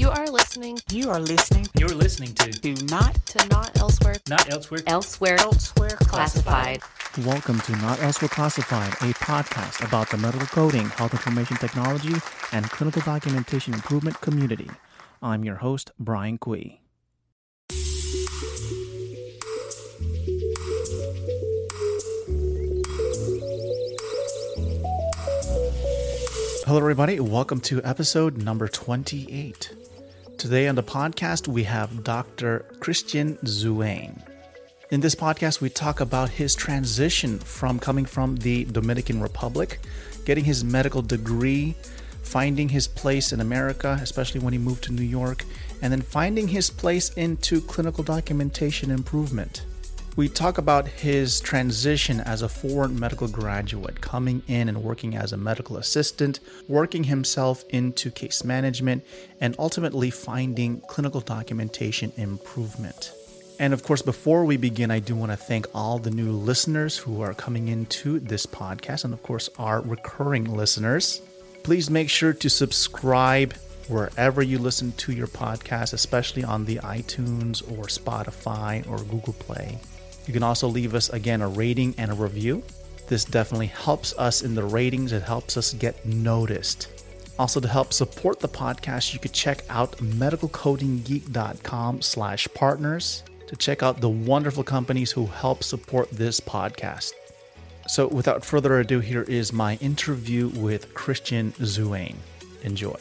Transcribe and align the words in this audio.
You 0.00 0.08
are 0.08 0.28
listening 0.28 0.78
You 0.90 1.10
are 1.10 1.20
listening 1.20 1.66
You're 1.78 1.90
listening 1.90 2.32
to 2.36 2.50
Do 2.50 2.72
Not 2.86 3.14
to 3.26 3.48
Not 3.48 3.78
Elsewhere. 3.78 4.16
Not 4.30 4.50
Elsewhere. 4.50 4.80
Elsewhere, 4.86 5.36
Elsewhere 5.38 5.90
classified. 5.90 6.80
Welcome 7.18 7.60
to 7.60 7.72
Not 7.76 8.00
Elsewhere 8.00 8.30
Classified, 8.30 8.94
a 8.94 9.12
podcast 9.12 9.86
about 9.86 10.08
the 10.08 10.16
medical 10.16 10.46
coding, 10.46 10.88
health 10.88 11.12
information 11.12 11.58
technology, 11.58 12.14
and 12.50 12.70
clinical 12.70 13.02
documentation 13.02 13.74
improvement 13.74 14.18
community. 14.22 14.70
I'm 15.20 15.44
your 15.44 15.56
host, 15.56 15.90
Brian 15.98 16.38
Quee. 16.38 16.80
Hello, 26.64 26.78
everybody. 26.78 27.20
Welcome 27.20 27.60
to 27.62 27.84
episode 27.84 28.38
number 28.38 28.66
28. 28.66 29.74
Today 30.40 30.68
on 30.68 30.74
the 30.74 30.82
podcast, 30.82 31.48
we 31.48 31.64
have 31.64 32.02
Dr. 32.02 32.60
Christian 32.80 33.36
Zuane. 33.44 34.18
In 34.90 35.02
this 35.02 35.14
podcast, 35.14 35.60
we 35.60 35.68
talk 35.68 36.00
about 36.00 36.30
his 36.30 36.54
transition 36.54 37.38
from 37.38 37.78
coming 37.78 38.06
from 38.06 38.36
the 38.36 38.64
Dominican 38.64 39.20
Republic, 39.20 39.80
getting 40.24 40.42
his 40.42 40.64
medical 40.64 41.02
degree, 41.02 41.74
finding 42.22 42.70
his 42.70 42.88
place 42.88 43.34
in 43.34 43.42
America, 43.42 43.98
especially 44.00 44.40
when 44.40 44.54
he 44.54 44.58
moved 44.58 44.82
to 44.84 44.94
New 44.94 45.02
York, 45.02 45.44
and 45.82 45.92
then 45.92 46.00
finding 46.00 46.48
his 46.48 46.70
place 46.70 47.10
into 47.18 47.60
clinical 47.60 48.02
documentation 48.02 48.90
improvement. 48.90 49.66
We 50.16 50.28
talk 50.28 50.58
about 50.58 50.88
his 50.88 51.40
transition 51.40 52.20
as 52.20 52.42
a 52.42 52.48
foreign 52.48 52.98
medical 52.98 53.28
graduate, 53.28 54.00
coming 54.00 54.42
in 54.48 54.68
and 54.68 54.82
working 54.82 55.14
as 55.14 55.32
a 55.32 55.36
medical 55.36 55.76
assistant, 55.76 56.40
working 56.68 57.04
himself 57.04 57.64
into 57.70 58.10
case 58.10 58.44
management, 58.44 59.04
and 59.40 59.54
ultimately 59.58 60.10
finding 60.10 60.80
clinical 60.82 61.20
documentation 61.20 62.12
improvement. 62.16 63.12
And 63.60 63.72
of 63.72 63.84
course, 63.84 64.02
before 64.02 64.44
we 64.44 64.56
begin, 64.56 64.90
I 64.90 64.98
do 64.98 65.14
want 65.14 65.30
to 65.30 65.36
thank 65.36 65.66
all 65.74 65.98
the 65.98 66.10
new 66.10 66.32
listeners 66.32 66.98
who 66.98 67.22
are 67.22 67.32
coming 67.32 67.68
into 67.68 68.18
this 68.18 68.46
podcast, 68.46 69.04
and 69.04 69.14
of 69.14 69.22
course, 69.22 69.48
our 69.58 69.80
recurring 69.80 70.44
listeners. 70.44 71.22
Please 71.62 71.88
make 71.88 72.10
sure 72.10 72.32
to 72.32 72.50
subscribe 72.50 73.54
wherever 73.86 74.42
you 74.42 74.58
listen 74.58 74.92
to 74.92 75.12
your 75.12 75.28
podcast, 75.28 75.92
especially 75.92 76.42
on 76.42 76.64
the 76.64 76.76
iTunes 76.78 77.62
or 77.70 77.84
Spotify 77.84 78.86
or 78.88 78.98
Google 79.04 79.34
Play. 79.34 79.78
You 80.30 80.34
can 80.34 80.44
also 80.44 80.68
leave 80.68 80.94
us 80.94 81.08
again 81.08 81.42
a 81.42 81.48
rating 81.48 81.92
and 81.98 82.08
a 82.08 82.14
review. 82.14 82.62
This 83.08 83.24
definitely 83.24 83.66
helps 83.66 84.16
us 84.16 84.42
in 84.42 84.54
the 84.54 84.62
ratings, 84.62 85.10
it 85.10 85.24
helps 85.24 85.56
us 85.56 85.72
get 85.72 86.06
noticed. 86.06 86.86
Also, 87.36 87.58
to 87.58 87.66
help 87.66 87.92
support 87.92 88.38
the 88.38 88.46
podcast, 88.46 89.12
you 89.12 89.18
could 89.18 89.32
check 89.32 89.64
out 89.68 89.96
medicalcodinggeek.com 89.96 92.02
slash 92.02 92.46
partners 92.54 93.24
to 93.48 93.56
check 93.56 93.82
out 93.82 94.00
the 94.00 94.08
wonderful 94.08 94.62
companies 94.62 95.10
who 95.10 95.26
help 95.26 95.64
support 95.64 96.08
this 96.12 96.38
podcast. 96.38 97.10
So, 97.88 98.06
without 98.06 98.44
further 98.44 98.78
ado, 98.78 99.00
here 99.00 99.22
is 99.22 99.52
my 99.52 99.78
interview 99.78 100.50
with 100.50 100.94
Christian 100.94 101.50
Zuane. 101.54 102.18
Enjoy. 102.62 103.00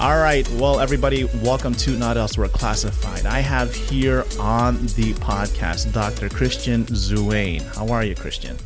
All 0.00 0.16
right, 0.18 0.48
well, 0.52 0.80
everybody, 0.80 1.24
welcome 1.42 1.74
to 1.74 1.90
Not 1.90 2.16
Elsewhere 2.16 2.48
Classified. 2.48 3.26
I 3.26 3.40
have 3.40 3.74
here 3.74 4.24
on 4.38 4.78
the 4.96 5.12
podcast 5.20 5.92
Dr. 5.92 6.30
Christian 6.30 6.84
Zuane. 6.86 7.60
How 7.76 7.86
are 7.92 8.02
you, 8.02 8.14
Christian? 8.14 8.56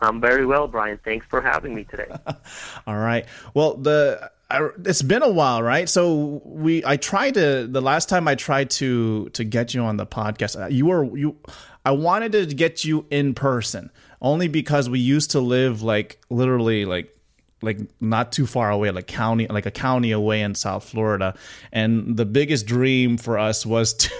I'm 0.00 0.20
very 0.20 0.46
well, 0.46 0.68
Brian. 0.68 0.98
Thanks 1.04 1.26
for 1.26 1.40
having 1.42 1.74
me 1.74 1.82
today. 1.84 2.06
All 2.86 2.96
right. 2.96 3.26
Well, 3.52 3.74
the 3.78 4.30
I, 4.48 4.68
it's 4.84 5.02
been 5.02 5.22
a 5.24 5.28
while, 5.28 5.60
right? 5.60 5.88
So 5.88 6.40
we 6.44 6.84
I 6.84 6.96
tried 6.96 7.34
to 7.34 7.66
the 7.66 7.82
last 7.82 8.08
time 8.08 8.28
I 8.28 8.36
tried 8.36 8.70
to 8.70 9.28
to 9.30 9.42
get 9.42 9.74
you 9.74 9.82
on 9.82 9.96
the 9.96 10.06
podcast. 10.06 10.60
uh, 10.62 10.68
You 10.68 10.86
were 10.86 11.16
you 11.16 11.36
I 11.84 11.90
wanted 11.90 12.30
to 12.32 12.46
get 12.46 12.84
you 12.84 13.06
in 13.10 13.34
person 13.34 13.90
only 14.22 14.46
because 14.46 14.88
we 14.88 15.00
used 15.00 15.32
to 15.32 15.40
live 15.40 15.82
like 15.82 16.20
literally 16.30 16.84
like 16.84 17.16
like 17.62 17.78
not 18.00 18.32
too 18.32 18.46
far 18.46 18.70
away 18.70 18.90
like 18.90 19.06
county 19.06 19.46
like 19.48 19.66
a 19.66 19.70
county 19.70 20.12
away 20.12 20.40
in 20.40 20.54
south 20.54 20.84
florida. 20.88 21.34
And 21.72 22.16
the 22.16 22.24
biggest 22.24 22.66
dream 22.66 23.18
for 23.18 23.38
us 23.38 23.66
was 23.66 23.94
to 24.02 24.10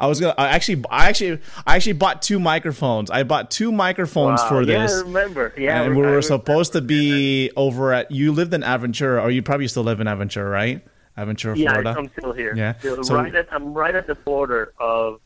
i 0.00 0.06
was 0.06 0.20
gonna 0.20 0.34
i 0.36 0.48
actually 0.48 0.84
i 0.90 1.08
actually 1.08 1.40
i 1.66 1.76
actually 1.76 1.92
bought 1.92 2.20
two 2.22 2.38
microphones. 2.40 3.10
I 3.10 3.22
bought 3.22 3.50
two 3.50 3.70
microphones 3.70 4.40
Wow, 4.42 4.48
for 4.48 4.62
yeah, 4.62 4.82
this. 4.82 4.92
I 4.92 5.00
remember. 5.02 5.54
Yeah, 5.56 5.82
and 5.82 5.96
we 5.96 6.02
were 6.02 6.22
supposed 6.22 6.72
to 6.72 6.80
be 6.80 7.50
over 7.56 7.92
at 7.92 8.10
you 8.10 8.32
lived 8.32 8.52
in 8.54 8.62
aventura 8.62 9.22
or 9.22 9.30
you 9.30 9.42
probably 9.42 9.68
still 9.68 9.84
live 9.84 10.00
in 10.00 10.06
aventura 10.06 10.50
right? 10.50 10.84
Aventura 11.16 11.56
Yeah, 11.56 11.70
florida? 11.70 11.94
I'm 11.96 12.10
still 12.18 12.32
here. 12.32 12.54
Yeah, 12.56 12.76
Still 12.80 13.04
so- 13.04 13.14
right 13.14 13.32
at, 13.34 13.46
I'm 13.52 13.72
right 13.72 13.94
at 13.94 14.08
the 14.08 14.16
border 14.16 14.72
of 14.80 15.20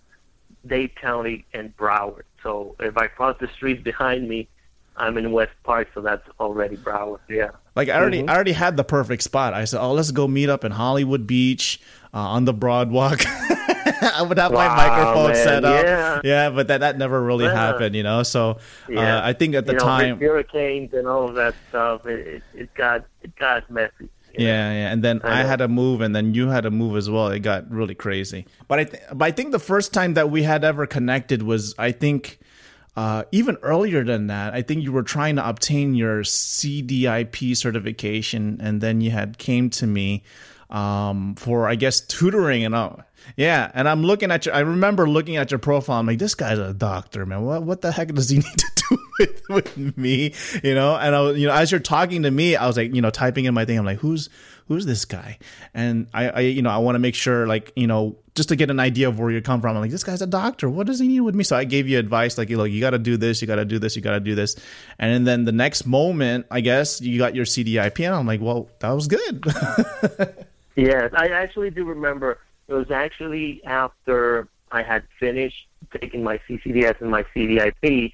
Dade 0.67 0.95
County 0.97 1.47
and 1.55 1.75
Broward. 1.79 2.25
So 2.43 2.77
if 2.81 2.97
I 2.99 3.07
cross 3.07 3.37
the 3.41 3.49
street 3.49 3.83
behind 3.85 4.29
me, 4.29 4.49
I'm 4.99 5.17
in 5.17 5.33
West 5.33 5.53
Park, 5.65 5.89
so 5.95 6.01
that's 6.01 6.27
already 6.41 6.77
Broward. 6.77 7.21
Yeah. 7.29 7.51
Like 7.77 7.89
I 7.89 7.99
already, 8.01 8.19
Mm-hmm. 8.21 8.31
I 8.31 8.35
already 8.35 8.53
had 8.53 8.77
the 8.77 8.85
perfect 8.85 9.23
spot. 9.23 9.55
I 9.55 9.65
said, 9.65 9.81
"Oh, 9.81 9.93
let's 9.93 10.11
go 10.11 10.27
meet 10.29 10.49
up 10.49 10.65
in 10.65 10.73
Hollywood 10.73 11.27
Beach 11.27 11.81
uh, 12.13 12.19
on 12.19 12.45
the 12.45 12.53
Broadwalk." 12.55 13.25
I 14.01 14.23
would 14.23 14.39
have 14.39 14.53
my 14.53 14.69
microphone 14.69 15.33
man, 15.33 15.35
set 15.37 15.65
up, 15.65 15.85
yeah. 15.85 16.21
yeah, 16.25 16.51
but 16.51 16.69
that 16.69 16.81
that 16.81 16.99
never 16.99 17.23
really 17.23 17.45
Yeah. 17.47 17.55
happened, 17.55 17.95
you 17.97 18.03
know. 18.03 18.23
So 18.23 18.59
Yeah. 18.89 19.19
uh, 19.19 19.27
I 19.29 19.33
think 19.33 19.55
at 19.55 19.67
the 19.67 19.73
you 19.73 19.79
know, 19.79 19.85
time, 19.85 20.11
with 20.19 20.21
hurricanes 20.29 20.93
and 20.93 21.07
all 21.07 21.29
of 21.29 21.35
that 21.37 21.55
stuff, 21.69 22.07
it, 22.07 22.27
it, 22.27 22.43
it 22.55 22.75
got 22.75 23.05
it 23.23 23.35
got 23.37 23.71
messy. 23.71 24.09
yeah, 24.35 24.73
yeah, 24.73 24.93
and 24.93 25.03
then 25.03 25.21
I 25.25 25.41
I, 25.41 25.45
had 25.45 25.57
to 25.61 25.69
move, 25.69 26.01
and 26.01 26.15
then 26.15 26.35
you 26.35 26.49
had 26.49 26.63
to 26.63 26.71
move 26.71 26.97
as 26.97 27.09
well. 27.11 27.29
It 27.29 27.41
got 27.41 27.71
really 27.71 27.95
crazy. 27.95 28.47
But 28.69 28.79
I, 28.81 28.85
th- 28.85 29.03
but 29.15 29.25
I 29.25 29.31
think 29.31 29.53
the 29.53 29.59
first 29.59 29.93
time 29.95 30.15
that 30.15 30.31
we 30.31 30.43
had 30.43 30.65
ever 30.65 30.87
connected 30.87 31.43
was, 31.43 31.75
I 31.79 31.93
think. 31.93 32.39
Uh, 32.99 33.23
even 33.31 33.57
earlier 33.63 34.03
than 34.03 34.27
that, 34.27 34.55
I 34.55 34.63
think 34.63 34.83
you 34.83 34.91
were 34.91 35.05
trying 35.05 35.37
to 35.37 35.49
obtain 35.49 35.95
your 35.95 36.25
CDIP 36.25 37.57
certification, 37.57 38.59
and 38.61 38.81
then 38.81 39.01
you 39.01 39.13
had 39.13 39.39
came 39.39 39.71
to 39.71 39.87
me 39.87 40.25
um, 40.69 41.37
for, 41.37 41.69
I 41.69 41.77
guess, 41.77 42.01
tutoring 42.01 42.65
and 42.65 42.75
all. 42.75 43.05
Yeah, 43.37 43.71
and 43.75 43.89
I'm 43.89 44.03
looking 44.03 44.31
at 44.31 44.47
your. 44.47 44.55
I 44.55 44.61
remember 44.61 45.09
looking 45.09 45.37
at 45.37 45.51
your 45.51 45.59
profile. 45.59 46.01
I'm 46.01 46.07
like, 46.07 46.19
this 46.19 46.35
guy's 46.35 46.59
a 46.59 46.75
doctor, 46.75 47.27
man. 47.27 47.45
What 47.45 47.63
what 47.63 47.81
the 47.81 47.93
heck 47.93 48.13
does 48.15 48.29
he 48.29 48.39
need 48.39 48.45
to 48.45 48.83
do 48.91 48.99
with, 49.19 49.43
with 49.49 49.97
me? 49.97 50.35
You 50.63 50.75
know. 50.75 50.97
And 50.97 51.15
I 51.15 51.21
was, 51.21 51.39
you 51.39 51.47
know, 51.47 51.55
as 51.55 51.71
you're 51.71 51.81
talking 51.81 52.23
to 52.23 52.31
me, 52.31 52.57
I 52.57 52.67
was 52.67 52.77
like, 52.77 52.95
you 52.95 53.03
know, 53.03 53.11
typing 53.11 53.45
in 53.45 53.55
my 53.55 53.65
thing. 53.65 53.79
I'm 53.79 53.85
like, 53.85 53.99
who's 53.99 54.29
who's 54.67 54.87
this 54.87 55.05
guy? 55.05 55.39
And 55.75 56.09
I, 56.13 56.29
I 56.29 56.41
you 56.41 56.63
know, 56.63 56.71
I 56.71 56.79
want 56.79 56.95
to 56.95 57.01
make 57.01 57.15
sure, 57.15 57.47
like, 57.47 57.73
you 57.77 57.87
know, 57.87 58.17
just 58.35 58.51
to 58.51 58.57
get 58.57 58.71
an 58.71 58.81
idea 58.81 59.09
of 59.09 59.19
where 59.19 59.31
you 59.31 59.41
come 59.43 59.61
from. 59.61 59.77
I'm 59.77 59.83
like, 59.83 59.91
this 59.91 60.05
guy's 60.05 60.23
a 60.23 60.27
doctor. 60.27 60.69
What 60.69 60.87
does 60.87 60.99
he 60.99 61.09
need 61.09 61.21
with 61.21 61.35
me? 61.35 61.45
So 61.45 61.57
I 61.57 61.65
gave 61.65 61.89
you 61.89 61.99
advice, 61.99 62.39
like, 62.39 62.51
you 62.51 62.57
look, 62.57 62.71
you 62.71 62.81
got 62.81 62.91
to 62.91 62.99
do 62.99 63.17
this, 63.17 63.41
you 63.41 63.47
got 63.47 63.57
to 63.57 63.65
do 63.65 63.79
this, 63.79 63.97
you 63.97 64.03
got 64.03 64.13
to 64.13 64.21
do 64.21 64.35
this. 64.35 64.57
And 64.99 65.27
then 65.27 65.45
the 65.45 65.53
next 65.53 65.87
moment, 65.87 66.47
I 66.51 66.61
guess 66.61 67.01
you 67.01 67.19
got 67.19 67.35
your 67.35 67.45
CDIP, 67.45 68.05
and 68.05 68.15
I'm 68.15 68.27
like, 68.27 68.41
well, 68.41 68.69
that 68.81 68.91
was 68.91 69.09
good. 69.09 69.45
Yes, 70.79 71.13
I 71.13 71.27
actually 71.31 71.71
do 71.71 71.85
remember. 71.85 72.39
It 72.69 72.75
was 72.75 72.91
actually 72.91 73.65
after 73.65 74.49
I 74.71 74.83
had 74.83 75.05
finished 75.19 75.67
taking 76.01 76.23
my 76.23 76.39
CCDS 76.49 77.01
and 77.01 77.11
my 77.11 77.25
CDIP, 77.35 78.13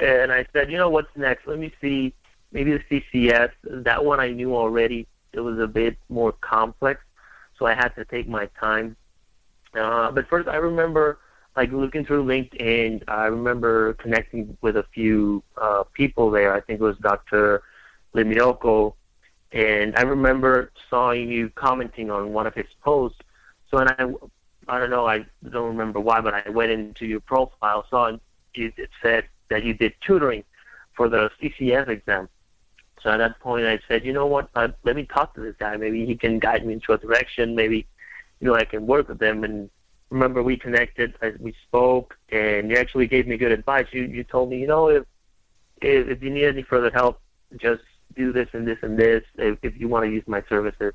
and 0.00 0.32
I 0.32 0.46
said, 0.52 0.70
you 0.70 0.78
know 0.78 0.88
what's 0.88 1.14
next? 1.16 1.46
Let 1.46 1.58
me 1.58 1.72
see, 1.80 2.14
maybe 2.52 2.72
the 2.72 3.02
CCS. 3.12 3.50
That 3.64 4.04
one 4.04 4.20
I 4.20 4.30
knew 4.30 4.54
already. 4.54 5.06
It 5.32 5.40
was 5.40 5.58
a 5.58 5.66
bit 5.66 5.98
more 6.08 6.32
complex, 6.32 7.00
so 7.58 7.66
I 7.66 7.74
had 7.74 7.88
to 7.96 8.04
take 8.04 8.28
my 8.28 8.46
time. 8.60 8.96
Uh, 9.74 10.10
but 10.12 10.28
first, 10.28 10.48
I 10.48 10.56
remember 10.56 11.18
like 11.56 11.72
looking 11.72 12.04
through 12.04 12.24
LinkedIn. 12.24 13.02
I 13.08 13.26
remember 13.26 13.94
connecting 13.94 14.56
with 14.60 14.76
a 14.76 14.84
few 14.94 15.42
uh, 15.56 15.82
people 15.92 16.30
there. 16.30 16.54
I 16.54 16.60
think 16.60 16.80
it 16.80 16.84
was 16.84 16.96
Dr. 16.98 17.62
Limioko 18.14 18.94
and 19.52 19.96
I 19.96 20.02
remember 20.02 20.72
seeing 20.90 21.30
you 21.30 21.50
commenting 21.50 22.10
on 22.10 22.32
one 22.32 22.46
of 22.46 22.54
his 22.54 22.66
posts. 22.82 23.18
So, 23.70 23.78
and 23.78 23.90
I, 23.90 24.74
I 24.74 24.78
don't 24.78 24.90
know, 24.90 25.06
I 25.06 25.26
don't 25.48 25.68
remember 25.68 26.00
why, 26.00 26.20
but 26.20 26.34
I 26.34 26.48
went 26.50 26.72
into 26.72 27.06
your 27.06 27.20
profile, 27.20 27.86
saw 27.88 28.06
it, 28.06 28.20
it 28.54 28.90
said 29.02 29.24
that 29.50 29.64
you 29.64 29.74
did 29.74 29.94
tutoring 30.00 30.44
for 30.94 31.08
the 31.08 31.30
CCS 31.40 31.88
exam. 31.88 32.28
So 33.02 33.10
at 33.10 33.18
that 33.18 33.38
point, 33.40 33.66
I 33.66 33.78
said, 33.86 34.04
you 34.04 34.12
know 34.12 34.26
what? 34.26 34.48
Uh, 34.54 34.68
let 34.82 34.96
me 34.96 35.04
talk 35.04 35.34
to 35.34 35.40
this 35.40 35.54
guy. 35.58 35.76
Maybe 35.76 36.04
he 36.04 36.16
can 36.16 36.38
guide 36.38 36.66
me 36.66 36.74
into 36.74 36.92
a 36.92 36.98
direction. 36.98 37.54
Maybe, 37.54 37.86
you 38.40 38.48
know, 38.48 38.54
I 38.56 38.64
can 38.64 38.86
work 38.86 39.08
with 39.08 39.22
him. 39.22 39.44
And 39.44 39.70
remember, 40.10 40.42
we 40.42 40.56
connected, 40.56 41.14
uh, 41.22 41.30
we 41.38 41.54
spoke, 41.66 42.16
and 42.30 42.70
you 42.70 42.76
actually 42.76 43.06
gave 43.06 43.26
me 43.26 43.36
good 43.36 43.52
advice. 43.52 43.86
You 43.92 44.02
you 44.02 44.24
told 44.24 44.50
me, 44.50 44.58
you 44.58 44.66
know, 44.66 44.88
if 44.88 45.04
if, 45.80 46.08
if 46.08 46.22
you 46.22 46.30
need 46.30 46.46
any 46.46 46.62
further 46.62 46.90
help, 46.90 47.20
just 47.56 47.82
do 48.16 48.32
this 48.32 48.48
and 48.52 48.66
this 48.66 48.78
and 48.82 48.98
this 48.98 49.22
if, 49.36 49.58
if 49.62 49.78
you 49.78 49.86
want 49.88 50.04
to 50.04 50.10
use 50.10 50.24
my 50.26 50.42
services. 50.48 50.92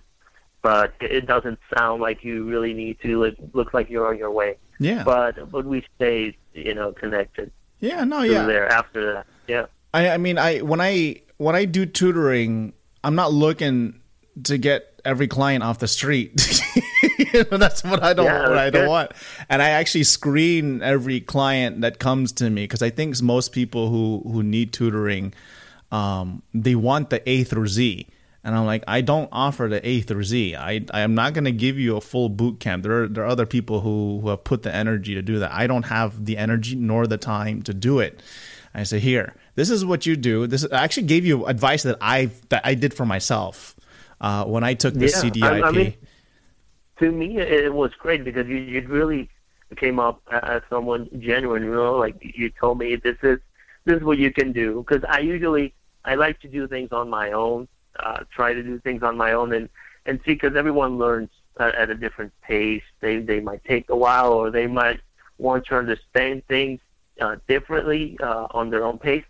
But 0.64 0.94
it 1.02 1.28
doesn't 1.28 1.60
sound 1.78 2.02
like 2.02 2.24
you 2.24 2.46
really 2.46 2.74
need 2.74 3.00
to. 3.02 3.24
It 3.26 3.54
looks 3.54 3.74
like 3.74 3.90
you're 3.90 4.08
on 4.08 4.18
your 4.18 4.32
way. 4.32 4.58
Yeah. 4.80 5.04
But 5.04 5.52
but 5.52 5.66
we 5.66 5.86
stay, 5.96 6.36
you 6.54 6.74
know, 6.74 6.92
connected. 6.94 7.52
Yeah. 7.80 8.04
No. 8.06 8.24
Yeah. 8.24 8.46
There 8.48 8.68
after 8.68 9.14
that. 9.14 9.28
Yeah. 9.48 9.66
I 9.94 10.10
I 10.12 10.18
mean 10.18 10.40
I 10.40 10.60
when 10.60 10.82
I 10.82 11.22
when 11.38 11.56
I 11.56 11.66
do 11.66 11.86
tutoring, 11.86 12.74
I'm 13.04 13.14
not 13.16 13.32
looking 13.34 14.00
to 14.46 14.58
get 14.58 15.00
every 15.06 15.28
client 15.28 15.64
off 15.64 15.80
the 15.80 15.88
street. 15.88 16.32
you 17.20 17.46
know, 17.52 17.58
that's 17.58 17.84
what 17.84 18.02
I 18.02 18.14
don't 18.14 18.26
Yeah, 18.26 18.48
what 18.50 18.58
I 18.58 18.70
don't 18.70 18.84
good. 18.84 18.90
want. 18.90 19.12
And 19.50 19.62
I 19.62 19.70
actually 19.72 20.06
screen 20.06 20.82
every 20.82 21.20
client 21.20 21.82
that 21.82 22.00
comes 22.00 22.32
to 22.34 22.50
me 22.50 22.64
because 22.64 22.82
I 22.82 22.90
think 22.90 23.22
most 23.22 23.52
people 23.52 23.90
who 23.90 24.24
who 24.32 24.42
need 24.44 24.72
tutoring, 24.72 25.34
um, 25.92 26.42
they 26.54 26.74
want 26.76 27.10
the 27.10 27.22
A 27.30 27.44
through 27.44 27.68
Z. 27.68 28.08
And 28.46 28.56
I'm 28.56 28.66
like, 28.66 28.84
I 28.88 29.02
don't 29.02 29.30
offer 29.32 29.70
the 29.70 29.86
A 29.88 30.02
through 30.02 30.26
Z. 30.26 30.56
I 30.56 30.86
I 30.94 31.02
am 31.02 31.16
not 31.16 31.34
going 31.34 31.46
to 31.46 31.52
give 31.52 31.80
you 31.80 31.96
a 31.96 32.02
full 32.02 32.28
boot 32.28 32.60
camp. 32.60 32.84
There 32.84 33.04
are, 33.04 33.08
there 33.08 33.24
are 33.24 33.28
other 33.28 33.46
people 33.46 33.80
who, 33.82 34.20
who 34.22 34.30
have 34.30 34.44
put 34.44 34.64
the 34.64 34.74
energy 34.74 35.14
to 35.16 35.22
do 35.22 35.40
that. 35.40 35.52
I 35.54 35.66
don't 35.66 35.84
have 35.84 36.26
the 36.26 36.38
energy 36.38 36.76
nor 36.76 37.08
the 37.08 37.18
time 37.18 37.62
to 37.64 37.74
do 37.74 38.00
it. 38.00 38.22
I 38.76 38.84
say, 38.84 39.00
here, 39.00 39.36
this 39.56 39.70
is 39.70 39.86
what 39.86 40.06
you 40.06 40.16
do. 40.16 40.48
This 40.48 40.66
I 40.72 40.84
actually 40.84 41.08
gave 41.08 41.26
you 41.26 41.46
advice 41.46 41.84
that 41.84 41.98
I 42.02 42.32
that 42.50 42.66
I 42.66 42.74
did 42.74 42.94
for 42.94 43.06
myself 43.06 43.76
uh, 44.20 44.46
when 44.46 44.64
I 44.64 44.74
took 44.74 44.94
the 44.96 45.06
Yeah, 45.06 45.22
CDIP. 45.22 45.64
I 45.64 45.72
mean, 45.72 45.94
to 47.00 47.12
me, 47.12 47.38
it 47.38 47.66
it 47.66 47.74
was 47.74 47.92
great 48.00 48.24
because 48.24 48.48
you 48.48 48.58
you 48.58 48.86
really 48.88 49.30
came 49.78 50.00
up 50.00 50.22
as 50.32 50.62
someone 50.70 51.08
genuine. 51.20 51.64
You 51.64 51.76
know, 51.76 51.98
like 51.98 52.16
you 52.20 52.50
told 52.50 52.80
me 52.80 52.96
this 52.96 53.18
is 53.22 53.40
this 53.86 53.98
is 53.98 54.04
what 54.04 54.18
you 54.18 54.32
can 54.32 54.52
do. 54.52 54.84
Because 54.86 55.04
I 55.08 55.20
usually 55.20 55.74
I 56.04 56.16
like 56.16 56.40
to 56.42 56.48
do 56.48 56.68
things 56.68 56.92
on 56.92 57.10
my 57.10 57.32
own, 57.32 57.68
uh, 58.00 58.24
try 58.32 58.54
to 58.54 58.64
do 58.64 58.80
things 58.80 59.04
on 59.04 59.18
my 59.18 59.34
own, 59.34 59.54
and 59.54 59.70
and 60.06 60.20
see 60.26 60.34
because 60.34 60.56
everyone 60.56 60.98
learns 60.98 61.30
at, 61.60 61.76
at 61.76 61.90
a 61.90 61.96
different 61.96 62.32
pace. 62.42 62.84
They 63.00 63.20
they 63.20 63.40
might 63.40 63.64
take 63.66 63.90
a 63.90 63.96
while, 63.96 64.34
or 64.34 64.52
they 64.52 64.68
might 64.68 65.00
want 65.38 65.66
to 65.68 65.78
understand 65.78 66.46
things 66.48 66.80
uh, 67.22 67.38
differently 67.48 68.18
uh, 68.22 68.48
on 68.52 68.70
their 68.70 68.86
own 68.86 68.98
pace. 68.98 69.26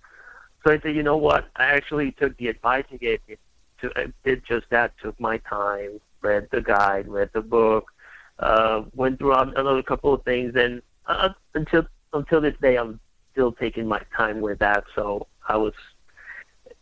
So 0.63 0.71
I 0.71 0.79
said, 0.79 0.95
you 0.95 1.03
know 1.03 1.17
what? 1.17 1.47
I 1.55 1.65
actually 1.65 2.11
took 2.11 2.37
the 2.37 2.47
advice 2.47 2.85
he 2.89 2.97
gave 2.97 3.19
me. 3.27 3.35
To, 3.81 3.91
I 3.95 4.13
did 4.23 4.43
just 4.45 4.69
that. 4.69 4.93
Took 5.01 5.19
my 5.19 5.37
time, 5.39 5.99
read 6.21 6.47
the 6.51 6.61
guide, 6.61 7.07
read 7.07 7.31
the 7.33 7.41
book, 7.41 7.91
uh, 8.39 8.83
went 8.95 9.19
through 9.19 9.33
another 9.33 9.83
couple 9.83 10.13
of 10.13 10.23
things, 10.23 10.55
and 10.55 10.81
uh, 11.05 11.29
until 11.53 11.85
until 12.13 12.39
this 12.39 12.55
day, 12.61 12.77
I'm 12.77 12.99
still 13.31 13.51
taking 13.51 13.87
my 13.87 14.01
time 14.15 14.39
with 14.39 14.59
that. 14.59 14.85
So 14.95 15.27
I 15.47 15.57
was 15.57 15.73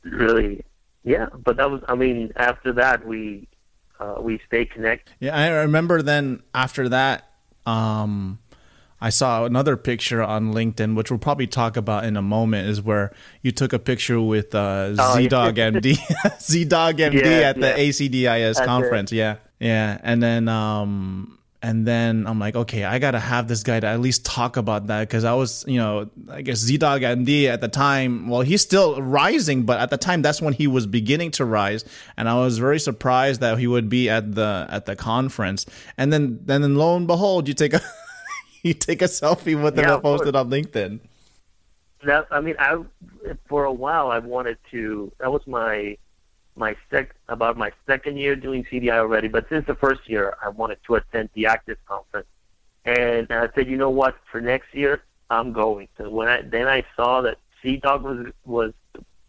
really, 0.03 0.63
yeah. 1.03 1.27
But 1.33 1.57
that 1.57 1.69
was, 1.71 1.81
I 1.87 1.95
mean, 1.95 2.31
after 2.35 2.73
that, 2.73 3.05
we 3.05 3.47
uh, 3.99 4.15
we 4.19 4.39
stayed 4.47 4.71
connected. 4.71 5.13
Yeah, 5.19 5.35
I 5.37 5.47
remember 5.49 6.01
then 6.01 6.41
after 6.55 6.89
that, 6.89 7.29
um, 7.65 8.39
I 8.99 9.09
saw 9.09 9.45
another 9.45 9.77
picture 9.77 10.21
on 10.21 10.53
LinkedIn, 10.53 10.95
which 10.95 11.09
we'll 11.09 11.19
probably 11.19 11.47
talk 11.47 11.75
about 11.77 12.03
in 12.05 12.15
a 12.17 12.21
moment, 12.21 12.67
is 12.67 12.81
where 12.81 13.11
you 13.41 13.51
took 13.51 13.73
a 13.73 13.79
picture 13.79 14.21
with 14.21 14.53
uh, 14.53 14.93
Oh, 14.97 15.17
yeah. 15.17 15.27
ZDog 15.27 15.55
MD, 15.55 15.95
ZDog 16.37 16.93
MD 16.97 17.13
Yeah, 17.25 17.49
at 17.49 17.59
the 17.59 17.67
yeah. 17.67 17.77
ACDIS 17.77 18.55
That's 18.55 18.65
conference. 18.67 19.11
Yeah, 19.11 19.37
yeah, 19.59 19.99
and 20.03 20.21
then 20.21 20.47
um, 20.47 21.37
and 21.63 21.85
then 21.87 22.25
I'm 22.27 22.39
like, 22.39 22.55
okay, 22.55 22.83
I 22.83 22.97
gotta 22.99 23.19
have 23.19 23.47
this 23.47 23.61
guy 23.63 23.79
to 23.79 23.87
at 23.87 23.99
least 23.99 24.25
talk 24.25 24.57
about 24.57 24.87
that 24.87 25.01
because 25.07 25.23
I 25.23 25.33
was, 25.33 25.63
you 25.67 25.77
know, 25.77 26.09
I 26.29 26.41
guess 26.41 26.63
ZDog 26.63 27.01
MD 27.01 27.45
at 27.45 27.61
the 27.61 27.67
time. 27.67 28.29
Well, 28.29 28.41
he's 28.41 28.61
still 28.61 29.01
rising, 29.01 29.63
but 29.63 29.79
at 29.79 29.89
the 29.89 29.97
time, 29.97 30.21
that's 30.21 30.41
when 30.41 30.53
he 30.53 30.67
was 30.67 30.87
beginning 30.87 31.31
to 31.31 31.45
rise, 31.45 31.85
and 32.17 32.27
I 32.27 32.35
was 32.35 32.57
very 32.57 32.79
surprised 32.79 33.41
that 33.41 33.59
he 33.59 33.67
would 33.67 33.89
be 33.89 34.09
at 34.09 34.33
the 34.33 34.67
at 34.69 34.85
the 34.85 34.95
conference. 34.95 35.65
And 35.97 36.11
then 36.11 36.39
then 36.45 36.75
lo 36.75 36.95
and 36.95 37.05
behold, 37.07 37.47
you 37.47 37.53
take 37.53 37.73
a 37.73 37.81
you 38.63 38.73
take 38.73 39.01
a 39.01 39.05
selfie 39.05 39.61
with 39.61 39.77
him 39.77 39.85
Yeah, 39.85 39.93
and 39.95 40.03
post 40.03 40.25
it 40.25 40.35
on 40.35 40.49
LinkedIn. 40.49 40.99
that 42.03 42.27
I 42.31 42.41
mean, 42.41 42.55
I 42.57 42.81
for 43.47 43.65
a 43.65 43.73
while 43.73 44.09
I 44.09 44.19
wanted 44.19 44.57
to. 44.71 45.11
That 45.19 45.31
was 45.31 45.45
my 45.45 45.97
my 46.61 46.75
sec 46.89 47.15
about 47.27 47.57
my 47.57 47.71
second 47.87 48.15
year 48.17 48.35
doing 48.35 48.63
CDI 48.69 48.97
already. 49.05 49.27
But 49.27 49.49
since 49.49 49.65
the 49.65 49.75
first 49.75 50.01
year, 50.07 50.35
I 50.45 50.49
wanted 50.49 50.77
to 50.87 50.95
attend 50.99 51.29
the 51.33 51.43
ACDIS 51.53 51.81
conference, 51.93 52.27
and 52.85 53.27
I 53.31 53.49
said, 53.53 53.67
you 53.67 53.77
know 53.77 53.89
what, 54.01 54.15
for 54.31 54.39
next 54.39 54.69
year 54.81 55.01
I'm 55.29 55.51
going. 55.51 55.87
So 55.97 56.09
when 56.09 56.27
I 56.27 56.37
then 56.55 56.67
I 56.67 56.83
saw 56.95 57.21
that 57.21 57.37
ZDog 57.63 58.01
was 58.03 58.33
was 58.45 58.73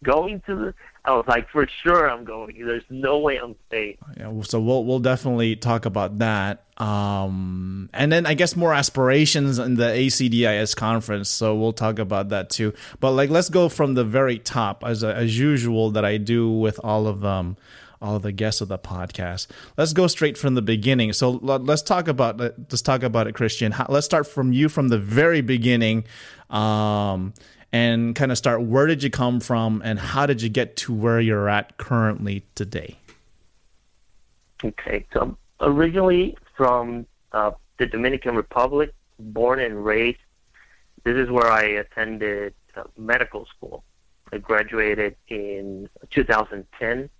going 0.05 0.43
to 0.47 0.55
the, 0.61 0.75
I 1.05 1.17
was 1.17 1.25
like, 1.27 1.49
for 1.51 1.67
sure 1.83 2.09
I'm 2.09 2.25
going. 2.25 2.65
There's 2.65 2.85
no 2.89 3.19
way 3.19 3.37
I'm 3.37 3.57
staying. 3.67 3.97
Yeah, 4.17 4.41
so 4.43 4.61
we'll 4.61 4.85
we'll 4.85 5.01
definitely 5.01 5.57
talk 5.57 5.85
about 5.85 6.19
that. 6.19 6.65
Um, 6.81 7.91
and 7.93 8.13
then 8.13 8.25
I 8.25 8.35
guess 8.35 8.55
more 8.55 8.73
aspirations 8.73 9.59
in 9.59 9.75
the 9.75 9.85
ACDIS 9.87 10.77
conference. 10.77 11.29
So 11.29 11.57
we'll 11.57 11.73
talk 11.73 11.99
about 11.99 12.29
that 12.29 12.51
too. 12.51 12.73
But 13.01 13.13
like, 13.13 13.31
let's 13.31 13.49
go 13.49 13.69
from 13.69 13.95
the 13.95 14.05
very 14.05 14.39
top, 14.39 14.85
as 14.85 15.03
as 15.03 15.37
usual 15.37 15.91
that 15.91 16.05
I 16.05 16.19
do 16.19 16.49
with 16.49 16.79
all 16.85 17.09
of 17.09 17.21
them, 17.21 17.57
all 18.01 18.21
the 18.21 18.31
guests 18.33 18.61
of 18.61 18.69
the 18.69 18.79
podcast. 18.79 19.49
Let's 19.77 19.93
go 19.93 20.07
straight 20.07 20.39
from 20.39 20.55
the 20.55 20.63
beginning. 20.63 21.13
So 21.15 21.33
let- 21.33 21.65
let's 21.65 21.83
talk 21.83 22.07
about. 22.07 22.39
Let's 22.39 22.81
talk 22.83 23.03
about 23.03 23.27
it, 23.27 23.35
Christian. 23.35 23.75
Let's 23.89 24.07
start 24.07 24.29
from 24.29 24.53
you 24.53 24.69
from 24.69 24.87
the 24.87 24.99
very 24.99 25.41
beginning. 25.41 26.05
Um, 26.49 27.35
and 27.73 28.15
kind 28.15 28.31
of 28.31 28.39
start 28.39 28.63
where 28.63 28.87
did 28.87 29.03
you 29.03 29.11
come 29.11 29.41
from 29.41 29.81
and 29.85 29.99
how 29.99 30.27
did 30.27 30.43
you 30.43 30.49
get 30.49 30.77
to 30.77 30.93
where 30.93 31.21
you're 31.21 31.49
at 31.49 31.79
currently 31.79 32.45
today? 32.55 32.99
Okay, 34.65 35.07
so 35.13 35.37
originally 35.61 36.37
from 36.57 37.07
uh, 37.33 37.53
the 37.79 37.87
Dominican 37.87 38.37
Republic, 38.37 38.93
born 39.19 39.59
and 39.59 39.85
raised. 39.85 40.19
This 41.05 41.17
is 41.17 41.31
where 41.31 41.51
I 41.51 41.63
attended 41.63 42.55
uh, 42.77 42.85
medical 42.97 43.47
school. 43.47 43.83
I 44.33 44.39
graduated 44.39 45.17
in 45.29 45.89
2010. 46.11 47.11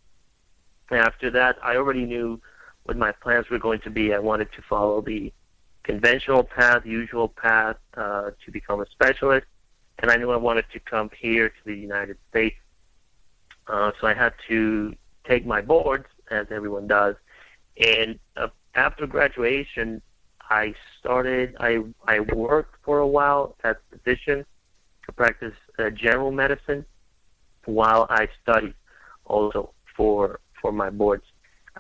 And 0.91 1.01
after 1.01 1.31
that, 1.31 1.57
I 1.63 1.77
already 1.77 2.05
knew 2.05 2.41
what 2.85 2.97
my 2.97 3.13
plans 3.13 3.49
were 3.51 3.59
going 3.59 3.81
to 3.81 3.91
be. 3.91 4.15
I 4.15 4.19
wanted 4.19 4.53
to 4.53 4.63
follow 4.63 5.01
the 5.01 5.33
conventional 5.83 6.45
path, 6.45 6.87
usual 6.87 7.29
path 7.29 7.77
uh, 7.97 8.31
to 8.45 8.51
become 8.53 8.81
a 8.81 8.87
specialist, 8.87 9.47
and 10.03 10.11
I 10.11 10.17
knew 10.17 10.31
I 10.31 10.37
wanted 10.37 10.67
to 10.73 10.81
come 10.81 11.11
here 11.19 11.49
to 11.49 11.65
the 11.65 11.75
United 11.75 12.19
States. 12.29 12.57
Uh, 13.69 13.93
so 14.01 14.09
I 14.09 14.15
had 14.15 14.35
to 14.49 14.95
take 15.25 15.47
my 15.47 15.61
boards, 15.63 16.07
as 16.31 16.49
everyone 16.51 16.89
does, 16.89 17.15
and 17.81 18.19
uh, 18.37 18.49
after 18.75 19.07
graduation, 19.07 20.03
I 20.51 20.75
started. 20.99 21.57
I 21.61 21.85
I 22.07 22.21
worked 22.21 22.75
for 22.85 22.99
a 22.99 23.07
while 23.07 23.57
as 23.63 23.77
a 23.77 23.99
physician 23.99 24.45
to 25.07 25.13
practice 25.13 25.55
uh, 25.79 25.91
general 25.91 26.33
medicine 26.33 26.85
while 27.65 28.07
I 28.11 28.29
studied 28.43 28.75
also 29.25 29.73
for 29.97 30.41
for 30.61 30.73
my 30.73 30.91
boards. 30.91 31.25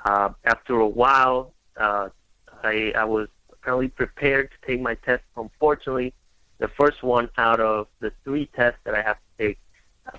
Uh, 0.04 0.30
after 0.44 0.74
a 0.78 0.86
while, 0.86 1.52
uh, 1.76 2.08
I 2.62 2.92
I 2.96 3.04
was 3.04 3.28
apparently 3.52 3.88
prepared 3.88 4.50
to 4.52 4.66
take 4.66 4.80
my 4.80 4.94
test. 4.94 5.24
Unfortunately, 5.36 6.14
the 6.62 6.68
first 6.68 7.02
one 7.02 7.28
out 7.36 7.58
of 7.58 7.88
the 7.98 8.12
three 8.22 8.46
tests 8.46 8.78
that 8.84 8.94
I 8.94 9.02
have 9.02 9.16
to 9.16 9.30
take, 9.44 9.58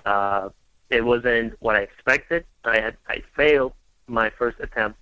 uh, 0.04 0.50
it 0.90 1.02
wasn't 1.02 1.54
what 1.60 1.74
I 1.74 1.80
expected. 1.80 2.44
I 2.64 2.80
had 2.80 2.96
I 3.08 3.22
failed 3.34 3.72
my 4.06 4.28
first 4.38 4.58
attempt. 4.60 4.98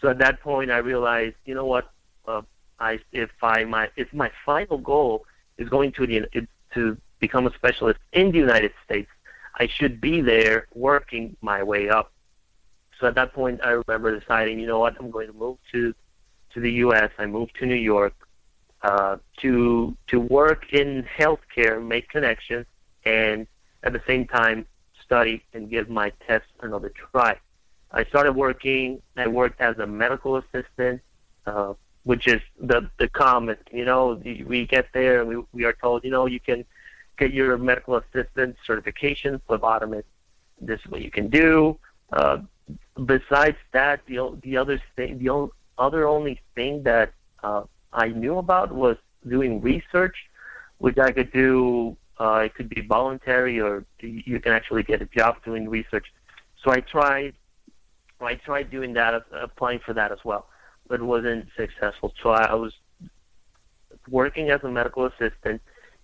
So 0.00 0.08
at 0.08 0.18
that 0.18 0.40
point, 0.40 0.70
I 0.70 0.78
realized, 0.78 1.34
you 1.46 1.54
know 1.56 1.66
what? 1.66 1.90
Uh, 2.28 2.42
I 2.78 3.00
if 3.10 3.30
I 3.42 3.64
my 3.64 3.90
if 3.96 4.08
my 4.14 4.30
final 4.46 4.78
goal 4.78 5.26
is 5.58 5.68
going 5.68 5.90
to 5.98 6.06
the 6.06 6.46
to 6.74 6.96
become 7.18 7.48
a 7.48 7.54
specialist 7.54 7.98
in 8.12 8.30
the 8.30 8.38
United 8.38 8.72
States, 8.84 9.10
I 9.58 9.66
should 9.66 10.00
be 10.00 10.20
there 10.20 10.68
working 10.74 11.36
my 11.42 11.60
way 11.64 11.88
up. 11.88 12.12
So 13.00 13.08
at 13.08 13.16
that 13.16 13.32
point, 13.32 13.60
I 13.64 13.82
remember 13.82 14.16
deciding, 14.16 14.60
you 14.60 14.68
know 14.68 14.78
what? 14.78 14.94
I'm 15.00 15.10
going 15.10 15.26
to 15.26 15.38
move 15.46 15.58
to 15.72 15.92
to 16.52 16.60
the 16.60 16.72
U.S. 16.86 17.10
I 17.18 17.26
moved 17.26 17.56
to 17.58 17.66
New 17.66 17.82
York 17.94 18.14
uh, 18.84 19.16
to 19.38 19.96
to 20.08 20.20
work 20.20 20.72
in 20.72 21.06
healthcare, 21.18 21.82
make 21.82 22.06
connections, 22.10 22.66
and 23.06 23.46
at 23.82 23.92
the 23.94 24.02
same 24.06 24.26
time 24.26 24.66
study 25.02 25.42
and 25.54 25.70
give 25.70 25.88
my 25.88 26.10
test 26.26 26.44
another 26.60 26.90
try. 26.90 27.38
I 27.90 28.04
started 28.04 28.32
working. 28.32 29.00
I 29.16 29.26
worked 29.26 29.60
as 29.60 29.78
a 29.78 29.86
medical 29.86 30.36
assistant, 30.36 31.00
uh, 31.46 31.72
which 32.02 32.28
is 32.28 32.42
the 32.60 32.90
the 32.98 33.08
common. 33.08 33.56
You 33.72 33.86
know, 33.86 34.20
we 34.22 34.66
get 34.66 34.88
there 34.92 35.20
and 35.20 35.28
we 35.30 35.36
we 35.52 35.64
are 35.64 35.72
told, 35.72 36.04
you 36.04 36.10
know, 36.10 36.26
you 36.26 36.40
can 36.40 36.66
get 37.16 37.32
your 37.32 37.56
medical 37.56 37.96
assistant 37.96 38.56
certification, 38.66 39.40
phlebotomist. 39.48 40.04
This 40.60 40.80
is 40.80 40.90
what 40.90 41.00
you 41.00 41.10
can 41.10 41.28
do. 41.30 41.78
Uh, 42.12 42.38
besides 43.06 43.56
that, 43.72 44.00
the 44.06 44.36
the 44.42 44.58
other 44.58 44.78
thing, 44.94 45.18
the 45.18 45.48
other 45.78 46.06
only 46.06 46.40
thing 46.54 46.82
that 46.82 47.14
uh, 47.42 47.62
I 47.94 48.08
knew 48.08 48.38
about 48.38 48.72
was 48.72 48.96
doing 49.26 49.60
research, 49.60 50.16
which 50.78 50.98
I 50.98 51.12
could 51.12 51.32
do. 51.32 51.96
Uh, 52.18 52.42
it 52.44 52.54
could 52.54 52.68
be 52.68 52.82
voluntary, 52.82 53.60
or 53.60 53.84
you 54.00 54.38
can 54.40 54.52
actually 54.52 54.82
get 54.82 55.00
a 55.00 55.06
job 55.06 55.36
doing 55.44 55.68
research. 55.68 56.06
So 56.62 56.70
I 56.70 56.80
tried 56.80 57.34
I 58.20 58.34
tried 58.36 58.70
doing 58.70 58.92
that, 58.94 59.24
applying 59.32 59.80
for 59.80 59.92
that 59.94 60.12
as 60.12 60.18
well, 60.24 60.46
but 60.88 61.02
wasn't 61.02 61.48
successful. 61.56 62.12
So 62.22 62.30
I 62.30 62.54
was 62.54 62.72
working 64.08 64.50
as 64.50 64.62
a 64.62 64.70
medical 64.70 65.06
assistant 65.06 65.60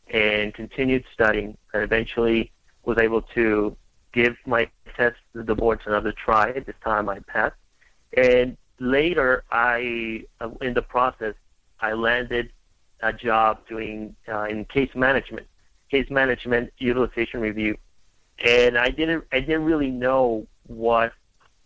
and 0.08 0.52
continued 0.52 1.04
studying, 1.12 1.56
and 1.72 1.82
eventually 1.82 2.52
was 2.84 2.98
able 2.98 3.22
to 3.34 3.76
give 4.12 4.36
my 4.46 4.68
test 4.96 5.16
the 5.32 5.54
boards 5.54 5.82
another 5.86 6.12
try. 6.12 6.52
This 6.52 6.74
time 6.84 7.08
I 7.08 7.20
passed, 7.20 7.56
and 8.16 8.56
later 8.78 9.44
I, 9.50 10.24
uh, 10.40 10.50
in 10.60 10.74
the 10.74 10.82
process, 10.82 11.34
I 11.80 11.92
landed 11.92 12.52
a 13.02 13.12
job 13.12 13.66
doing 13.68 14.14
uh, 14.28 14.44
in 14.44 14.64
case 14.66 14.90
management, 14.94 15.46
case 15.90 16.10
management 16.10 16.72
utilization 16.78 17.40
review, 17.40 17.76
and 18.44 18.76
I 18.78 18.90
didn't 18.90 19.24
I 19.32 19.40
didn't 19.40 19.64
really 19.64 19.90
know 19.90 20.46
what 20.66 21.12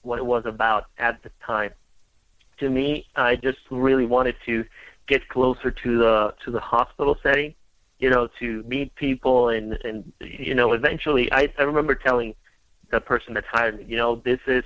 what 0.02 0.18
it 0.18 0.26
was 0.26 0.44
about 0.46 0.86
at 0.98 1.22
the 1.22 1.30
time. 1.44 1.72
To 2.58 2.70
me, 2.70 3.06
I 3.16 3.36
just 3.36 3.58
really 3.70 4.06
wanted 4.06 4.36
to 4.46 4.64
get 5.06 5.28
closer 5.28 5.70
to 5.70 5.98
the 5.98 6.34
to 6.44 6.50
the 6.50 6.60
hospital 6.60 7.16
setting, 7.22 7.54
you 7.98 8.10
know, 8.10 8.28
to 8.38 8.62
meet 8.64 8.94
people 8.94 9.48
and 9.48 9.72
and 9.84 10.12
you 10.20 10.54
know, 10.54 10.72
eventually 10.72 11.32
I 11.32 11.52
I 11.58 11.62
remember 11.62 11.94
telling 11.94 12.34
the 12.90 13.00
person 13.00 13.34
that 13.34 13.44
hired 13.44 13.78
me, 13.78 13.84
you 13.88 13.96
know, 13.96 14.16
this 14.16 14.40
is 14.46 14.64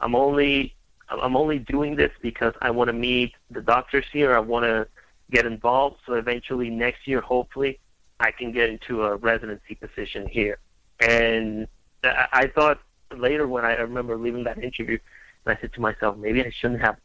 I'm 0.00 0.14
only 0.14 0.74
I'm 1.10 1.36
only 1.36 1.58
doing 1.58 1.96
this 1.96 2.12
because 2.20 2.54
I 2.60 2.70
want 2.70 2.88
to 2.88 2.92
meet 2.92 3.32
the 3.50 3.62
doctors 3.62 4.04
here. 4.12 4.36
I 4.36 4.40
want 4.40 4.64
to 4.64 4.86
get 5.30 5.46
involved. 5.46 5.96
So 6.06 6.14
eventually 6.14 6.70
next 6.70 7.06
year, 7.06 7.20
hopefully, 7.20 7.78
I 8.20 8.30
can 8.30 8.52
get 8.52 8.68
into 8.68 9.04
a 9.04 9.16
residency 9.16 9.74
position 9.74 10.26
here. 10.26 10.58
And 11.00 11.68
I 12.02 12.50
thought 12.54 12.80
later 13.16 13.46
when 13.46 13.64
I 13.64 13.74
remember 13.74 14.16
leaving 14.16 14.44
that 14.44 14.62
interview, 14.62 14.98
and 15.44 15.56
I 15.56 15.60
said 15.60 15.72
to 15.74 15.80
myself, 15.80 16.16
maybe 16.16 16.44
I 16.44 16.50
shouldn't 16.50 16.80
have 16.80 16.96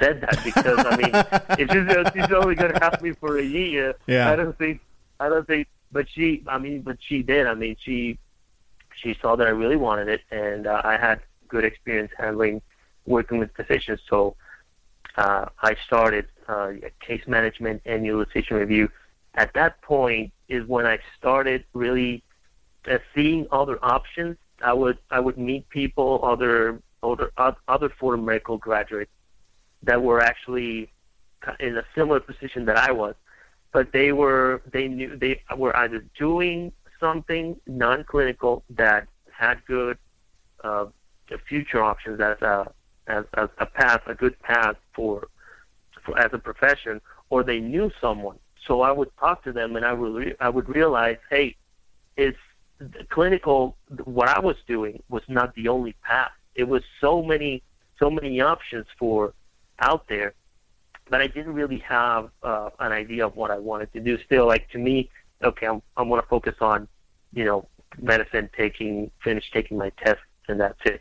said 0.00 0.20
that 0.20 0.38
because 0.44 0.84
I 0.84 0.96
mean, 0.96 1.10
it's 1.58 1.72
just 1.72 2.14
she's 2.14 2.32
only 2.36 2.54
going 2.54 2.72
to 2.72 2.80
have 2.80 3.00
me 3.00 3.12
for 3.12 3.38
a 3.38 3.44
year. 3.44 3.94
Yeah. 4.06 4.30
I 4.30 4.36
don't 4.36 4.56
think, 4.58 4.80
I 5.20 5.28
don't 5.28 5.46
think, 5.46 5.68
but 5.92 6.06
she, 6.10 6.42
I 6.46 6.58
mean, 6.58 6.82
but 6.82 6.98
she 7.00 7.22
did. 7.22 7.46
I 7.46 7.54
mean, 7.54 7.76
she, 7.80 8.18
she 8.96 9.16
saw 9.20 9.36
that 9.36 9.46
I 9.46 9.50
really 9.50 9.76
wanted 9.76 10.08
it, 10.08 10.20
and 10.30 10.66
uh, 10.66 10.82
I 10.84 10.96
had 10.96 11.20
good 11.48 11.64
experience 11.64 12.12
handling 12.18 12.60
working 13.06 13.38
with 13.38 13.50
physicians. 13.54 14.00
So 14.08 14.36
uh, 15.16 15.46
I 15.62 15.76
started 15.86 16.26
uh, 16.48 16.72
case 17.00 17.22
management 17.26 17.82
and 17.86 18.04
utilization 18.04 18.56
review. 18.56 18.88
At 19.34 19.52
that 19.54 19.80
point 19.82 20.32
is 20.48 20.66
when 20.66 20.86
I 20.86 20.98
started 21.18 21.64
really 21.72 22.22
uh, 22.88 22.98
seeing 23.14 23.46
other 23.50 23.78
options. 23.82 24.36
I 24.62 24.72
would 24.72 24.98
I 25.10 25.20
would 25.20 25.38
meet 25.38 25.68
people, 25.68 26.20
other 26.22 26.80
other 27.02 27.30
other 27.68 27.90
foreign 28.00 28.24
medical 28.24 28.56
graduates 28.58 29.10
that 29.82 30.02
were 30.02 30.20
actually 30.20 30.90
in 31.60 31.76
a 31.76 31.84
similar 31.94 32.20
position 32.20 32.64
that 32.66 32.76
I 32.76 32.92
was, 32.92 33.14
but 33.72 33.92
they 33.92 34.12
were 34.12 34.62
they 34.72 34.88
knew 34.88 35.16
they 35.16 35.42
were 35.56 35.76
either 35.76 36.04
doing 36.18 36.72
something 36.98 37.56
non-clinical 37.66 38.64
that 38.70 39.06
had 39.30 39.64
good 39.66 39.98
uh, 40.64 40.86
future 41.48 41.82
options 41.82 42.20
as 42.20 42.40
a 42.40 42.72
as, 43.06 43.24
as 43.34 43.48
a 43.58 43.66
path, 43.66 44.02
a 44.06 44.14
good 44.14 44.38
path 44.40 44.76
for, 44.94 45.28
for 46.04 46.18
as 46.18 46.30
a 46.32 46.38
profession, 46.38 47.00
or 47.30 47.42
they 47.42 47.60
knew 47.60 47.90
someone. 48.00 48.38
So 48.66 48.80
I 48.80 48.90
would 48.90 49.10
talk 49.18 49.44
to 49.44 49.52
them, 49.52 49.76
and 49.76 49.84
I 49.84 49.92
would 49.92 50.14
re- 50.14 50.36
I 50.40 50.48
would 50.48 50.68
realize, 50.68 51.18
hey, 51.30 51.56
it's 52.16 52.38
clinical. 53.10 53.76
What 54.04 54.28
I 54.28 54.40
was 54.40 54.56
doing 54.66 55.02
was 55.08 55.22
not 55.28 55.54
the 55.54 55.68
only 55.68 55.94
path. 56.02 56.32
It 56.54 56.64
was 56.64 56.82
so 57.00 57.22
many 57.22 57.62
so 57.98 58.10
many 58.10 58.40
options 58.40 58.86
for 58.98 59.32
out 59.78 60.06
there, 60.08 60.34
but 61.08 61.20
I 61.20 61.26
didn't 61.28 61.54
really 61.54 61.78
have 61.78 62.30
uh, 62.42 62.70
an 62.80 62.92
idea 62.92 63.26
of 63.26 63.36
what 63.36 63.50
I 63.50 63.58
wanted 63.58 63.92
to 63.94 64.00
do. 64.00 64.18
Still, 64.24 64.46
like 64.46 64.68
to 64.70 64.78
me, 64.78 65.10
okay, 65.42 65.66
I'm 65.66 65.80
I'm 65.96 66.08
going 66.08 66.20
to 66.20 66.26
focus 66.26 66.56
on, 66.60 66.88
you 67.32 67.44
know, 67.44 67.68
medicine, 68.00 68.50
taking 68.56 69.10
finish 69.22 69.44
taking 69.52 69.78
my 69.78 69.90
test, 69.90 70.20
and 70.48 70.60
that's 70.60 70.80
it. 70.84 71.00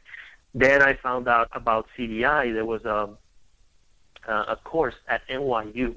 Then 0.55 0.81
I 0.81 0.93
found 0.93 1.27
out 1.27 1.49
about 1.51 1.85
CDI. 1.97 2.53
There 2.53 2.65
was 2.65 2.85
a 2.85 3.09
uh, 4.25 4.45
a 4.47 4.55
course 4.55 4.95
at 5.09 5.21
NYU 5.27 5.95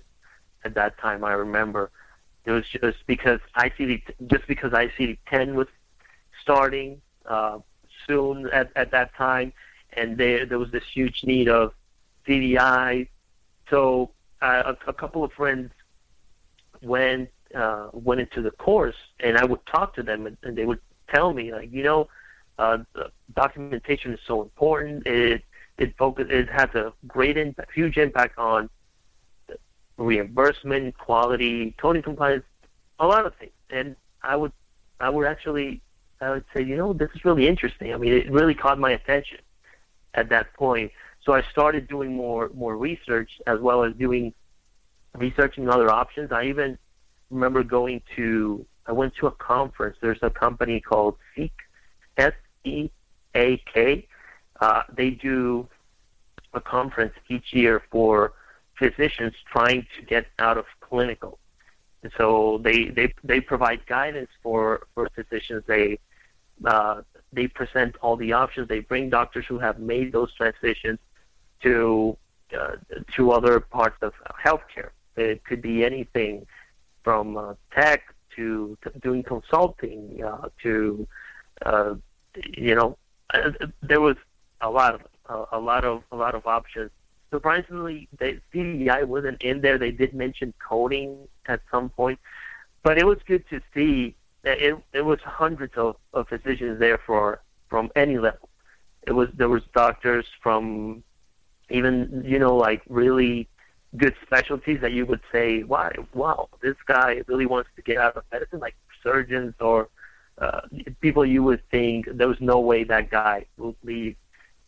at 0.64 0.74
that 0.74 0.98
time. 0.98 1.24
I 1.24 1.32
remember 1.32 1.90
it 2.44 2.50
was 2.50 2.64
just 2.68 3.06
because 3.06 3.38
ICD 3.56 4.02
just 4.26 4.48
because 4.48 4.72
ICD 4.72 5.18
10 5.28 5.54
was 5.54 5.68
starting 6.42 7.00
uh, 7.26 7.60
soon 8.04 8.50
at, 8.50 8.72
at 8.74 8.90
that 8.90 9.14
time, 9.14 9.52
and 9.92 10.18
there 10.18 10.44
there 10.44 10.58
was 10.58 10.72
this 10.72 10.84
huge 10.92 11.22
need 11.22 11.48
of 11.48 11.72
CDI. 12.26 13.06
So 13.70 14.10
uh, 14.42 14.74
a, 14.86 14.90
a 14.90 14.92
couple 14.92 15.22
of 15.22 15.32
friends 15.34 15.70
went 16.82 17.30
uh, 17.54 17.90
went 17.92 18.20
into 18.20 18.42
the 18.42 18.50
course, 18.50 18.96
and 19.20 19.38
I 19.38 19.44
would 19.44 19.64
talk 19.66 19.94
to 19.94 20.02
them, 20.02 20.26
and, 20.26 20.36
and 20.42 20.58
they 20.58 20.64
would 20.64 20.80
tell 21.14 21.32
me 21.32 21.52
like, 21.52 21.70
you 21.72 21.84
know, 21.84 22.08
uh, 22.58 22.78
documentation 23.34 24.12
is 24.12 24.20
so 24.26 24.42
important. 24.42 25.06
It 25.06 25.42
it 25.78 25.96
focus 25.96 26.26
it 26.30 26.48
has 26.50 26.70
a 26.74 26.92
great 27.06 27.36
impact, 27.36 27.72
huge 27.72 27.96
impact 27.96 28.38
on 28.38 28.68
reimbursement, 29.96 30.96
quality, 30.98 31.74
coding 31.78 32.02
compliance, 32.02 32.44
a 32.98 33.06
lot 33.06 33.26
of 33.26 33.34
things. 33.36 33.52
And 33.70 33.96
I 34.22 34.36
would 34.36 34.52
I 35.00 35.10
would 35.10 35.26
actually 35.26 35.80
I 36.20 36.30
would 36.30 36.44
say, 36.54 36.62
you 36.62 36.76
know, 36.76 36.92
this 36.92 37.10
is 37.14 37.24
really 37.24 37.46
interesting. 37.46 37.94
I 37.94 37.96
mean, 37.96 38.12
it 38.12 38.30
really 38.30 38.54
caught 38.54 38.78
my 38.78 38.90
attention 38.90 39.38
at 40.14 40.28
that 40.30 40.52
point. 40.54 40.90
So 41.24 41.32
I 41.32 41.42
started 41.42 41.88
doing 41.88 42.14
more 42.14 42.50
more 42.54 42.76
research 42.76 43.30
as 43.46 43.60
well 43.60 43.84
as 43.84 43.94
doing 43.94 44.34
researching 45.14 45.68
other 45.68 45.90
options. 45.90 46.32
I 46.32 46.44
even 46.44 46.78
remember 47.30 47.62
going 47.62 48.02
to 48.16 48.66
I 48.86 48.92
went 48.92 49.14
to 49.16 49.26
a 49.26 49.32
conference. 49.32 49.96
There's 50.00 50.22
a 50.22 50.30
company 50.30 50.80
called 50.80 51.16
SEAK 51.36 51.52
E 52.64 52.90
A 53.34 53.56
K. 53.72 54.06
Uh, 54.60 54.82
they 54.94 55.10
do 55.10 55.68
a 56.54 56.60
conference 56.60 57.14
each 57.28 57.52
year 57.52 57.82
for 57.90 58.32
physicians 58.78 59.34
trying 59.50 59.86
to 59.96 60.04
get 60.04 60.26
out 60.38 60.56
of 60.56 60.64
clinical. 60.80 61.38
And 62.02 62.12
so 62.16 62.60
they, 62.62 62.86
they, 62.86 63.12
they 63.24 63.40
provide 63.40 63.84
guidance 63.86 64.30
for, 64.42 64.86
for 64.94 65.08
physicians. 65.14 65.64
They, 65.66 65.98
uh, 66.64 67.02
they 67.32 67.48
present 67.48 67.96
all 68.00 68.16
the 68.16 68.32
options. 68.32 68.68
They 68.68 68.80
bring 68.80 69.10
doctors 69.10 69.44
who 69.48 69.58
have 69.58 69.78
made 69.78 70.12
those 70.12 70.32
transitions 70.34 70.98
to, 71.62 72.16
uh, 72.58 72.76
to 73.16 73.32
other 73.32 73.60
parts 73.60 73.98
of 74.02 74.12
healthcare. 74.44 74.90
It 75.16 75.44
could 75.44 75.60
be 75.60 75.84
anything 75.84 76.46
from 77.02 77.36
uh, 77.36 77.54
tech 77.74 78.02
to, 78.36 78.78
to 78.82 78.98
doing 79.00 79.22
consulting 79.24 80.22
uh, 80.24 80.48
to 80.62 81.06
uh, 81.66 81.94
you 82.56 82.74
know, 82.74 82.96
uh, 83.34 83.50
there 83.82 84.00
was 84.00 84.16
a 84.60 84.70
lot 84.70 84.94
of 84.94 85.02
a, 85.26 85.56
a 85.58 85.60
lot 85.60 85.84
of 85.84 86.02
a 86.12 86.16
lot 86.16 86.34
of 86.34 86.46
options. 86.46 86.90
Surprisingly, 87.30 88.08
they, 88.18 88.40
CDI 88.54 89.04
wasn't 89.04 89.42
in 89.42 89.60
there. 89.60 89.76
They 89.76 89.90
did 89.90 90.14
mention 90.14 90.54
coding 90.66 91.28
at 91.46 91.60
some 91.70 91.90
point, 91.90 92.18
but 92.82 92.96
it 92.96 93.06
was 93.06 93.18
good 93.26 93.44
to 93.50 93.60
see 93.74 94.14
that 94.42 94.60
it 94.60 94.76
it 94.92 95.02
was 95.02 95.20
hundreds 95.20 95.76
of, 95.76 95.96
of 96.14 96.28
physicians 96.28 96.78
there 96.78 96.98
for 96.98 97.42
from 97.68 97.90
any 97.96 98.18
level. 98.18 98.48
It 99.06 99.12
was 99.12 99.28
there 99.34 99.48
was 99.48 99.62
doctors 99.74 100.26
from 100.42 101.02
even 101.70 102.22
you 102.26 102.38
know 102.38 102.56
like 102.56 102.82
really 102.88 103.48
good 103.96 104.14
specialties 104.22 104.80
that 104.82 104.92
you 104.92 105.06
would 105.06 105.20
say, 105.32 105.62
wow, 105.62 105.90
wow, 106.12 106.48
this 106.60 106.76
guy 106.86 107.22
really 107.26 107.46
wants 107.46 107.70
to 107.76 107.82
get 107.82 107.96
out 107.96 108.16
of 108.16 108.24
medicine, 108.30 108.60
like 108.60 108.76
surgeons 109.02 109.54
or 109.60 109.88
uh, 110.40 110.60
people 111.00 111.24
you 111.24 111.42
would 111.42 111.62
think 111.70 112.06
there 112.12 112.28
was 112.28 112.40
no 112.40 112.60
way 112.60 112.84
that 112.84 113.10
guy 113.10 113.44
would 113.56 113.76
leave 113.82 114.16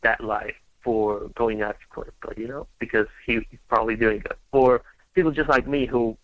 that 0.03 0.23
life 0.23 0.55
for 0.83 1.31
going 1.35 1.63
after 1.63 1.85
clinical, 1.91 2.33
you 2.37 2.49
know, 2.49 2.67
because 2.79 3.07
he, 3.27 3.47
he's 3.51 3.61
probably 3.69 3.97
doing 3.97 4.19
good. 4.21 4.37
For 4.51 4.83
people 5.15 5.31
just 5.31 5.49
like 5.49 5.67
me 5.69 5.87
who 5.87 6.17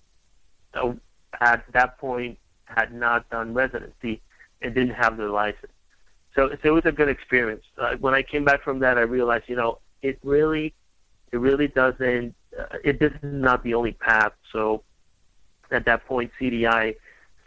uh, 0.75 0.93
at 1.41 1.65
that 1.73 1.99
point 1.99 2.39
had 2.65 2.93
not 2.93 3.29
done 3.31 3.55
residency 3.55 4.21
and 4.63 4.75
didn't 4.75 4.95
have 4.95 5.17
the 5.17 5.29
license. 5.29 5.73
So, 6.35 6.51
so 6.51 6.69
it 6.69 6.71
was 6.71 6.85
a 6.85 6.93
good 6.93 7.09
experience. 7.09 7.63
Uh, 7.79 7.97
when 8.01 8.15
I 8.15 8.23
came 8.23 8.45
back 8.45 8.63
from 8.63 8.79
that, 8.81 8.99
I 8.99 9.03
realized, 9.03 9.45
you 9.49 9.57
know, 9.57 9.79
it 10.03 10.19
really, 10.23 10.75
it 11.33 11.39
really 11.39 11.69
doesn't, 11.69 12.35
uh, 12.59 12.77
it 12.85 12.99
this 12.99 13.13
is 13.13 13.19
not 13.23 13.63
the 13.63 13.75
only 13.75 13.93
path. 13.93 14.33
So 14.53 14.83
at 15.71 15.85
that 15.87 16.07
point, 16.07 16.31
CDI 16.41 16.97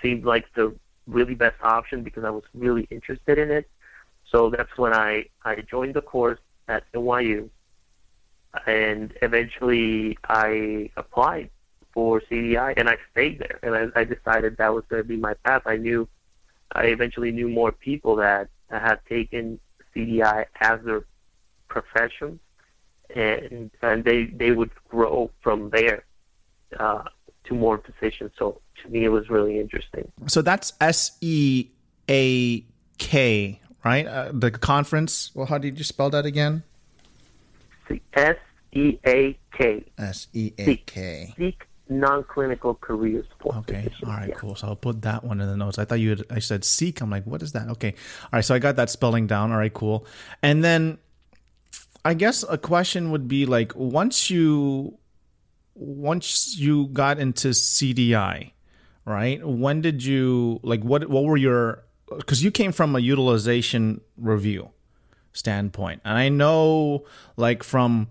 seemed 0.01 0.25
like 0.25 0.46
the 0.56 0.75
really 1.10 1.36
best 1.36 1.56
option 1.62 2.04
because 2.04 2.24
I 2.24 2.30
was 2.30 2.44
really 2.54 2.88
interested 2.89 3.38
in 3.38 3.51
it. 3.51 3.70
So 4.32 4.50
that's 4.50 4.78
when 4.78 4.94
I, 4.94 5.25
I 5.44 5.56
joined 5.62 5.96
the 5.96 6.01
course 6.01 6.39
at 6.68 6.84
NYU, 6.94 7.50
and 8.68 9.13
eventually 9.22 10.18
I 10.24 10.92
applied 10.98 11.50
for 11.94 12.22
CDI, 12.22 12.75
and 12.78 12.88
I 12.88 12.98
stayed 13.12 13.39
there, 13.39 13.60
and 13.63 13.92
I, 13.96 14.01
I 14.01 14.04
decided 14.04 14.58
that 14.58 14.74
was 14.74 14.84
going 14.88 15.01
to 15.01 15.08
be 15.08 15.18
my 15.18 15.34
path. 15.46 15.63
I 15.66 15.78
knew, 15.78 16.08
I 16.72 16.86
eventually 16.86 17.32
knew 17.32 17.50
more 17.50 17.72
people 17.72 18.16
that, 18.18 18.50
had 18.70 19.00
taken 19.10 19.60
CDI 19.96 20.46
as 20.62 20.80
their 20.84 21.04
professions, 21.70 22.39
and 23.16 23.72
and 23.82 24.04
they 24.04 24.25
they 24.25 24.51
would 24.51 24.70
grow 24.88 25.32
from 25.42 25.72
there 25.72 26.04
uh, 26.80 27.04
to 27.46 27.53
more 27.53 27.77
positions. 27.77 28.31
So 28.38 28.62
to 28.84 28.89
me, 28.89 29.05
it 29.05 29.10
was 29.10 29.29
really 29.29 29.60
interesting. 29.60 30.12
So 30.27 30.41
that's 30.41 30.74
S 30.81 31.17
E 31.22 31.67
A 32.10 32.63
K, 32.98 33.62
right? 33.84 34.05
Uh, 34.05 34.31
the 34.34 34.51
conference. 34.51 35.31
Well, 35.34 35.46
how 35.46 35.58
did 35.58 35.77
you 35.77 35.84
spell 35.84 36.10
that 36.12 36.25
again? 36.25 36.63
S 38.13 38.38
E 38.74 39.00
A 39.05 39.38
K. 39.51 39.86
S 39.98 40.27
E 40.34 40.53
A 40.58 40.75
K. 40.75 41.34
SEAK 41.38 41.65
non-clinical 41.89 42.75
career 42.75 43.25
support. 43.31 43.58
Okay. 43.58 43.84
Positions. 43.84 44.03
All 44.03 44.13
right. 44.13 44.29
Yeah. 44.29 44.36
Cool. 44.36 44.55
So 44.55 44.67
I'll 44.67 44.75
put 44.75 45.01
that 45.01 45.24
one 45.24 45.41
in 45.41 45.48
the 45.48 45.58
notes. 45.58 45.79
I 45.79 45.86
thought 45.86 46.00
you 46.00 46.12
had, 46.12 46.24
I 46.29 46.39
said 46.39 46.63
seek. 46.63 47.01
I'm 47.01 47.10
like, 47.10 47.25
what 47.25 47.41
is 47.41 47.51
that? 47.53 47.67
Okay. 47.67 47.96
All 48.24 48.29
right. 48.34 48.46
So 48.46 48.53
I 48.53 48.60
got 48.60 48.75
that 48.75 48.89
spelling 48.89 49.25
down. 49.27 49.51
All 49.51 49.58
right. 49.58 49.74
Cool. 49.74 50.05
And 50.43 50.63
then 50.63 51.00
I 52.05 52.13
guess 52.13 52.46
a 52.48 52.58
question 52.58 53.12
would 53.12 53.27
be 53.27 53.46
like, 53.46 53.75
once 53.75 54.29
you, 54.29 54.98
once 55.79 56.57
you 56.57 56.88
got 56.88 57.19
into 57.19 57.50
CDI, 57.50 58.51
right? 59.05 59.45
When 59.45 59.81
did 59.81 60.03
you 60.03 60.59
like? 60.62 60.83
What 60.83 61.09
what 61.09 61.24
were 61.24 61.38
your? 61.38 61.83
Because 62.15 62.43
you 62.43 62.51
came 62.51 62.71
from 62.71 62.95
a 62.95 63.00
utilization 63.00 64.01
review 64.17 64.69
standpoint, 65.33 66.01
and 66.03 66.17
I 66.17 66.29
know 66.29 67.05
like 67.38 67.63
from 67.63 68.09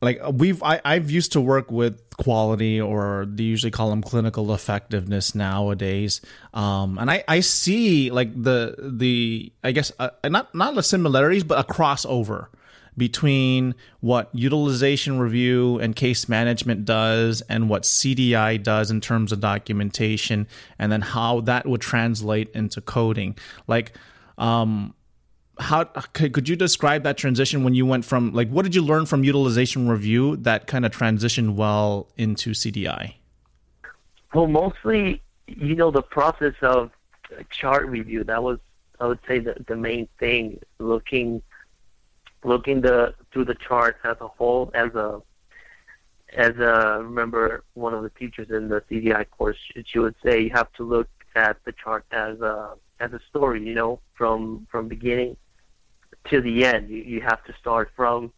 like 0.00 0.20
we've 0.32 0.62
I, 0.62 0.80
I've 0.84 1.10
used 1.10 1.32
to 1.32 1.40
work 1.40 1.70
with 1.70 2.00
quality 2.16 2.80
or 2.80 3.26
they 3.28 3.44
usually 3.44 3.70
call 3.70 3.90
them 3.90 4.02
clinical 4.02 4.52
effectiveness 4.52 5.34
nowadays 5.34 6.20
um, 6.52 6.98
and 6.98 7.10
I, 7.10 7.24
I 7.28 7.40
see 7.40 8.10
like 8.10 8.30
the 8.40 8.74
the 8.78 9.52
I 9.62 9.72
guess 9.72 9.92
uh, 9.98 10.10
not 10.24 10.54
not 10.54 10.74
the 10.74 10.82
similarities 10.82 11.44
but 11.44 11.58
a 11.58 11.72
crossover 11.72 12.48
between 12.98 13.74
what 14.00 14.28
utilization 14.34 15.18
review 15.18 15.78
and 15.78 15.96
case 15.96 16.28
management 16.28 16.84
does 16.84 17.40
and 17.42 17.68
what 17.70 17.84
CDI 17.84 18.62
does 18.62 18.90
in 18.90 19.00
terms 19.00 19.32
of 19.32 19.40
documentation 19.40 20.46
and 20.78 20.92
then 20.92 21.00
how 21.00 21.40
that 21.42 21.66
would 21.66 21.80
translate 21.80 22.50
into 22.50 22.80
coding 22.80 23.36
like 23.66 23.92
um 24.36 24.94
how 25.60 25.84
could, 25.84 26.48
you 26.48 26.56
describe 26.56 27.02
that 27.02 27.16
transition 27.16 27.64
when 27.64 27.74
you 27.74 27.84
went 27.84 28.04
from 28.04 28.32
like 28.32 28.48
what 28.48 28.62
did 28.62 28.74
you 28.74 28.82
learn 28.82 29.06
from 29.06 29.24
utilization 29.24 29.88
review 29.88 30.36
that 30.36 30.66
kind 30.66 30.86
of 30.86 30.92
transitioned 30.92 31.54
well 31.54 32.08
into 32.16 32.50
CDI? 32.50 33.14
Well, 34.34 34.46
mostly, 34.46 35.22
you 35.46 35.74
know, 35.74 35.90
the 35.90 36.02
process 36.02 36.54
of 36.62 36.90
chart 37.50 37.86
review. 37.86 38.24
That 38.24 38.42
was, 38.42 38.58
I 39.00 39.06
would 39.06 39.20
say, 39.26 39.38
the 39.38 39.56
the 39.66 39.76
main 39.76 40.08
thing. 40.18 40.60
Looking, 40.78 41.42
looking 42.44 42.80
the 42.80 43.14
through 43.32 43.46
the 43.46 43.54
chart 43.54 43.96
as 44.04 44.16
a 44.20 44.28
whole, 44.28 44.70
as 44.74 44.94
a, 44.94 45.22
as 46.36 46.56
a. 46.58 47.00
Remember, 47.02 47.64
one 47.74 47.94
of 47.94 48.02
the 48.02 48.10
teachers 48.10 48.50
in 48.50 48.68
the 48.68 48.80
CDI 48.90 49.28
course, 49.30 49.56
she 49.84 49.98
would 49.98 50.14
say 50.24 50.42
you 50.42 50.50
have 50.50 50.72
to 50.74 50.84
look 50.84 51.08
at 51.34 51.56
the 51.64 51.72
chart 51.72 52.04
as 52.12 52.40
a 52.40 52.74
as 53.00 53.12
a 53.12 53.20
story. 53.28 53.66
You 53.66 53.74
know, 53.74 54.00
from 54.14 54.66
from 54.70 54.88
beginning 54.88 55.36
to 56.30 56.40
the 56.40 56.64
end. 56.64 56.88
You, 56.88 57.02
you 57.02 57.20
have 57.20 57.44
to 57.44 57.54
start 57.60 57.90
from 57.96 58.32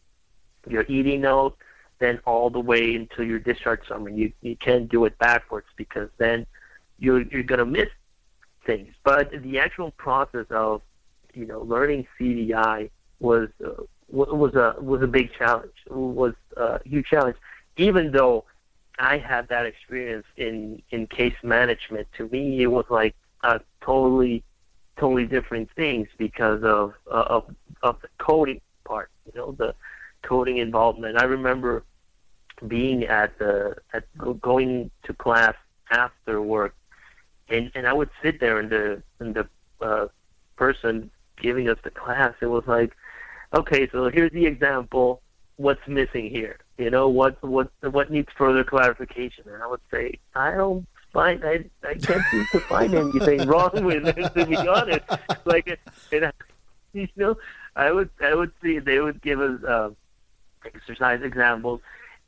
your 0.69 0.85
ED 0.89 1.21
note, 1.21 1.57
then 1.99 2.21
all 2.25 2.51
the 2.51 2.61
way 2.61 2.95
until 2.95 3.25
your 3.25 3.39
discharge 3.39 3.87
summary. 3.89 4.15
You 4.15 4.33
you 4.43 4.57
can't 4.57 4.89
do 4.89 5.05
it 5.05 5.19
backwards 5.19 5.67
because 5.77 6.09
then 6.19 6.47
you're 6.99 7.23
you're 7.23 7.43
gonna 7.43 7.67
miss 7.67 7.89
things. 8.67 8.95
But 9.05 9.31
the 9.43 9.59
actual 9.59 9.91
process 9.93 10.47
of 10.51 10.83
you 11.35 11.47
know 11.47 11.61
learning 11.61 12.07
CDI 12.19 12.91
was 13.21 13.49
uh, 13.65 13.83
was 14.09 14.55
a 14.55 14.75
was 14.81 15.03
a 15.03 15.07
big 15.07 15.33
challenge. 15.33 15.73
Was 15.89 16.35
a 16.57 16.81
huge 16.85 17.07
challenge, 17.07 17.37
even 17.77 18.11
though 18.13 18.45
I 18.99 19.19
had 19.19 19.49
that 19.49 19.67
experience 19.67 20.27
in 20.37 20.83
in 20.91 21.07
case 21.07 21.37
management. 21.43 22.09
To 22.17 22.29
me, 22.29 22.63
it 22.63 22.67
was 22.67 22.87
like 22.91 23.15
a 23.43 23.61
totally 23.81 24.43
totally 24.99 25.27
different 25.27 25.71
things 25.77 26.09
because 26.19 26.63
of 26.65 26.95
uh, 27.11 27.25
of 27.29 27.55
of 27.83 28.01
the 28.03 28.09
coding 28.19 28.61
part. 28.85 29.11
You 29.27 29.33
know, 29.39 29.53
the 29.53 29.75
coding 30.23 30.59
involvement. 30.59 31.19
I 31.19 31.25
remember 31.25 31.85
being 32.67 33.05
at 33.05 33.39
the 33.39 33.77
at 33.93 34.05
going 34.41 34.91
to 35.05 35.15
class 35.15 35.55
after 35.91 36.43
work, 36.43 36.75
and 37.49 37.71
and 37.75 37.87
I 37.87 37.93
would 37.93 38.11
sit 38.23 38.41
there 38.41 38.59
and 38.59 38.71
the 38.71 39.03
and 39.19 39.35
the 39.35 39.49
uh, 39.81 40.09
person 40.57 41.11
giving 41.41 41.69
us 41.69 41.79
the 41.83 41.91
class. 41.91 42.35
It 42.41 42.47
was 42.47 42.65
like, 42.67 42.95
okay, 43.55 43.89
so 43.91 44.09
here's 44.11 44.33
the 44.33 44.47
example. 44.47 45.23
What's 45.57 45.87
missing 45.87 46.31
here? 46.31 46.59
You 46.79 46.91
know, 46.91 47.09
what 47.09 47.43
what 47.43 47.71
what 47.83 48.11
needs 48.11 48.29
further 48.37 48.65
clarification? 48.65 49.45
And 49.53 49.63
I 49.63 49.67
would 49.67 49.81
say, 49.91 50.19
I 50.35 50.53
don't 50.53 50.87
find 51.13 51.45
I 51.45 51.65
I 51.87 51.95
can't 51.95 52.23
seem 52.31 52.47
to 52.53 52.61
find 52.61 52.95
anything 52.95 53.47
wrong 53.47 53.85
with 53.85 54.07
it. 54.07 54.35
To 54.35 54.47
be 54.47 54.57
honest, 54.57 55.05
like 55.45 55.79
and, 56.13 56.33
you 56.93 57.09
know, 57.17 57.37
I 57.77 57.93
would 57.93 58.11
I 58.23 58.35
would 58.35 58.53
see 58.63 58.79
they 58.79 59.01
would 59.01 59.21
give 59.21 59.41
us 59.41 59.63
uh, 59.63 59.91
exercise 60.65 61.21
examples, 61.23 61.81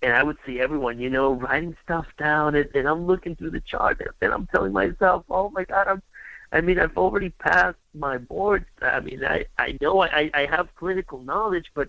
and 0.03 0.13
I 0.13 0.23
would 0.23 0.37
see 0.45 0.61
everyone, 0.61 0.99
you 0.99 1.11
know, 1.11 1.33
writing 1.33 1.77
stuff 1.83 2.07
down, 2.19 2.55
and, 2.55 2.69
and 2.75 2.87
I'm 2.89 3.07
looking 3.07 3.37
through 3.37 3.51
the 3.51 3.61
chart, 3.61 4.03
and 4.21 4.33
I'm 4.33 4.47
telling 4.49 4.73
myself, 4.73 5.25
oh 5.31 5.51
my 5.51 5.65
God, 5.65 5.89
I'm. 5.89 6.03
I 6.55 6.61
mean, 6.61 6.79
I've 6.79 6.99
already 6.99 7.31
passed 7.31 7.79
my 7.95 8.19
board. 8.19 8.65
I 8.81 9.01
mean, 9.01 9.25
I 9.25 9.47
I 9.59 9.77
know 9.81 10.03
I 10.03 10.31
I 10.35 10.47
have 10.47 10.75
clinical 10.77 11.21
knowledge, 11.23 11.71
but 11.75 11.89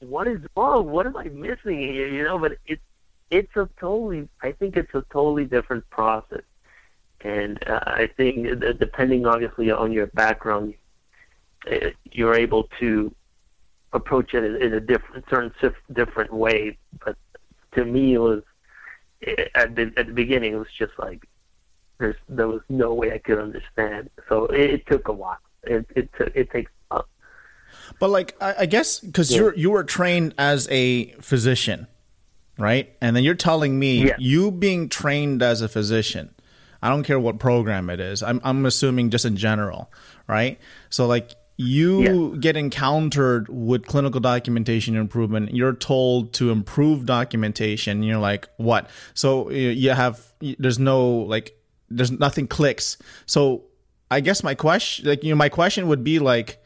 what 0.00 0.26
is 0.26 0.40
wrong? 0.56 0.90
What 0.90 1.06
am 1.06 1.16
I 1.16 1.24
missing 1.24 1.78
here? 1.78 2.08
You 2.08 2.24
know, 2.24 2.38
but 2.38 2.58
it's 2.66 2.82
it's 3.30 3.56
a 3.56 3.68
totally. 3.78 4.28
I 4.42 4.52
think 4.52 4.76
it's 4.76 4.94
a 4.94 5.04
totally 5.12 5.44
different 5.44 5.88
process, 5.90 6.42
and 7.20 7.62
uh, 7.68 7.80
I 7.84 8.10
think 8.16 8.46
uh, 8.46 8.72
depending 8.72 9.26
obviously 9.26 9.70
on 9.70 9.92
your 9.92 10.08
background, 10.08 10.74
uh, 11.70 11.90
you're 12.10 12.34
able 12.34 12.68
to 12.80 13.14
approach 13.92 14.34
it 14.34 14.44
in 14.62 14.72
a 14.74 14.80
different, 14.80 15.24
certain 15.28 15.52
different 15.92 16.32
way. 16.32 16.78
But 17.04 17.16
to 17.74 17.84
me, 17.84 18.14
it 18.14 18.18
was 18.18 18.42
at 19.54 19.74
the 19.76 19.92
at 19.96 20.06
the 20.08 20.12
beginning, 20.12 20.54
it 20.54 20.56
was 20.56 20.72
just 20.76 20.92
like 20.98 21.28
there's 22.02 22.16
there 22.28 22.48
was 22.48 22.60
no 22.68 22.92
way 22.92 23.12
I 23.12 23.18
could 23.18 23.38
understand. 23.38 24.10
So 24.28 24.46
it, 24.46 24.70
it 24.70 24.86
took 24.86 25.08
a 25.08 25.12
while. 25.12 25.38
It 25.62 25.86
it 25.94 26.10
took 26.18 26.34
it 26.34 26.50
takes. 26.50 26.70
Uh, 26.90 27.02
but 28.00 28.10
like 28.10 28.34
I, 28.40 28.54
I 28.60 28.66
guess 28.66 28.98
because 28.98 29.30
yeah. 29.30 29.38
you're 29.38 29.54
you 29.54 29.70
were 29.70 29.84
trained 29.84 30.34
as 30.36 30.68
a 30.70 31.12
physician, 31.20 31.86
right? 32.58 32.94
And 33.00 33.14
then 33.14 33.22
you're 33.22 33.34
telling 33.34 33.78
me 33.78 34.08
yeah. 34.08 34.16
you 34.18 34.50
being 34.50 34.88
trained 34.88 35.42
as 35.42 35.62
a 35.62 35.68
physician. 35.68 36.34
I 36.82 36.88
don't 36.88 37.04
care 37.04 37.20
what 37.20 37.38
program 37.38 37.88
it 37.88 38.00
is. 38.00 38.22
I'm 38.22 38.40
I'm 38.42 38.66
assuming 38.66 39.10
just 39.10 39.24
in 39.24 39.36
general, 39.36 39.90
right? 40.26 40.58
So 40.90 41.06
like 41.06 41.36
you 41.56 42.32
Yeah. 42.32 42.38
get 42.38 42.56
encountered 42.56 43.46
with 43.48 43.86
clinical 43.86 44.20
documentation 44.20 44.96
improvement 44.96 45.54
you're 45.54 45.74
told 45.74 46.32
to 46.32 46.50
improve 46.50 47.04
documentation 47.04 47.98
and 47.98 48.06
you're 48.06 48.18
like 48.18 48.48
what 48.56 48.88
so 49.12 49.50
you 49.50 49.90
have 49.90 50.32
there's 50.58 50.78
no 50.78 51.08
like 51.10 51.54
there's 51.96 52.10
nothing 52.10 52.46
clicks 52.46 52.96
so 53.26 53.62
i 54.10 54.20
guess 54.20 54.42
my 54.42 54.54
question 54.54 55.06
like 55.06 55.22
you 55.22 55.30
know 55.30 55.36
my 55.36 55.48
question 55.48 55.88
would 55.88 56.04
be 56.04 56.18
like 56.18 56.58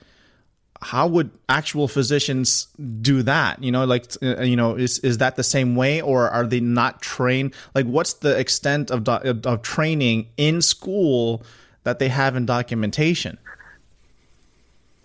how 0.82 1.06
would 1.06 1.30
actual 1.48 1.88
physicians 1.88 2.68
do 3.00 3.22
that 3.22 3.62
you 3.62 3.72
know 3.72 3.84
like 3.84 4.06
uh, 4.22 4.42
you 4.42 4.56
know 4.56 4.74
is 4.74 4.98
is 5.00 5.18
that 5.18 5.36
the 5.36 5.42
same 5.42 5.74
way 5.74 6.00
or 6.00 6.28
are 6.28 6.46
they 6.46 6.60
not 6.60 7.00
trained 7.00 7.54
like 7.74 7.86
what's 7.86 8.14
the 8.14 8.38
extent 8.38 8.90
of 8.90 9.04
do- 9.04 9.40
of, 9.44 9.62
training 9.62 10.26
in 10.36 10.60
school 10.60 11.42
that 11.84 11.98
they 11.98 12.08
have 12.08 12.36
in 12.36 12.44
documentation 12.44 13.38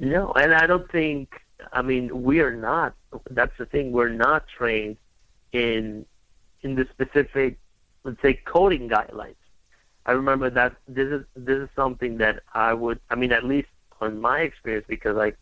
No, 0.01 0.31
and 0.33 0.53
I 0.53 0.65
don't 0.65 0.91
think. 0.91 1.39
I 1.71 1.83
mean, 1.83 2.23
we 2.23 2.39
are 2.41 2.55
not. 2.55 2.95
That's 3.29 3.55
the 3.59 3.67
thing. 3.67 3.91
We're 3.91 4.09
not 4.09 4.47
trained 4.47 4.97
in 5.51 6.05
in 6.63 6.75
the 6.75 6.87
specific, 6.91 7.59
let's 8.03 8.19
say, 8.21 8.33
coding 8.33 8.89
guidelines. 8.89 9.35
I 10.05 10.13
remember 10.13 10.49
that 10.49 10.75
this 10.87 11.07
is 11.07 11.25
this 11.35 11.57
is 11.57 11.69
something 11.75 12.17
that 12.17 12.41
I 12.53 12.73
would. 12.73 12.99
I 13.09 13.15
mean, 13.15 13.31
at 13.31 13.43
least 13.43 13.69
on 13.99 14.19
my 14.19 14.41
experience, 14.41 14.85
because 14.87 15.17
I 15.17 15.33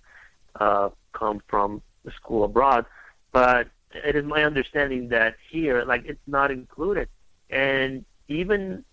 uh, 0.64 0.90
come 1.14 1.42
from 1.48 1.82
school 2.16 2.44
abroad, 2.44 2.86
but 3.32 3.68
it 3.94 4.16
is 4.16 4.26
my 4.26 4.44
understanding 4.44 5.10
that 5.10 5.36
here, 5.50 5.84
like, 5.86 6.06
it's 6.06 6.20
not 6.28 6.52
included, 6.52 7.08
and 7.50 8.04
even 8.28 8.84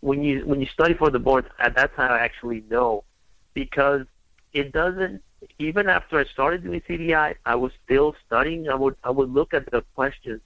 when 0.00 0.22
you 0.22 0.46
when 0.46 0.60
you 0.60 0.66
study 0.66 0.94
for 0.94 1.10
the 1.10 1.18
board, 1.18 1.50
at 1.58 1.76
that 1.76 1.94
time, 1.96 2.10
I 2.10 2.20
actually 2.20 2.64
know 2.70 3.04
because 3.52 4.06
it 4.52 4.72
doesn't 4.72 5.22
even 5.58 5.88
after 5.88 6.18
I 6.18 6.24
started 6.24 6.64
doing 6.64 6.80
CDI, 6.88 7.34
I 7.44 7.54
was 7.56 7.72
still 7.84 8.14
studying. 8.26 8.68
I 8.68 8.74
would 8.74 8.96
I 9.04 9.10
would 9.10 9.32
look 9.32 9.52
at 9.52 9.70
the 9.70 9.82
questions, 9.94 10.40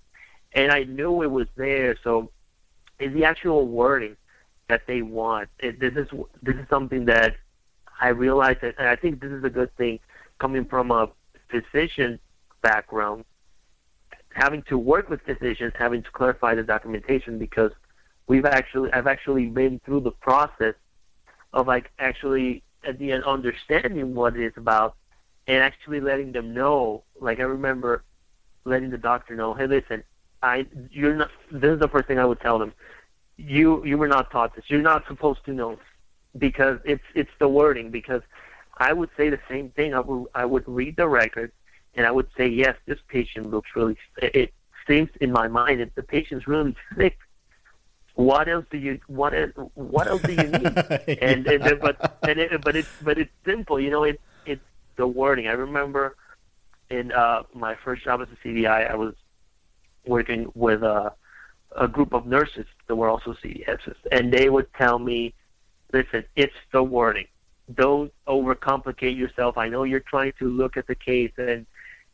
and 0.52 0.72
I 0.72 0.84
knew 0.84 1.22
it 1.22 1.30
was 1.30 1.46
there. 1.56 1.96
So, 2.02 2.30
is 2.98 3.12
the 3.14 3.24
actual 3.24 3.66
wording 3.68 4.16
that 4.68 4.82
they 4.86 5.02
want. 5.02 5.48
It, 5.58 5.80
this 5.80 5.94
is 5.94 6.08
this 6.42 6.56
is 6.56 6.66
something 6.68 7.04
that 7.06 7.36
I 8.00 8.08
realized, 8.08 8.60
that, 8.62 8.74
and 8.78 8.88
I 8.88 8.96
think 8.96 9.20
this 9.20 9.32
is 9.32 9.42
a 9.44 9.50
good 9.50 9.74
thing 9.76 9.98
coming 10.38 10.64
from 10.64 10.90
a 10.90 11.10
physician 11.50 12.18
background, 12.62 13.24
having 14.30 14.62
to 14.64 14.78
work 14.78 15.08
with 15.08 15.20
physicians, 15.22 15.72
having 15.76 16.02
to 16.02 16.10
clarify 16.10 16.54
the 16.54 16.62
documentation 16.62 17.38
because 17.38 17.72
we've 18.26 18.44
actually 18.44 18.92
I've 18.92 19.06
actually 19.06 19.46
been 19.46 19.80
through 19.84 20.00
the 20.00 20.12
process 20.12 20.74
of 21.52 21.66
like 21.66 21.90
actually 21.98 22.62
at 22.84 22.98
the 22.98 23.12
end 23.12 23.24
understanding 23.24 24.14
what 24.14 24.36
it 24.36 24.44
is 24.44 24.52
about 24.56 24.96
and 25.46 25.62
actually 25.62 26.00
letting 26.00 26.32
them 26.32 26.54
know. 26.54 27.02
Like 27.20 27.40
I 27.40 27.44
remember 27.44 28.04
letting 28.64 28.90
the 28.90 28.98
doctor 28.98 29.34
know, 29.34 29.54
hey, 29.54 29.66
listen, 29.66 30.04
I 30.42 30.66
you're 30.90 31.16
not. 31.16 31.30
This 31.50 31.72
is 31.72 31.80
the 31.80 31.88
first 31.88 32.06
thing 32.06 32.18
I 32.18 32.24
would 32.24 32.40
tell 32.40 32.58
them. 32.58 32.72
You 33.38 33.84
you 33.84 33.96
were 33.96 34.08
not 34.08 34.30
taught 34.30 34.54
this. 34.54 34.64
You're 34.68 34.82
not 34.82 35.06
supposed 35.06 35.44
to 35.46 35.52
know 35.52 35.78
because 36.36 36.78
it's 36.84 37.04
it's 37.14 37.30
the 37.38 37.48
wording. 37.48 37.90
Because 37.90 38.22
I 38.76 38.92
would 38.92 39.10
say 39.16 39.30
the 39.30 39.40
same 39.48 39.70
thing. 39.70 39.94
I 39.94 40.00
would 40.00 40.26
I 40.34 40.44
would 40.44 40.64
read 40.66 40.96
the 40.96 41.08
record 41.08 41.52
and 41.94 42.06
I 42.06 42.10
would 42.10 42.28
say, 42.36 42.46
yes, 42.46 42.76
this 42.86 42.98
patient 43.08 43.50
looks 43.50 43.70
really. 43.74 43.96
It 44.20 44.52
seems 44.86 45.10
in 45.20 45.32
my 45.32 45.48
mind 45.48 45.80
that 45.80 45.94
the 45.94 46.02
patient's 46.02 46.46
really 46.46 46.76
sick 46.96 47.18
what 48.18 48.48
else 48.48 48.64
do 48.68 48.78
you 48.78 48.98
what 49.06 49.32
else, 49.32 49.52
what 49.74 50.08
else 50.08 50.20
do 50.22 50.32
you 50.32 50.42
need? 50.42 50.66
and, 51.22 51.46
yeah. 51.46 51.68
and 51.68 51.80
but 51.80 52.18
and 52.28 52.40
it, 52.40 52.60
but 52.62 52.74
it's 52.74 52.88
but 53.00 53.16
it's 53.16 53.30
simple, 53.44 53.78
you 53.78 53.90
know. 53.90 54.02
It's 54.02 54.20
it's 54.44 54.64
the 54.96 55.06
wording. 55.06 55.46
I 55.46 55.52
remember 55.52 56.16
in 56.90 57.12
uh, 57.12 57.44
my 57.54 57.76
first 57.76 58.02
job 58.02 58.20
as 58.20 58.26
a 58.32 58.48
CDI, 58.48 58.90
I 58.90 58.96
was 58.96 59.14
working 60.04 60.50
with 60.56 60.82
a 60.82 61.12
a 61.76 61.86
group 61.86 62.12
of 62.12 62.26
nurses 62.26 62.66
that 62.88 62.96
were 62.96 63.08
also 63.08 63.34
CDSs, 63.34 63.96
and 64.10 64.32
they 64.32 64.48
would 64.48 64.72
tell 64.74 64.98
me, 64.98 65.34
"Listen, 65.92 66.24
it's 66.36 66.54
the 66.72 66.82
wording. 66.82 67.26
Don't 67.74 68.12
overcomplicate 68.26 69.16
yourself. 69.16 69.56
I 69.58 69.68
know 69.68 69.84
you're 69.84 70.00
trying 70.00 70.32
to 70.38 70.48
look 70.48 70.76
at 70.76 70.86
the 70.86 70.94
case 70.94 71.32
and 71.36 71.66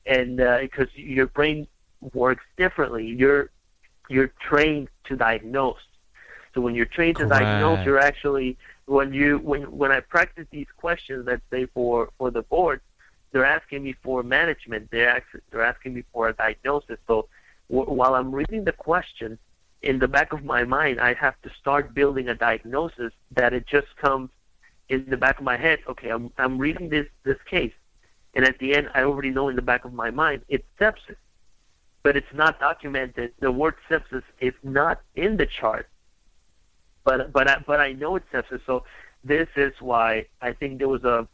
and 0.06 0.36
because 0.36 0.88
uh, 0.88 1.00
your 1.16 1.28
brain 1.28 1.66
works 2.12 2.44
differently. 2.56 3.06
You're 3.06 3.50
you're 4.08 4.32
trained 4.40 4.88
to 5.04 5.16
diagnose. 5.16 5.78
So 6.54 6.60
when 6.60 6.74
you're 6.74 6.86
trained 6.86 7.16
to 7.16 7.26
diagnose, 7.26 7.84
you're 7.84 7.98
actually 7.98 8.58
when 8.86 9.12
you 9.12 9.38
when 9.38 9.62
when 9.70 9.90
I 9.92 10.00
practice 10.00 10.46
these 10.50 10.66
questions, 10.76 11.24
let's 11.26 11.42
say 11.50 11.66
for 11.66 12.10
for 12.18 12.30
the 12.30 12.42
board, 12.42 12.80
they're 13.32 13.44
asking 13.44 13.82
me 13.82 13.94
for 14.02 14.22
management. 14.22 14.90
They're 14.90 15.08
actually, 15.08 15.40
they're 15.50 15.64
asking 15.64 15.94
me 15.94 16.04
for 16.12 16.28
a 16.28 16.32
diagnosis. 16.32 16.98
So 17.06 17.28
w- 17.70 17.90
while 17.90 18.14
I'm 18.14 18.32
reading 18.32 18.64
the 18.64 18.72
question, 18.72 19.38
in 19.84 19.98
the 19.98 20.08
back 20.08 20.32
of 20.32 20.44
my 20.44 20.64
mind, 20.64 21.00
I 21.00 21.14
have 21.14 21.40
to 21.42 21.50
start 21.60 21.94
building 21.94 22.28
a 22.28 22.34
diagnosis 22.34 23.12
that 23.32 23.52
it 23.52 23.66
just 23.66 23.94
comes 23.96 24.30
in 24.88 25.06
the 25.08 25.16
back 25.16 25.38
of 25.38 25.44
my 25.44 25.56
head. 25.56 25.78
Okay, 25.88 26.10
I'm 26.10 26.30
I'm 26.38 26.58
reading 26.58 26.88
this 26.88 27.06
this 27.24 27.38
case, 27.48 27.72
and 28.34 28.44
at 28.44 28.58
the 28.58 28.74
end, 28.76 28.90
I 28.94 29.02
already 29.02 29.30
know 29.30 29.48
in 29.48 29.56
the 29.56 29.62
back 29.62 29.84
of 29.84 29.92
my 29.92 30.10
mind 30.10 30.42
it's 30.48 30.66
sepsis, 30.80 31.16
but 32.02 32.16
it's 32.16 32.34
not 32.34 32.60
documented. 32.60 33.32
The 33.40 33.52
word 33.52 33.76
sepsis 33.88 34.24
is 34.40 34.54
not 34.62 35.00
in 35.14 35.36
the 35.36 35.46
chart 35.46 35.88
but 37.04 37.32
but 37.32 37.48
I, 37.48 37.58
but 37.66 37.80
I 37.80 37.92
know 37.92 38.16
it's 38.16 38.26
sepsis. 38.32 38.60
So 38.66 38.84
this 39.22 39.48
is 39.56 39.72
why 39.80 40.26
I 40.40 40.52
think 40.52 40.78
there 40.78 40.88
was 40.88 41.04
a 41.04 41.28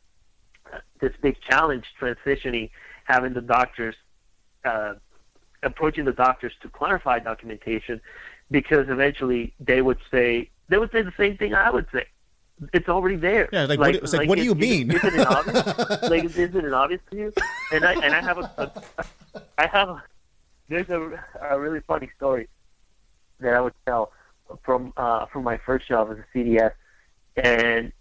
this 1.00 1.12
big 1.22 1.36
challenge 1.48 1.84
transitioning, 2.00 2.70
having 3.04 3.32
the 3.32 3.40
doctors 3.40 3.94
uh, 4.64 4.94
approaching 5.62 6.04
the 6.04 6.12
doctors 6.12 6.52
to 6.62 6.68
clarify 6.68 7.18
documentation, 7.18 8.00
because 8.50 8.88
eventually 8.88 9.54
they 9.60 9.82
would 9.82 9.98
say 10.10 10.50
they 10.68 10.78
would 10.78 10.90
say 10.92 11.02
the 11.02 11.12
same 11.16 11.36
thing 11.36 11.54
I 11.54 11.70
would 11.70 11.86
say. 11.92 12.06
It's 12.74 12.90
already 12.90 13.16
there. 13.16 13.48
Yeah, 13.52 13.64
like, 13.64 13.78
like, 13.78 13.94
what, 13.94 14.02
like, 14.02 14.12
like 14.12 14.28
what 14.28 14.36
do 14.36 14.44
you 14.44 14.54
mean? 14.54 14.90
Isn't 14.90 15.14
it 15.14 15.26
obvious? 15.26 16.02
like, 16.10 16.24
isn't 16.24 16.64
it 16.64 16.72
obvious 16.74 17.00
to 17.10 17.16
you? 17.16 17.32
And 17.72 17.84
I 17.84 17.94
and 17.94 18.14
I 18.14 18.20
have 18.20 18.38
a, 18.38 18.74
a 19.34 19.42
I 19.56 19.66
have 19.66 19.88
a, 19.88 20.02
there's 20.68 20.90
a, 20.90 21.24
a 21.40 21.58
really 21.58 21.80
funny 21.80 22.10
story 22.16 22.48
that 23.40 23.54
I 23.54 23.60
would 23.60 23.72
tell 23.86 24.12
from 24.62 24.92
uh, 24.96 25.26
from 25.26 25.44
my 25.44 25.56
first 25.58 25.88
job 25.88 26.10
as 26.10 26.18
a 26.18 26.38
CDS, 26.38 26.72
and 27.36 27.92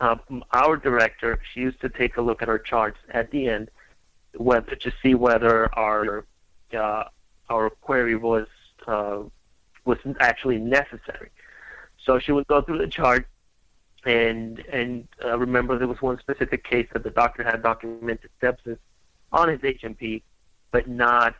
um, 0.00 0.44
our 0.52 0.76
director 0.76 1.40
she 1.52 1.60
used 1.60 1.80
to 1.80 1.88
take 1.88 2.16
a 2.18 2.22
look 2.22 2.40
at 2.40 2.48
our 2.48 2.58
charts 2.58 2.98
at 3.10 3.30
the 3.32 3.48
end, 3.48 3.70
whether 4.36 4.76
to 4.76 4.92
see 5.02 5.14
whether 5.14 5.74
our 5.76 6.24
uh, 6.72 7.04
our 7.50 7.70
query 7.70 8.14
was 8.14 8.46
uh, 8.86 9.22
was 9.88 9.98
actually 10.20 10.58
necessary. 10.58 11.30
So 12.04 12.18
she 12.18 12.30
would 12.30 12.46
go 12.46 12.62
through 12.62 12.78
the 12.78 12.86
chart, 12.86 13.26
and 14.04 14.60
and 14.72 15.08
uh, 15.24 15.36
remember 15.36 15.78
there 15.78 15.88
was 15.88 16.00
one 16.00 16.18
specific 16.20 16.62
case 16.62 16.86
that 16.92 17.02
the 17.02 17.10
doctor 17.10 17.42
had 17.42 17.62
documented 17.62 18.30
sepsis 18.40 18.78
on 19.32 19.48
his 19.48 19.60
H&P, 19.64 20.22
but 20.70 20.88
not, 20.88 21.34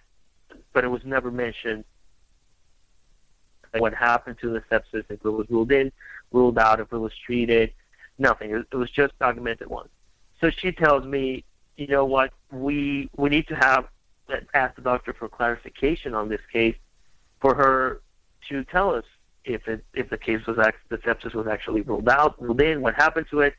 but 0.73 0.85
it 0.85 0.89
was 0.89 1.03
never 1.05 1.31
mentioned 1.31 1.85
what 3.77 3.95
happened 3.95 4.37
to 4.41 4.51
the 4.51 4.61
sepsis, 4.71 5.05
if 5.09 5.11
it 5.11 5.25
was 5.25 5.47
ruled 5.51 5.71
in, 5.71 5.93
ruled 6.33 6.59
out, 6.59 6.81
if 6.81 6.93
it 6.93 6.99
was 6.99 7.13
treated, 7.25 7.73
nothing. 8.19 8.51
It, 8.51 8.75
was 8.75 8.91
just 8.91 9.19
documented 9.19 9.69
once. 9.69 9.91
So 10.41 10.51
she 10.51 10.73
tells 10.73 11.05
me, 11.05 11.45
you 11.77 11.87
know 11.87 12.05
what, 12.05 12.33
we 12.51 13.09
we 13.17 13.29
need 13.29 13.47
to 13.49 13.55
have 13.55 13.89
ask 14.53 14.75
the 14.77 14.83
doctor 14.83 15.13
for 15.13 15.29
clarification 15.29 16.15
on 16.15 16.29
this 16.29 16.41
case, 16.53 16.77
for 17.41 17.55
her 17.55 18.01
to 18.49 18.65
tell 18.65 18.95
us 18.95 19.05
if 19.45 19.67
it 19.69 19.85
if 19.95 20.11
the 20.11 20.19
case 20.19 20.47
was 20.47 20.59
act, 20.59 20.79
the 20.89 20.99
sepsis 20.99 21.35
was 21.35 21.47
actually 21.47 21.81
ruled 21.83 22.09
out, 22.09 22.41
ruled 22.41 22.61
in, 22.61 22.81
what 22.81 22.95
happened 22.95 23.27
to 23.31 23.41
it. 23.41 23.55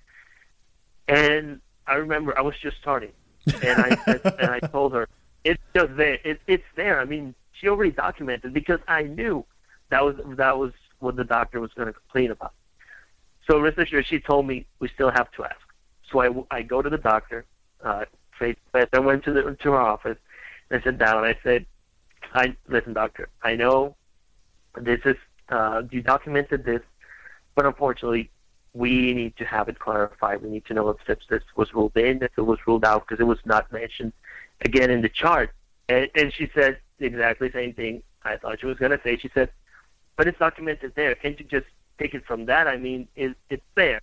And 1.07 1.61
I 1.87 1.95
remember 1.95 2.37
I 2.37 2.41
was 2.41 2.55
just 2.61 2.77
starting, 2.77 3.11
and 3.45 3.81
I 3.81 3.95
said, 4.05 4.35
and 4.39 4.51
I 4.51 4.59
told 4.59 4.93
her 4.93 5.07
it's 5.43 5.61
just 5.75 5.95
there. 5.95 6.19
It, 6.23 6.41
it's 6.47 6.63
there. 6.75 6.99
I 6.99 7.05
mean, 7.05 7.33
she 7.53 7.67
already 7.67 7.91
documented 7.91 8.53
because 8.53 8.79
I 8.87 9.03
knew 9.03 9.45
that 9.89 10.03
was 10.03 10.15
that 10.37 10.57
was 10.57 10.73
what 10.99 11.15
the 11.15 11.23
doctor 11.23 11.59
was 11.59 11.73
going 11.73 11.87
to 11.87 11.93
complain 11.93 12.31
about. 12.31 12.53
So 13.49 13.59
rest 13.59 13.77
assured, 13.77 14.05
she 14.05 14.19
told 14.19 14.45
me 14.45 14.65
we 14.79 14.89
still 14.89 15.09
have 15.09 15.31
to 15.31 15.45
ask. 15.45 15.55
So 16.11 16.21
I, 16.21 16.57
I 16.57 16.61
go 16.61 16.81
to 16.81 16.89
the 16.89 16.97
doctor. 16.97 17.45
Uh, 17.83 18.05
I 18.41 18.99
went 18.99 19.23
to 19.25 19.33
the 19.33 19.41
to 19.41 19.71
her 19.71 19.79
office. 19.79 20.17
And 20.69 20.81
I 20.81 20.83
sat 20.83 20.97
down. 20.97 21.17
and 21.17 21.25
I 21.25 21.37
said, 21.43 21.65
"I 22.33 22.55
listen, 22.67 22.93
doctor. 22.93 23.29
I 23.41 23.55
know 23.55 23.95
this 24.75 25.01
is 25.05 25.15
uh, 25.49 25.83
you 25.91 26.01
documented 26.01 26.63
this, 26.65 26.81
but 27.55 27.65
unfortunately, 27.65 28.29
we 28.73 29.13
need 29.13 29.35
to 29.37 29.45
have 29.45 29.67
it 29.67 29.79
clarified. 29.79 30.41
We 30.41 30.49
need 30.49 30.65
to 30.65 30.73
know 30.73 30.89
if 30.89 30.97
sepsis 31.05 31.41
was 31.55 31.73
ruled 31.73 31.97
in, 31.97 32.21
if 32.21 32.31
it 32.37 32.41
was 32.41 32.59
ruled 32.67 32.85
out, 32.85 33.07
because 33.07 33.19
it 33.19 33.27
was 33.27 33.39
not 33.45 33.71
mentioned 33.71 34.13
again 34.61 34.89
in 34.89 35.01
the 35.01 35.09
chart." 35.09 35.51
And, 35.87 36.09
and 36.15 36.31
she 36.31 36.49
said 36.53 36.79
exactly 36.99 37.47
the 37.47 37.53
same 37.53 37.73
thing 37.73 38.03
I 38.23 38.37
thought 38.37 38.59
she 38.59 38.67
was 38.67 38.77
going 38.77 38.91
to 38.91 39.01
say. 39.03 39.17
She 39.17 39.29
said, 39.33 39.49
but 40.19 40.27
it's 40.27 40.37
documented 40.37 40.93
there. 40.95 41.15
Can't 41.15 41.39
you 41.39 41.45
just 41.45 41.67
take 41.97 42.13
it 42.13 42.25
from 42.25 42.45
that? 42.45 42.67
I 42.67 42.75
mean, 42.75 43.07
it, 43.15 43.37
it's 43.49 43.63
there. 43.75 44.01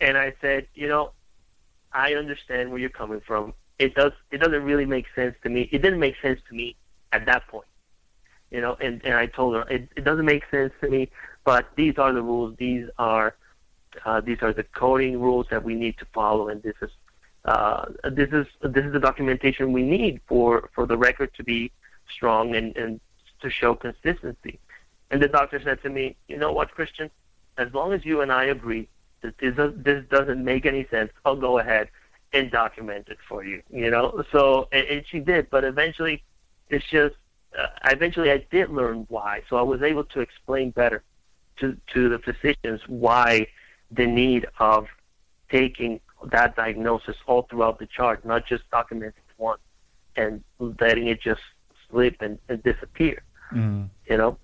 And 0.00 0.16
I 0.16 0.32
said, 0.40 0.66
you 0.74 0.88
know, 0.88 1.12
I 1.92 2.14
understand 2.14 2.70
where 2.70 2.80
you're 2.80 2.88
coming 2.88 3.20
from. 3.20 3.52
It 3.78 3.94
does. 3.94 4.12
It 4.30 4.38
doesn't 4.38 4.62
really 4.62 4.86
make 4.86 5.06
sense 5.14 5.36
to 5.42 5.50
me. 5.50 5.68
It 5.70 5.82
didn't 5.82 6.00
make 6.00 6.14
sense 6.22 6.40
to 6.48 6.54
me 6.54 6.76
at 7.12 7.26
that 7.26 7.46
point. 7.48 7.66
You 8.54 8.60
know, 8.60 8.76
and, 8.80 9.04
and 9.04 9.14
I 9.14 9.26
told 9.26 9.56
her 9.56 9.62
it, 9.68 9.88
it 9.96 10.04
doesn't 10.04 10.24
make 10.24 10.44
sense 10.48 10.72
to 10.80 10.88
me. 10.88 11.10
But 11.42 11.66
these 11.74 11.98
are 11.98 12.12
the 12.12 12.22
rules. 12.22 12.56
These 12.56 12.86
are 12.98 13.34
uh, 14.04 14.20
these 14.20 14.38
are 14.42 14.52
the 14.52 14.62
coding 14.62 15.20
rules 15.20 15.46
that 15.50 15.64
we 15.64 15.74
need 15.74 15.98
to 15.98 16.06
follow, 16.14 16.48
and 16.48 16.62
this 16.62 16.76
is 16.80 16.90
uh, 17.46 17.86
this 18.04 18.30
is 18.30 18.46
this 18.62 18.84
is 18.84 18.92
the 18.92 19.00
documentation 19.00 19.72
we 19.72 19.82
need 19.82 20.20
for 20.28 20.70
for 20.72 20.86
the 20.86 20.96
record 20.96 21.34
to 21.34 21.42
be 21.42 21.72
strong 22.08 22.54
and 22.54 22.76
and 22.76 23.00
to 23.40 23.50
show 23.50 23.74
consistency. 23.74 24.60
And 25.10 25.20
the 25.20 25.26
doctor 25.26 25.60
said 25.60 25.82
to 25.82 25.90
me, 25.90 26.14
"You 26.28 26.36
know 26.36 26.52
what, 26.52 26.70
Christian? 26.70 27.10
As 27.58 27.74
long 27.74 27.92
as 27.92 28.04
you 28.04 28.20
and 28.20 28.30
I 28.30 28.44
agree 28.44 28.88
that 29.22 29.36
this 29.38 29.56
this 29.88 30.04
doesn't 30.10 30.44
make 30.44 30.64
any 30.64 30.86
sense, 30.92 31.10
I'll 31.24 31.42
go 31.50 31.58
ahead 31.58 31.88
and 32.32 32.52
document 32.52 33.08
it 33.08 33.18
for 33.28 33.42
you." 33.42 33.64
You 33.68 33.90
know. 33.90 34.22
So 34.30 34.68
and, 34.70 34.86
and 34.86 35.04
she 35.10 35.18
did, 35.18 35.50
but 35.50 35.64
eventually, 35.64 36.22
it's 36.70 36.88
just 36.88 37.16
uh, 37.58 37.66
eventually 37.84 38.30
I 38.30 38.44
did 38.50 38.70
learn 38.70 39.06
why. 39.08 39.42
So 39.48 39.56
I 39.56 39.62
was 39.62 39.82
able 39.82 40.04
to 40.04 40.20
explain 40.20 40.70
better 40.70 41.02
to 41.58 41.76
to 41.92 42.08
the 42.08 42.18
physicians 42.18 42.80
why 42.86 43.46
the 43.90 44.06
need 44.06 44.46
of 44.58 44.86
taking 45.50 46.00
that 46.32 46.56
diagnosis 46.56 47.16
all 47.26 47.42
throughout 47.42 47.78
the 47.78 47.86
chart, 47.86 48.24
not 48.24 48.46
just 48.46 48.64
documenting 48.72 49.08
it 49.08 49.34
once 49.38 49.60
and 50.16 50.42
letting 50.58 51.08
it 51.08 51.20
just 51.20 51.40
slip 51.90 52.16
and, 52.20 52.38
and 52.48 52.62
disappear. 52.62 53.22
Mm. 53.52 53.90
You 54.08 54.16
know. 54.16 54.38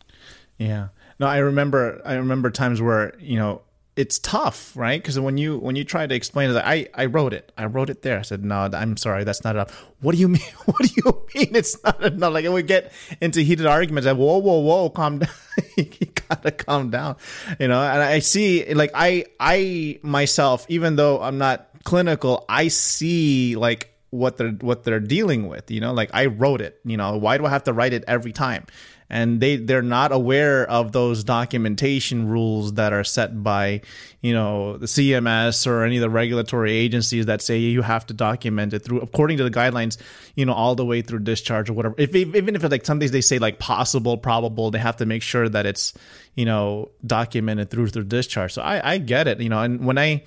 Yeah. 0.59 0.89
No, 1.19 1.27
I 1.27 1.39
remember. 1.39 2.01
I 2.05 2.15
remember 2.15 2.51
times 2.51 2.81
where 2.81 3.15
you 3.19 3.37
know 3.37 3.63
it's 4.01 4.19
tough, 4.19 4.75
right? 4.75 5.01
Because 5.01 5.21
when 5.21 5.37
you 5.37 5.59
when 5.59 5.77
you 5.77 5.85
try 5.85 6.07
to 6.07 6.15
explain 6.15 6.51
it, 6.51 6.57
I 6.57 6.89
I 6.95 7.05
wrote 7.05 7.35
it. 7.35 7.53
I 7.59 7.67
wrote 7.67 7.91
it 7.91 8.01
there. 8.01 8.19
I 8.19 8.23
said, 8.23 8.43
no, 8.43 8.71
I'm 8.73 8.97
sorry, 8.97 9.25
that's 9.25 9.45
not 9.45 9.57
enough. 9.57 9.87
What 10.01 10.13
do 10.13 10.19
you 10.19 10.29
mean? 10.37 10.41
What 10.65 10.79
do 10.79 10.89
you 10.97 11.27
mean 11.35 11.55
it's 11.55 11.77
not 11.85 12.03
enough? 12.03 12.33
Like 12.33 12.49
would 12.49 12.67
get 12.67 12.93
into 13.21 13.43
heated 13.43 13.67
arguments. 13.67 14.07
Like, 14.07 14.17
whoa, 14.17 14.39
whoa, 14.39 14.61
whoa, 14.61 14.89
calm 14.89 15.19
down. 15.19 15.31
you 15.77 15.85
gotta 16.29 16.51
calm 16.51 16.89
down. 16.89 17.17
You 17.59 17.69
know, 17.69 17.83
and 17.83 18.01
I 18.01 18.21
see 18.21 18.73
like 18.73 18.93
I 18.95 19.27
I 19.39 20.01
myself, 20.03 20.65
even 20.71 20.97
though 20.97 21.21
I'm 21.21 21.37
not 21.37 21.69
clinical, 21.85 22.47
I 22.49 22.69
see 22.69 23.55
like 23.57 23.93
what 24.09 24.39
they're 24.39 24.53
what 24.53 24.83
they're 24.83 24.99
dealing 24.99 25.47
with 25.47 25.71
you 25.71 25.81
know 25.81 25.93
like 25.93 26.11
i 26.13 26.27
wrote 26.27 26.61
it 26.61 26.81
you 26.85 26.97
know 26.97 27.17
why 27.17 27.39
do 27.39 27.47
i 27.47 27.49
have 27.49 27.63
to 27.63 27.73
write 27.73 27.93
it 27.93 28.03
every 28.09 28.33
time 28.33 28.67
and 29.11 29.41
they 29.41 29.57
they're 29.57 29.83
not 29.83 30.13
aware 30.13 30.69
of 30.71 30.93
those 30.93 31.25
documentation 31.25 32.29
rules 32.29 32.75
that 32.75 32.93
are 32.93 33.03
set 33.03 33.43
by 33.43 33.81
you 34.21 34.33
know 34.33 34.77
the 34.77 34.87
CMS 34.87 35.67
or 35.67 35.83
any 35.83 35.97
of 35.97 36.01
the 36.01 36.09
regulatory 36.09 36.73
agencies 36.73 37.27
that 37.27 37.43
say 37.43 37.59
you 37.59 37.83
have 37.83 38.07
to 38.07 38.15
document 38.15 38.73
it 38.73 38.79
through 38.81 39.01
according 39.01 39.37
to 39.37 39.45
the 39.45 39.51
guidelines 39.51 39.99
you 40.37 40.47
know 40.47 40.53
all 40.53 40.77
the 40.77 40.85
way 40.85 41.03
through 41.03 41.19
discharge 41.19 41.69
or 41.69 41.73
whatever. 41.73 41.95
If 41.99 42.15
even 42.15 42.55
if 42.55 42.63
it's 42.63 42.71
like 42.71 42.87
some 42.87 43.01
days 43.01 43.11
they 43.11 43.21
say 43.21 43.39
like 43.39 43.59
possible 43.59 44.17
probable 44.17 44.71
they 44.71 44.79
have 44.79 44.97
to 44.99 45.07
make 45.07 45.23
sure 45.23 45.49
that 45.49 45.67
it's 45.67 45.93
you 46.35 46.45
know 46.45 46.91
documented 47.05 47.71
through 47.71 47.89
through 47.89 48.05
discharge. 48.05 48.53
So 48.53 48.63
I 48.63 48.93
I 48.93 48.99
get 48.99 49.27
it 49.27 49.41
you 49.41 49.49
know 49.49 49.61
and 49.61 49.85
when 49.85 49.99
I 49.99 50.23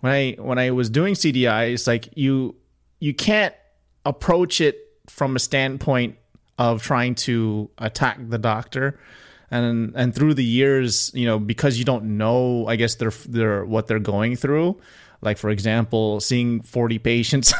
when 0.00 0.12
I 0.12 0.32
when 0.32 0.58
I 0.58 0.72
was 0.72 0.90
doing 0.90 1.14
CDI 1.14 1.72
it's 1.74 1.86
like 1.86 2.08
you 2.16 2.56
you 2.98 3.14
can't 3.14 3.54
approach 4.04 4.60
it 4.60 4.78
from 5.08 5.36
a 5.36 5.38
standpoint 5.38 6.16
of 6.58 6.82
trying 6.82 7.14
to 7.14 7.70
attack 7.78 8.18
the 8.20 8.38
doctor. 8.38 8.98
And 9.48 9.92
and 9.94 10.12
through 10.12 10.34
the 10.34 10.44
years 10.44 11.12
you 11.14 11.24
know 11.24 11.38
because 11.38 11.78
you 11.78 11.84
don't 11.84 12.18
know 12.18 12.66
i 12.66 12.74
guess 12.74 12.96
they're 12.96 13.12
they're 13.28 13.64
what 13.64 13.86
they're 13.86 14.00
going 14.00 14.34
through 14.34 14.76
like 15.22 15.38
for 15.38 15.50
example 15.50 16.20
seeing 16.20 16.60
40 16.60 16.98
patients 16.98 17.54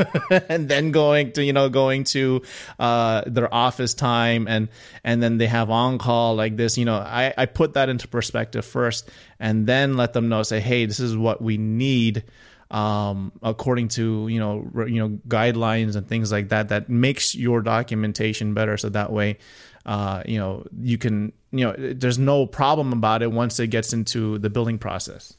and 0.48 0.68
then 0.68 0.90
going 0.90 1.32
to 1.32 1.44
you 1.44 1.52
know 1.52 1.68
going 1.68 2.04
to 2.04 2.42
uh, 2.78 3.22
their 3.26 3.52
office 3.52 3.94
time 3.94 4.46
and 4.48 4.68
and 5.04 5.22
then 5.22 5.38
they 5.38 5.46
have 5.46 5.70
on 5.70 5.98
call 5.98 6.34
like 6.34 6.56
this 6.56 6.78
you 6.78 6.84
know 6.84 6.96
I, 6.96 7.32
I 7.36 7.46
put 7.46 7.74
that 7.74 7.88
into 7.88 8.08
perspective 8.08 8.64
first 8.64 9.10
and 9.38 9.66
then 9.66 9.96
let 9.96 10.12
them 10.12 10.28
know 10.28 10.42
say 10.42 10.60
hey 10.60 10.86
this 10.86 11.00
is 11.00 11.16
what 11.16 11.42
we 11.42 11.56
need 11.56 12.24
um, 12.72 13.32
according 13.42 13.88
to 13.88 14.26
you 14.28 14.40
know 14.40 14.86
you 14.86 14.98
know 14.98 15.10
guidelines 15.28 15.94
and 15.94 16.08
things 16.08 16.32
like 16.32 16.48
that 16.48 16.70
that 16.70 16.88
makes 16.88 17.34
your 17.34 17.60
documentation 17.60 18.54
better. 18.54 18.76
So 18.76 18.88
that 18.88 19.12
way 19.12 19.38
uh, 19.86 20.22
you 20.26 20.38
know 20.38 20.66
you 20.80 20.98
can 20.98 21.32
you 21.50 21.66
know 21.66 21.74
there's 21.76 22.18
no 22.18 22.46
problem 22.46 22.92
about 22.92 23.22
it 23.22 23.30
once 23.30 23.60
it 23.60 23.68
gets 23.68 23.92
into 23.92 24.38
the 24.38 24.50
building 24.50 24.78
process. 24.78 25.34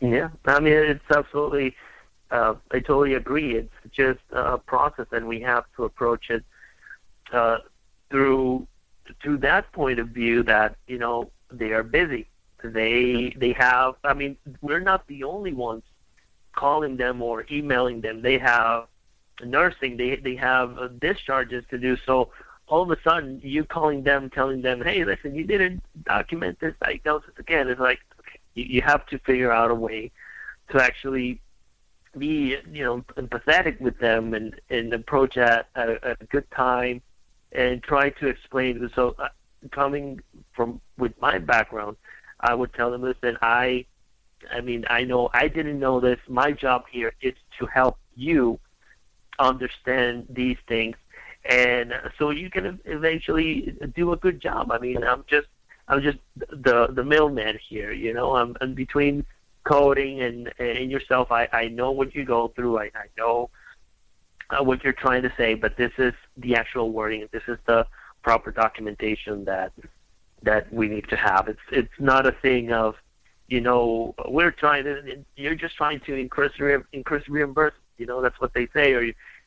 Yeah 0.00 0.30
i 0.46 0.58
mean 0.58 0.72
it's 0.72 1.10
absolutely 1.14 1.76
uh, 2.30 2.54
i 2.70 2.78
totally 2.78 3.14
agree. 3.14 3.56
It's 3.56 3.74
just 3.92 4.20
a 4.32 4.56
process 4.56 5.06
and 5.12 5.28
we 5.28 5.40
have 5.40 5.64
to 5.76 5.84
approach 5.84 6.30
it 6.30 6.44
uh, 7.32 7.58
through 8.10 8.66
to 9.22 9.36
that 9.38 9.70
point 9.72 9.98
of 9.98 10.08
view 10.08 10.42
that 10.44 10.76
you 10.86 10.98
know 10.98 11.30
they 11.52 11.72
are 11.72 11.82
busy. 11.82 12.26
They 12.62 13.34
they 13.36 13.52
have 13.52 13.94
i 14.04 14.14
mean 14.14 14.36
we're 14.60 14.80
not 14.80 15.06
the 15.06 15.24
only 15.24 15.52
ones 15.52 15.82
calling 16.54 16.96
them 16.96 17.22
or 17.22 17.46
emailing 17.50 18.00
them. 18.00 18.22
They 18.22 18.38
have 18.38 18.86
nursing. 19.44 19.96
They 19.96 20.16
they 20.16 20.36
have 20.36 20.78
uh, 20.78 20.88
discharges 20.88 21.64
to 21.70 21.78
do. 21.78 21.96
So 22.04 22.30
all 22.66 22.82
of 22.82 22.90
a 22.90 23.02
sudden, 23.02 23.40
you 23.42 23.64
calling 23.64 24.02
them, 24.02 24.30
telling 24.30 24.62
them, 24.62 24.82
"Hey, 24.82 25.04
listen, 25.04 25.34
you 25.34 25.44
didn't 25.44 25.82
document 26.04 26.60
this 26.60 26.74
diagnosis 26.82 27.32
again." 27.38 27.68
It's 27.68 27.80
like 27.80 28.00
you, 28.54 28.64
you 28.64 28.82
have 28.82 29.06
to 29.06 29.18
figure 29.18 29.52
out 29.52 29.70
a 29.70 29.74
way 29.74 30.10
to 30.70 30.82
actually 30.82 31.40
be 32.16 32.56
you 32.72 32.84
know 32.84 33.02
empathetic 33.16 33.80
with 33.80 33.98
them 33.98 34.34
and 34.34 34.60
and 34.68 34.92
approach 34.92 35.36
at, 35.36 35.68
at, 35.76 35.88
a, 35.88 36.04
at 36.04 36.20
a 36.20 36.24
good 36.26 36.50
time 36.50 37.00
and 37.52 37.82
try 37.82 38.10
to 38.10 38.26
explain. 38.26 38.90
So 38.94 39.14
uh, 39.18 39.28
coming 39.70 40.20
from 40.52 40.80
with 40.98 41.12
my 41.20 41.38
background, 41.38 41.96
I 42.40 42.54
would 42.54 42.72
tell 42.74 42.90
them, 42.90 43.02
listen, 43.02 43.36
I 43.42 43.86
I 44.50 44.60
mean, 44.60 44.84
I 44.88 45.04
know 45.04 45.30
I 45.32 45.48
didn't 45.48 45.78
know 45.78 46.00
this. 46.00 46.18
My 46.28 46.52
job 46.52 46.84
here 46.90 47.12
is 47.20 47.34
to 47.58 47.66
help 47.66 47.98
you 48.14 48.58
understand 49.38 50.26
these 50.28 50.58
things, 50.66 50.96
and 51.44 51.94
so 52.18 52.30
you 52.30 52.50
can 52.50 52.80
eventually 52.84 53.76
do 53.94 54.12
a 54.12 54.16
good 54.16 54.40
job. 54.40 54.70
I 54.70 54.78
mean, 54.78 55.02
I'm 55.04 55.24
just 55.26 55.48
I'm 55.88 56.02
just 56.02 56.18
the 56.36 56.88
the 56.88 57.04
middleman 57.04 57.58
here. 57.68 57.92
You 57.92 58.14
know, 58.14 58.36
I'm, 58.36 58.56
I'm 58.60 58.74
between 58.74 59.24
coding 59.64 60.22
and 60.22 60.52
and 60.58 60.90
yourself. 60.90 61.32
I 61.32 61.48
I 61.52 61.68
know 61.68 61.90
what 61.90 62.14
you 62.14 62.24
go 62.24 62.48
through. 62.48 62.78
I 62.78 62.84
I 62.84 63.06
know 63.18 63.50
uh, 64.50 64.62
what 64.62 64.82
you're 64.84 64.92
trying 64.92 65.22
to 65.22 65.32
say, 65.36 65.54
but 65.54 65.76
this 65.76 65.92
is 65.98 66.14
the 66.36 66.54
actual 66.56 66.90
wording. 66.90 67.28
This 67.32 67.42
is 67.48 67.58
the 67.66 67.86
proper 68.22 68.50
documentation 68.50 69.44
that 69.44 69.72
that 70.42 70.72
we 70.72 70.88
need 70.88 71.08
to 71.08 71.16
have. 71.16 71.48
It's 71.48 71.60
it's 71.70 71.98
not 71.98 72.26
a 72.26 72.32
thing 72.32 72.72
of 72.72 72.96
you 73.50 73.60
know, 73.60 74.14
we're 74.28 74.52
trying 74.52 74.84
to, 74.84 75.24
you're 75.36 75.56
just 75.56 75.76
trying 75.76 76.00
to 76.00 76.14
increase, 76.14 76.52
increase 76.92 77.28
reimbursement. 77.28 77.82
You 77.98 78.06
know, 78.06 78.22
that's 78.22 78.40
what 78.40 78.54
they 78.54 78.68
say. 78.72 78.94
Or 78.94 79.02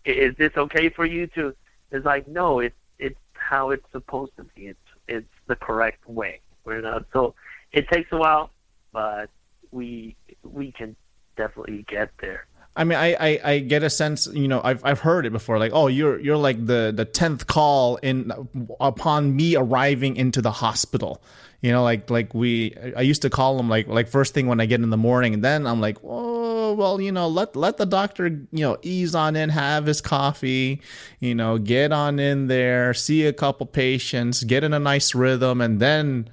is 0.05 0.35
this 0.37 0.51
okay 0.57 0.89
for 0.89 1.05
you 1.05 1.25
to? 1.27 1.55
It's 1.91 2.05
like, 2.05 2.27
no, 2.27 2.59
it's, 2.59 2.75
it's 2.99 3.17
how 3.33 3.71
it's 3.71 3.85
supposed 3.91 4.33
to 4.37 4.43
be. 4.43 4.67
It's, 4.67 4.79
it's 5.07 5.27
the 5.47 5.55
correct 5.55 6.07
way. 6.07 6.41
We're 6.65 6.81
not, 6.81 7.05
so 7.13 7.33
it 7.71 7.87
takes 7.87 8.11
a 8.11 8.17
while, 8.17 8.51
but 8.91 9.29
we, 9.71 10.15
we 10.43 10.71
can 10.71 10.95
definitely 11.37 11.85
get 11.87 12.11
there. 12.19 12.45
I 12.75 12.83
mean, 12.83 12.97
I, 12.97 13.13
I, 13.13 13.39
I, 13.43 13.59
get 13.59 13.83
a 13.83 13.89
sense, 13.89 14.27
you 14.27 14.47
know, 14.47 14.59
I've, 14.63 14.83
I've 14.83 14.99
heard 14.99 15.27
it 15.27 15.31
before, 15.31 15.59
like, 15.59 15.71
oh, 15.75 15.87
you're, 15.87 16.19
you're 16.19 16.37
like 16.37 16.65
the, 16.65 16.91
the 16.95 17.05
10th 17.05 17.45
call 17.45 17.97
in 17.97 18.31
upon 18.79 19.35
me 19.35 19.55
arriving 19.55 20.15
into 20.15 20.41
the 20.41 20.51
hospital. 20.51 21.21
You 21.61 21.71
know 21.71 21.81
like 21.81 22.09
like 22.09 22.33
we 22.33 22.75
i 22.97 22.99
used 22.99 23.21
to 23.21 23.29
call 23.29 23.55
them 23.55 23.69
like 23.69 23.87
like 23.87 24.09
first 24.09 24.33
thing 24.33 24.47
when 24.47 24.59
i 24.59 24.65
get 24.65 24.81
in 24.81 24.89
the 24.89 24.97
morning 24.97 25.33
and 25.33 25.41
then 25.41 25.65
i'm 25.65 25.79
like 25.79 25.95
oh 26.03 26.73
well 26.73 26.99
you 26.99 27.09
know 27.09 27.29
let 27.29 27.55
let 27.55 27.77
the 27.77 27.85
doctor 27.85 28.27
you 28.27 28.47
know 28.51 28.77
ease 28.81 29.15
on 29.15 29.37
in 29.37 29.47
have 29.47 29.85
his 29.85 30.01
coffee 30.01 30.81
you 31.21 31.33
know 31.33 31.57
get 31.57 31.93
on 31.93 32.19
in 32.19 32.47
there 32.47 32.93
see 32.93 33.25
a 33.25 33.31
couple 33.31 33.65
patients 33.65 34.43
get 34.43 34.65
in 34.65 34.73
a 34.73 34.79
nice 34.79 35.15
rhythm 35.15 35.61
and 35.61 35.79
then 35.79 36.29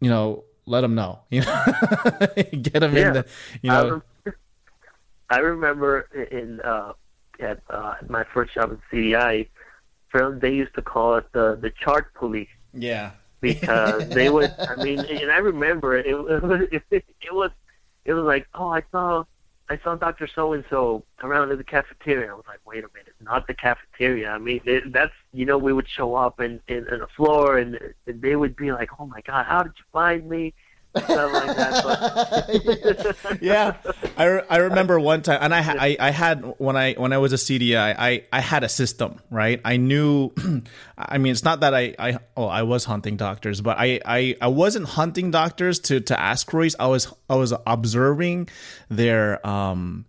you 0.00 0.08
know 0.08 0.44
let 0.66 0.82
them 0.82 0.94
know. 0.94 1.20
You 1.30 1.40
know 1.40 1.64
get 2.62 2.80
them 2.80 2.96
yeah. 2.96 3.06
in 3.08 3.12
the 3.14 3.26
you 3.62 3.70
know 3.70 4.02
i, 5.34 5.38
remember 5.38 6.00
in 6.30 6.60
uh 6.60 6.92
at 7.40 7.60
uh 7.70 7.94
my 8.08 8.24
first 8.32 8.54
job 8.54 8.72
at 8.72 8.78
cdi 8.92 9.48
they 10.40 10.52
used 10.52 10.74
to 10.74 10.82
call 10.82 11.16
it 11.16 11.24
the 11.32 11.58
the 11.60 11.70
chart 11.82 12.12
police 12.14 12.48
yeah 12.74 13.12
because 13.42 14.08
they 14.14 14.30
would. 14.30 14.54
I 14.58 14.82
mean, 14.82 15.00
and 15.00 15.30
I 15.30 15.36
remember 15.38 15.98
it. 15.98 16.06
It, 16.06 16.82
it, 16.90 17.04
it 17.20 17.34
was 17.34 17.50
it 18.06 18.14
was 18.14 18.24
like, 18.24 18.46
oh, 18.54 18.68
I 18.68 18.82
saw 18.90 19.24
I 19.68 19.78
saw 19.84 19.96
Doctor 19.96 20.26
So 20.34 20.54
and 20.54 20.64
So 20.70 21.04
around 21.22 21.50
in 21.50 21.58
the 21.58 21.64
cafeteria. 21.64 22.30
I 22.30 22.34
was 22.34 22.44
like, 22.48 22.60
wait 22.64 22.84
a 22.84 22.88
minute, 22.94 23.14
not 23.20 23.46
the 23.46 23.54
cafeteria. 23.54 24.30
I 24.30 24.38
mean, 24.38 24.62
it, 24.64 24.92
that's 24.92 25.12
you 25.34 25.44
know, 25.44 25.58
we 25.58 25.74
would 25.74 25.88
show 25.88 26.14
up 26.14 26.40
in 26.40 26.60
in, 26.68 26.88
in 26.88 27.00
the 27.00 27.08
floor, 27.14 27.58
and, 27.58 27.78
and 28.06 28.22
they 28.22 28.36
would 28.36 28.56
be 28.56 28.72
like, 28.72 28.88
oh 28.98 29.06
my 29.06 29.20
God, 29.20 29.44
how 29.44 29.62
did 29.62 29.72
you 29.76 29.84
find 29.92 30.26
me? 30.28 30.54
Stuff 30.96 31.32
like 31.32 31.56
that. 31.56 33.16
But 33.22 33.42
yeah, 33.42 33.76
I, 34.16 34.24
I 34.48 34.56
remember 34.58 35.00
one 35.00 35.22
time, 35.22 35.38
and 35.40 35.54
I, 35.54 35.60
I 35.60 35.96
I 35.98 36.10
had 36.10 36.54
when 36.58 36.76
I 36.76 36.94
when 36.94 37.12
I 37.12 37.18
was 37.18 37.32
a 37.32 37.36
CDI, 37.36 37.94
I 37.98 38.24
I 38.32 38.40
had 38.40 38.64
a 38.64 38.68
system, 38.68 39.20
right? 39.30 39.60
I 39.64 39.76
knew. 39.76 40.32
I 40.98 41.18
mean, 41.18 41.32
it's 41.32 41.44
not 41.44 41.60
that 41.60 41.74
I 41.74 41.94
I 41.98 42.18
oh 42.36 42.46
I 42.46 42.62
was 42.62 42.84
hunting 42.84 43.16
doctors, 43.16 43.60
but 43.60 43.76
I 43.78 44.00
I, 44.04 44.36
I 44.40 44.48
wasn't 44.48 44.86
hunting 44.86 45.30
doctors 45.30 45.78
to 45.80 46.00
to 46.00 46.18
ask 46.18 46.46
queries. 46.46 46.76
I 46.78 46.86
was 46.86 47.12
I 47.28 47.36
was 47.36 47.54
observing 47.66 48.48
their 48.88 49.44
um 49.46 50.04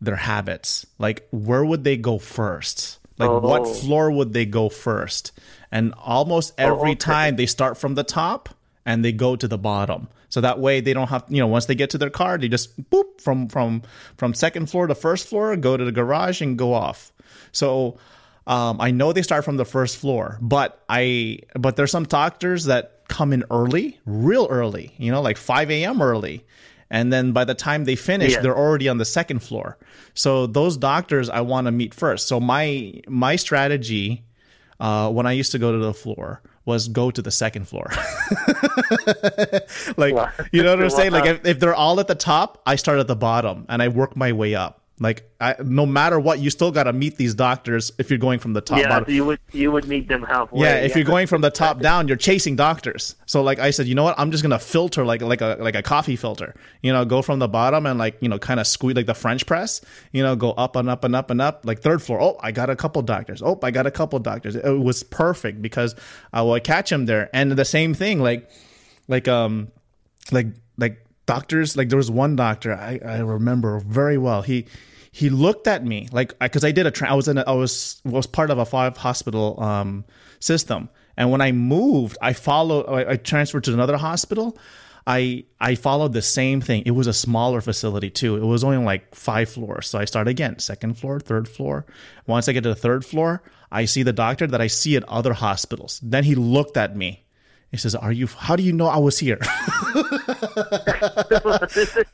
their 0.00 0.16
habits. 0.16 0.86
Like, 0.98 1.26
where 1.30 1.64
would 1.64 1.84
they 1.84 1.96
go 1.96 2.18
first? 2.18 2.98
Like, 3.18 3.30
oh. 3.30 3.40
what 3.40 3.66
floor 3.66 4.10
would 4.10 4.32
they 4.32 4.46
go 4.46 4.68
first? 4.68 5.32
And 5.72 5.92
almost 5.98 6.54
every 6.56 6.90
oh, 6.90 6.92
okay. 6.92 6.94
time 6.94 7.36
they 7.36 7.46
start 7.46 7.76
from 7.76 7.94
the 7.94 8.04
top 8.04 8.48
and 8.88 9.04
they 9.04 9.12
go 9.12 9.36
to 9.36 9.46
the 9.46 9.58
bottom. 9.58 10.08
So 10.30 10.40
that 10.40 10.58
way 10.58 10.80
they 10.80 10.94
don't 10.94 11.08
have, 11.08 11.24
you 11.28 11.40
know, 11.40 11.46
once 11.46 11.66
they 11.66 11.74
get 11.74 11.90
to 11.90 11.98
their 11.98 12.08
car, 12.08 12.38
they 12.38 12.48
just 12.48 12.90
boop 12.90 13.20
from 13.20 13.48
from 13.48 13.82
from 14.16 14.32
second 14.32 14.70
floor 14.70 14.86
to 14.86 14.94
first 14.94 15.28
floor, 15.28 15.54
go 15.56 15.76
to 15.76 15.84
the 15.84 15.92
garage 15.92 16.40
and 16.40 16.56
go 16.56 16.72
off. 16.72 17.12
So 17.52 17.98
um, 18.46 18.80
I 18.80 18.90
know 18.90 19.12
they 19.12 19.20
start 19.20 19.44
from 19.44 19.58
the 19.58 19.66
first 19.66 19.98
floor, 19.98 20.38
but 20.40 20.82
I 20.88 21.40
but 21.54 21.76
there's 21.76 21.90
some 21.90 22.04
doctors 22.04 22.64
that 22.64 23.02
come 23.08 23.34
in 23.34 23.44
early, 23.50 24.00
real 24.06 24.46
early, 24.48 24.94
you 24.96 25.12
know, 25.12 25.20
like 25.20 25.36
5 25.36 25.70
a.m. 25.70 26.00
early. 26.00 26.46
And 26.90 27.12
then 27.12 27.32
by 27.32 27.44
the 27.44 27.54
time 27.54 27.84
they 27.84 27.96
finish, 27.96 28.32
yeah. 28.32 28.40
they're 28.40 28.56
already 28.56 28.88
on 28.88 28.96
the 28.96 29.04
second 29.04 29.40
floor. 29.40 29.76
So 30.14 30.46
those 30.46 30.78
doctors 30.78 31.28
I 31.28 31.42
want 31.42 31.66
to 31.66 31.72
meet 31.72 31.92
first. 31.92 32.26
So 32.26 32.40
my 32.40 33.02
my 33.06 33.36
strategy 33.36 34.24
uh, 34.80 35.10
when 35.10 35.26
I 35.26 35.32
used 35.32 35.52
to 35.52 35.58
go 35.58 35.72
to 35.72 35.78
the 35.78 35.92
floor 35.92 36.40
was 36.68 36.86
go 36.86 37.10
to 37.10 37.22
the 37.22 37.30
second 37.30 37.66
floor. 37.66 37.86
like, 39.96 40.14
you 40.52 40.62
know 40.62 40.76
what 40.76 40.84
I'm 40.84 40.90
saying? 40.90 41.12
Like, 41.12 41.26
if, 41.26 41.46
if 41.46 41.58
they're 41.58 41.74
all 41.74 41.98
at 41.98 42.06
the 42.06 42.14
top, 42.14 42.60
I 42.66 42.76
start 42.76 43.00
at 43.00 43.08
the 43.08 43.16
bottom 43.16 43.64
and 43.70 43.82
I 43.82 43.88
work 43.88 44.16
my 44.16 44.32
way 44.32 44.54
up. 44.54 44.82
Like, 45.00 45.30
I, 45.40 45.54
no 45.62 45.86
matter 45.86 46.18
what, 46.18 46.40
you 46.40 46.50
still 46.50 46.72
got 46.72 46.84
to 46.84 46.92
meet 46.92 47.16
these 47.16 47.34
doctors 47.34 47.92
if 47.98 48.10
you're 48.10 48.18
going 48.18 48.40
from 48.40 48.52
the 48.52 48.60
top. 48.60 48.78
Yeah, 48.78 48.88
bottom. 48.88 49.04
so 49.06 49.12
you 49.12 49.24
would 49.24 49.38
you 49.52 49.70
would 49.70 49.86
meet 49.86 50.08
them 50.08 50.24
halfway. 50.24 50.62
Yeah, 50.62 50.74
if 50.76 50.96
you're 50.96 51.04
going 51.04 51.28
from 51.28 51.40
the 51.40 51.50
top 51.50 51.80
down, 51.80 52.08
you're 52.08 52.16
chasing 52.16 52.56
doctors. 52.56 53.14
So 53.26 53.42
like 53.42 53.60
I 53.60 53.70
said, 53.70 53.86
you 53.86 53.94
know 53.94 54.02
what? 54.02 54.18
I'm 54.18 54.32
just 54.32 54.42
gonna 54.42 54.58
filter 54.58 55.04
like 55.04 55.22
like 55.22 55.40
a 55.40 55.56
like 55.60 55.76
a 55.76 55.82
coffee 55.82 56.16
filter. 56.16 56.54
You 56.82 56.92
know, 56.92 57.04
go 57.04 57.22
from 57.22 57.38
the 57.38 57.46
bottom 57.46 57.86
and 57.86 57.96
like 57.96 58.16
you 58.20 58.28
know 58.28 58.40
kind 58.40 58.58
of 58.58 58.66
squeeze 58.66 58.96
like 58.96 59.06
the 59.06 59.14
French 59.14 59.46
press. 59.46 59.80
You 60.10 60.24
know, 60.24 60.34
go 60.34 60.50
up 60.52 60.74
and 60.74 60.90
up 60.90 61.04
and 61.04 61.14
up 61.14 61.30
and 61.30 61.40
up. 61.40 61.64
Like 61.64 61.80
third 61.80 62.02
floor. 62.02 62.20
Oh, 62.20 62.36
I 62.40 62.50
got 62.50 62.68
a 62.68 62.74
couple 62.74 63.00
doctors. 63.02 63.40
Oh, 63.40 63.56
I 63.62 63.70
got 63.70 63.86
a 63.86 63.92
couple 63.92 64.18
doctors. 64.18 64.56
It 64.56 64.68
was 64.68 65.04
perfect 65.04 65.62
because 65.62 65.94
I 66.32 66.42
would 66.42 66.64
catch 66.64 66.90
them 66.90 67.06
there. 67.06 67.30
And 67.32 67.52
the 67.52 67.64
same 67.64 67.94
thing, 67.94 68.20
like 68.20 68.50
like 69.06 69.28
um 69.28 69.70
like 70.32 70.48
like 70.76 71.06
doctors. 71.26 71.76
Like 71.76 71.88
there 71.88 71.98
was 71.98 72.10
one 72.10 72.34
doctor 72.34 72.74
I 72.74 72.98
I 73.04 73.18
remember 73.18 73.78
very 73.78 74.18
well. 74.18 74.42
He 74.42 74.66
he 75.12 75.30
looked 75.30 75.66
at 75.66 75.84
me 75.84 76.08
like 76.12 76.38
because 76.38 76.64
I 76.64 76.72
did 76.72 76.86
a 76.86 76.90
tra- 76.90 77.10
I 77.10 77.14
was 77.14 77.28
in 77.28 77.38
a, 77.38 77.44
I 77.46 77.52
was 77.52 78.00
was 78.04 78.26
part 78.26 78.50
of 78.50 78.58
a 78.58 78.64
five 78.64 78.96
hospital 78.96 79.60
um, 79.62 80.04
system, 80.40 80.88
and 81.16 81.30
when 81.30 81.40
I 81.40 81.52
moved, 81.52 82.16
I 82.20 82.32
followed 82.32 82.86
I, 82.86 83.12
I 83.12 83.16
transferred 83.16 83.64
to 83.64 83.72
another 83.72 83.96
hospital. 83.96 84.58
I 85.06 85.44
I 85.58 85.74
followed 85.74 86.12
the 86.12 86.22
same 86.22 86.60
thing. 86.60 86.82
It 86.84 86.90
was 86.90 87.06
a 87.06 87.14
smaller 87.14 87.60
facility 87.60 88.10
too. 88.10 88.36
It 88.36 88.44
was 88.44 88.62
only 88.62 88.76
like 88.78 89.14
five 89.14 89.48
floors. 89.48 89.88
So 89.88 89.98
I 89.98 90.04
start 90.04 90.28
again, 90.28 90.58
second 90.58 90.98
floor, 90.98 91.18
third 91.18 91.48
floor. 91.48 91.86
Once 92.26 92.48
I 92.48 92.52
get 92.52 92.62
to 92.64 92.68
the 92.68 92.74
third 92.74 93.04
floor, 93.04 93.42
I 93.72 93.86
see 93.86 94.02
the 94.02 94.12
doctor 94.12 94.46
that 94.46 94.60
I 94.60 94.66
see 94.66 94.96
at 94.96 95.08
other 95.08 95.32
hospitals. 95.32 96.00
Then 96.02 96.24
he 96.24 96.34
looked 96.34 96.76
at 96.76 96.94
me. 96.94 97.24
He 97.70 97.76
says, 97.76 97.94
"Are 97.94 98.12
you? 98.12 98.26
How 98.26 98.56
do 98.56 98.62
you 98.62 98.72
know 98.72 98.86
I 98.86 98.98
was 98.98 99.18
here?" 99.18 99.38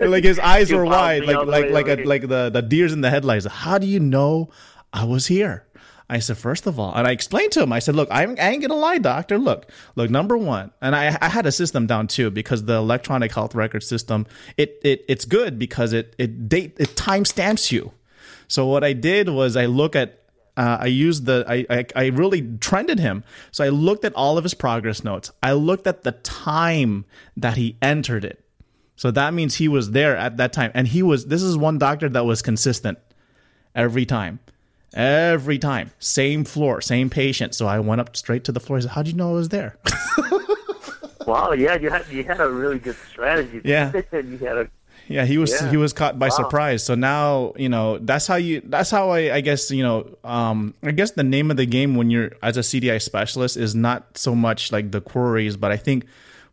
like 0.01 0.25
his 0.25 0.39
eyes 0.39 0.73
were 0.73 0.85
wide, 0.85 1.25
like 1.25 1.47
like 1.47 1.71
like 1.71 1.89
a, 1.89 2.05
like 2.05 2.29
the 2.29 2.51
the 2.51 2.63
deers 2.63 2.93
in 2.93 3.01
the 3.03 3.11
headlights. 3.11 3.47
How 3.47 3.79
do 3.79 3.87
you 3.87 4.01
know 4.01 4.51
I 4.93 5.05
was 5.05 5.29
here? 5.29 5.67
I 6.09 6.19
said, 6.19 6.37
first 6.37 6.67
of 6.67 6.79
all, 6.79 6.95
and 6.95 7.07
I 7.07 7.13
explained 7.13 7.53
to 7.53 7.63
him, 7.63 7.73
I 7.73 7.79
said, 7.79 7.97
look, 7.97 8.09
I 8.11 8.25
ain't 8.25 8.61
gonna 8.61 8.75
lie, 8.75 8.99
doctor. 8.99 9.39
Look, 9.39 9.71
look, 9.97 10.11
number 10.11 10.37
one, 10.37 10.71
and 10.83 10.95
I, 10.95 11.17
I 11.21 11.29
had 11.29 11.47
a 11.47 11.53
system 11.53 11.87
down 11.87 12.09
too 12.09 12.31
because 12.31 12.65
the 12.65 12.75
electronic 12.75 13.33
health 13.33 13.55
record 13.55 13.83
system, 13.83 14.27
it, 14.59 14.79
it 14.83 15.05
it's 15.09 15.25
good 15.25 15.59
because 15.59 15.93
it 15.93 16.15
it 16.19 16.49
date 16.49 16.77
it 16.79 16.91
timestamps 16.91 17.73
you. 17.73 17.93
So 18.49 18.67
what 18.67 18.85
I 18.85 18.93
did 18.93 19.31
was 19.31 19.57
I 19.57 19.65
look 19.67 19.97
at 19.97 20.24
uh, 20.57 20.79
I 20.81 20.87
used 20.87 21.27
the 21.27 21.45
I, 21.49 21.67
I 21.69 21.87
I 21.97 22.07
really 22.07 22.43
trended 22.59 22.99
him. 23.01 23.25
So 23.51 23.65
I 23.65 23.71
looked 23.71 24.05
at 24.05 24.15
all 24.15 24.39
of 24.39 24.45
his 24.45 24.55
progress 24.55 25.03
notes. 25.03 25.31
I 25.43 25.53
looked 25.53 25.87
at 25.87 26.03
the 26.03 26.13
time 26.13 27.05
that 27.37 27.57
he 27.57 27.77
entered 27.83 28.25
it. 28.25 28.45
So 28.97 29.11
that 29.11 29.35
means 29.35 29.57
he 29.57 29.67
was 29.67 29.91
there 29.91 30.17
at 30.17 30.37
that 30.37 30.53
time, 30.53 30.71
and 30.75 30.87
he 30.87 31.03
was. 31.03 31.27
This 31.27 31.43
is 31.43 31.57
one 31.57 31.79
doctor 31.79 32.09
that 32.09 32.25
was 32.25 32.43
consistent 32.43 32.99
every 33.75 34.07
time, 34.07 34.39
every 34.95 35.59
time, 35.59 35.91
same 35.99 36.45
floor, 36.45 36.81
same 36.81 37.11
patient. 37.11 37.55
So 37.57 37.67
I 37.67 37.81
went 37.81 38.01
up 38.01 38.17
straight 38.17 38.45
to 38.45 38.53
the 38.53 38.61
floor. 38.61 38.79
I 38.79 38.83
said, 38.83 38.91
"How 38.93 39.01
would 39.01 39.09
you 39.09 39.15
know 39.15 39.31
I 39.31 39.33
was 39.33 39.49
there?" 39.49 39.77
wow, 41.27 41.53
yeah, 41.53 41.75
you 41.75 41.91
had 41.91 42.07
you 42.09 42.23
had 42.23 42.41
a 42.41 42.49
really 42.49 42.79
good 42.79 42.97
strategy. 43.11 43.61
Yeah, 43.65 43.91
you 44.13 44.39
had 44.39 44.59
a 44.59 44.71
yeah, 45.09 45.25
he 45.25 45.39
was 45.39 45.53
Yeah. 45.53 45.71
he 45.71 45.77
was 45.77 45.93
caught 45.93 46.19
by 46.19 46.27
Wow. 46.29 46.37
surprise. 46.37 46.83
So 46.83 46.95
now 46.95 47.53
you 47.57 47.69
know 47.69 47.99
that's 47.99 48.27
how 48.27 48.37
you 48.37 48.63
that's 48.65 48.91
how 48.91 49.11
I 49.11 49.35
I 49.35 49.41
guess 49.41 49.71
you 49.71 49.83
know 49.83 50.09
um 50.25 50.75
I 50.83 50.91
guess 50.93 51.13
the 51.13 51.25
name 51.25 51.51
of 51.51 51.57
the 51.57 51.67
game 51.67 51.95
when 51.95 52.11
you're 52.11 52.33
as 52.43 52.57
a 52.57 52.61
CDI 52.63 53.01
specialist 53.01 53.57
is 53.57 53.75
not 53.75 54.17
so 54.17 54.35
much 54.35 54.73
like 54.73 54.91
the 54.93 55.01
queries, 55.01 55.57
but 55.57 55.71
I 55.73 55.77
think 55.77 56.05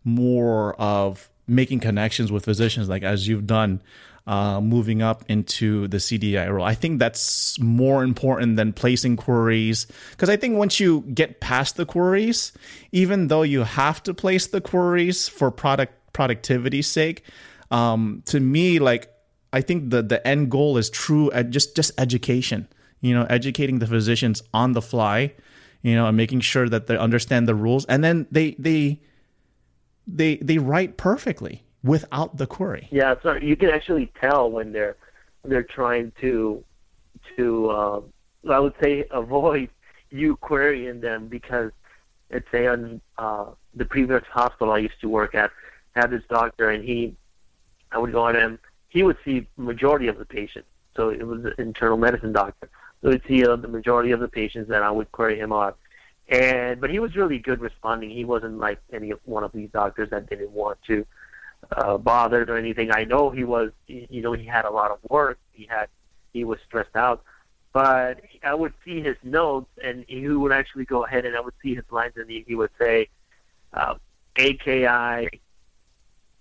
more 0.04 0.74
of 0.80 1.30
making 1.48 1.80
connections 1.80 2.32
with 2.32 2.46
physicians, 2.46 2.90
like 2.90 3.04
as 3.04 3.28
you've 3.28 3.48
done. 3.48 3.82
Uh, 4.28 4.62
moving 4.62 5.02
up 5.02 5.24
into 5.28 5.88
the 5.88 5.98
CDI 5.98 6.48
role, 6.48 6.64
I 6.64 6.76
think 6.76 7.00
that's 7.00 7.60
more 7.60 8.04
important 8.04 8.56
than 8.56 8.72
placing 8.72 9.18
queries 9.18 9.88
because 10.12 10.30
I 10.30 10.38
think 10.38 10.58
once 10.58 10.80
you 10.80 11.02
get 11.12 11.40
past 11.40 11.76
the 11.76 11.88
queries, 11.88 12.54
even 12.92 13.30
though 13.30 13.42
you 13.42 13.64
have 13.64 14.04
to 14.04 14.14
place 14.14 14.46
the 14.46 14.62
queries 14.62 15.28
for 15.28 15.50
product 15.50 15.94
productivity's 16.14 16.86
sake, 16.86 17.24
um, 17.72 18.24
to 18.28 18.40
me, 18.40 18.80
like 18.80 19.12
I 19.54 19.62
think 19.62 19.90
the 19.90 20.02
the 20.02 20.26
end 20.28 20.52
goal 20.52 20.78
is 20.78 20.90
true 20.90 21.32
at 21.32 21.50
just 21.50 21.76
just 21.76 21.92
education. 21.98 22.68
You 23.02 23.16
know, 23.16 23.26
educating 23.30 23.80
the 23.80 23.88
physicians 23.88 24.44
on 24.54 24.74
the 24.74 24.82
fly, 24.82 25.34
you 25.82 25.96
know, 25.96 26.06
and 26.08 26.16
making 26.16 26.42
sure 26.42 26.70
that 26.70 26.86
they 26.88 26.98
understand 26.98 27.48
the 27.48 27.56
rules, 27.56 27.86
and 27.86 28.04
then 28.04 28.28
they 28.30 28.52
they 28.60 29.00
they 30.06 30.36
they 30.38 30.58
write 30.58 30.98
perfectly 30.98 31.64
without 31.84 32.38
the 32.38 32.46
query. 32.46 32.88
Yeah, 32.92 33.16
so 33.24 33.34
you 33.34 33.56
can 33.56 33.70
actually 33.70 34.12
tell 34.20 34.52
when 34.52 34.72
they're 34.72 34.98
they're 35.44 35.64
trying 35.64 36.12
to 36.22 36.64
to 37.38 37.70
uh, 37.70 38.02
I 38.50 38.60
would 38.60 38.76
say 38.82 39.06
avoid 39.12 39.70
you 40.12 40.36
querying 40.36 41.00
them 41.00 41.28
because 41.28 41.72
let's 42.32 42.46
say 42.52 42.68
on 42.68 43.02
uh, 43.18 43.46
the 43.74 43.86
previous 43.86 44.24
hospital 44.30 44.74
I 44.74 44.80
used 44.80 45.00
to 45.02 45.10
work 45.10 45.36
at 45.36 45.52
had 45.96 46.12
this 46.12 46.24
doctor 46.30 46.70
and 46.70 46.84
he 46.84 47.16
I 47.92 47.98
would 47.98 48.12
go 48.12 48.24
on 48.24 48.36
him 48.36 48.60
he 48.90 49.04
would 49.04 49.18
see 49.24 49.48
majority 49.58 50.08
of 50.08 50.18
the 50.18 50.26
patients 50.26 50.68
so 50.96 51.10
it 51.10 51.26
was 51.26 51.46
an 51.46 51.54
internal 51.58 51.98
medicine 51.98 52.34
doctor 52.34 52.70
so 53.02 53.12
he'd 53.12 53.22
see 53.28 53.46
uh, 53.46 53.56
the 53.56 53.68
majority 53.68 54.12
of 54.12 54.20
the 54.20 54.28
patients 54.28 54.70
that 54.70 54.84
I 54.84 54.92
would 54.92 55.12
query 55.12 55.38
him 55.38 55.52
on 55.52 55.74
and 56.30 56.80
but 56.80 56.90
he 56.90 57.00
was 57.00 57.16
really 57.16 57.40
good 57.40 57.62
responding 57.62 58.10
he 58.10 58.26
wasn't 58.26 58.58
like 58.60 58.80
any 58.92 59.10
one 59.26 59.44
of 59.44 59.52
these 59.52 59.70
doctors 59.72 60.10
that 60.12 60.30
didn't 60.30 60.52
want 60.52 60.78
to 60.88 61.06
uh, 61.72 61.98
bothered 61.98 62.50
or 62.50 62.58
anything. 62.58 62.92
I 62.92 63.04
know 63.04 63.30
he 63.30 63.44
was, 63.44 63.72
you 63.88 64.22
know, 64.22 64.34
he 64.34 64.46
had 64.46 64.66
a 64.66 64.70
lot 64.70 64.92
of 64.92 65.00
work. 65.10 65.40
He 65.52 65.66
had, 65.66 65.88
he 66.34 66.44
was 66.44 66.60
stressed 66.68 66.96
out. 66.96 67.24
But 67.74 68.22
I 68.44 68.54
would 68.54 68.74
see 68.84 69.02
his 69.02 69.16
notes, 69.24 69.70
and 69.84 70.04
he 70.08 70.28
would 70.28 70.52
actually 70.52 70.86
go 70.86 71.06
ahead 71.06 71.26
and 71.26 71.36
I 71.36 71.40
would 71.40 71.54
see 71.64 71.74
his 71.74 71.86
lines, 71.90 72.14
and 72.18 72.30
he, 72.30 72.44
he 72.46 72.56
would 72.56 72.72
say, 72.78 73.08
uh, 73.74 73.96
AKI, 74.38 75.42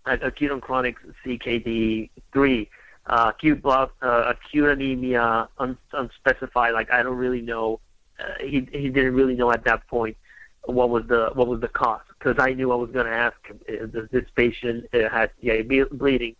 acute 0.07 0.51
and 0.53 0.63
chronic 0.63 0.97
CKD 1.25 2.11
three, 2.33 2.69
uh, 3.07 3.33
acute 3.35 3.63
blood, 3.63 3.91
uh, 4.03 4.35
acute 4.35 4.69
anemia, 4.69 5.49
un, 5.59 5.77
unspecified. 5.93 6.75
Like 6.75 6.91
I 6.93 7.03
don't 7.03 7.17
really 7.17 7.43
know. 7.43 7.81
Uh, 8.19 8.25
he 8.41 8.69
he 8.73 8.89
didn't 8.89 9.15
really 9.15 9.35
know 9.35 9.51
at 9.51 9.65
that 9.65 9.87
point 9.89 10.17
what 10.65 10.91
was 10.91 11.05
the 11.09 11.31
what 11.35 11.49
was 11.49 11.61
the 11.61 11.69
cost 11.69 12.05
because 12.19 12.37
I 12.39 12.53
knew 12.53 12.71
I 12.73 12.77
was 12.77 12.91
going 12.91 13.07
to 13.07 13.13
ask 13.13 13.37
him 13.47 13.61
uh, 13.69 13.87
does 13.87 14.09
this 14.11 14.25
patient 14.35 14.87
uh, 14.93 15.09
has 15.09 15.31
yeah 15.41 15.63
bleeding 15.63 16.37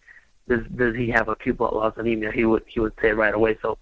does 0.49 0.61
does 0.77 0.95
he 0.95 1.09
have 1.11 1.29
acute 1.29 1.57
blood 1.57 1.73
loss 1.73 1.95
anemia 1.97 2.31
he 2.31 2.45
would 2.45 2.65
he 2.67 2.81
would 2.81 2.93
say 3.01 3.13
right 3.13 3.35
away 3.35 3.57
so 3.63 3.79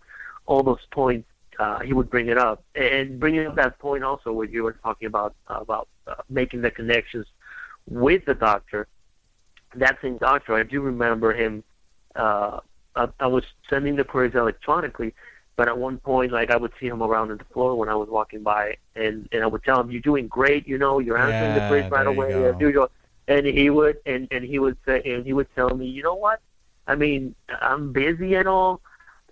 all 0.47 0.62
those 0.62 0.87
points 0.93 1.29
uh, 1.59 1.81
he 1.81 1.93
would 1.93 2.09
bring 2.09 2.29
it 2.29 2.38
up 2.38 2.62
and 2.77 3.19
bringing 3.19 3.47
up 3.47 3.57
that 3.57 3.79
point 3.81 4.05
also 4.05 4.33
what 4.33 4.51
you 4.51 4.62
were 4.62 4.75
talking 4.75 5.07
about 5.07 5.35
about 5.49 5.88
uh, 6.07 6.14
making 6.31 6.62
the 6.62 6.71
connections 6.71 7.27
with 7.88 8.25
the 8.25 8.35
doctor 8.35 8.87
that 9.74 9.98
same 10.02 10.18
doctor 10.18 10.54
I 10.54 10.62
do 10.62 10.81
remember 10.81 11.33
him 11.33 11.62
uh, 12.16 12.61
I, 12.96 13.09
I 13.20 13.26
was 13.26 13.44
sending 13.68 13.96
the 13.96 14.04
queries 14.04 14.35
electronically 14.35 15.14
but 15.59 15.66
at 15.66 15.76
one 15.76 15.98
point, 15.98 16.31
like 16.31 16.52
I 16.52 16.57
would 16.57 16.70
see 16.78 16.87
him 16.87 17.02
around 17.02 17.33
on 17.33 17.38
the 17.38 17.44
floor 17.52 17.74
when 17.74 17.88
I 17.88 17.94
was 17.96 18.09
walking 18.09 18.44
by, 18.44 18.76
and 18.94 19.28
and 19.33 19.42
I 19.42 19.48
would 19.48 19.64
tell 19.64 19.81
him, 19.81 19.90
"You're 19.90 20.00
doing 20.00 20.28
great. 20.28 20.68
You 20.68 20.78
know, 20.78 21.00
you're 21.00 21.18
answering 21.18 21.50
Yeah, 21.50 21.59
the 21.62 21.66
quiz 21.66 21.90
right 21.90 22.07
away 22.07 22.31
as 22.44 22.54
usual." 22.61 22.92
And 23.26 23.44
he 23.44 23.68
would, 23.68 23.96
and 24.07 24.28
and 24.31 24.44
he 24.44 24.61
would 24.61 24.76
say, 24.87 25.02
and 25.04 25.26
he 25.26 25.33
would 25.33 25.52
tell 25.57 25.70
me, 25.70 25.87
"You 25.87 26.04
know 26.04 26.14
what? 26.14 26.40
I 26.87 26.94
mean, 26.94 27.35
I'm 27.61 27.92
busy 27.92 28.37
and 28.37 28.46
all." 28.46 28.81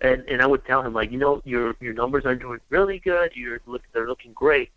And 0.01 0.21
and 0.27 0.41
I 0.41 0.47
would 0.47 0.65
tell 0.65 0.81
him, 0.81 0.93
like, 0.93 1.11
you 1.13 1.17
know, 1.17 1.41
your 1.45 1.77
your 1.79 1.93
numbers 1.93 2.25
are 2.25 2.35
doing 2.35 2.59
really 2.67 2.99
good. 2.99 3.31
You're 3.33 3.61
look, 3.65 3.83
they're 3.93 4.09
looking 4.09 4.33
great. 4.33 4.69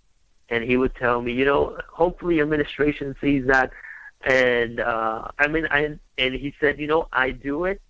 And 0.51 0.63
he 0.63 0.77
would 0.77 0.95
tell 0.95 1.21
me, 1.21 1.33
you 1.33 1.45
know, 1.45 1.77
hopefully 1.89 2.41
administration 2.41 3.17
sees 3.21 3.45
that. 3.47 3.73
And 4.23 4.81
uh, 4.81 5.29
I 5.39 5.49
mean, 5.49 5.67
I 5.71 5.97
and 6.19 6.35
he 6.35 6.55
said, 6.61 6.79
you 6.79 6.87
know, 6.87 7.09
I 7.13 7.31
do 7.31 7.65
it. 7.65 7.81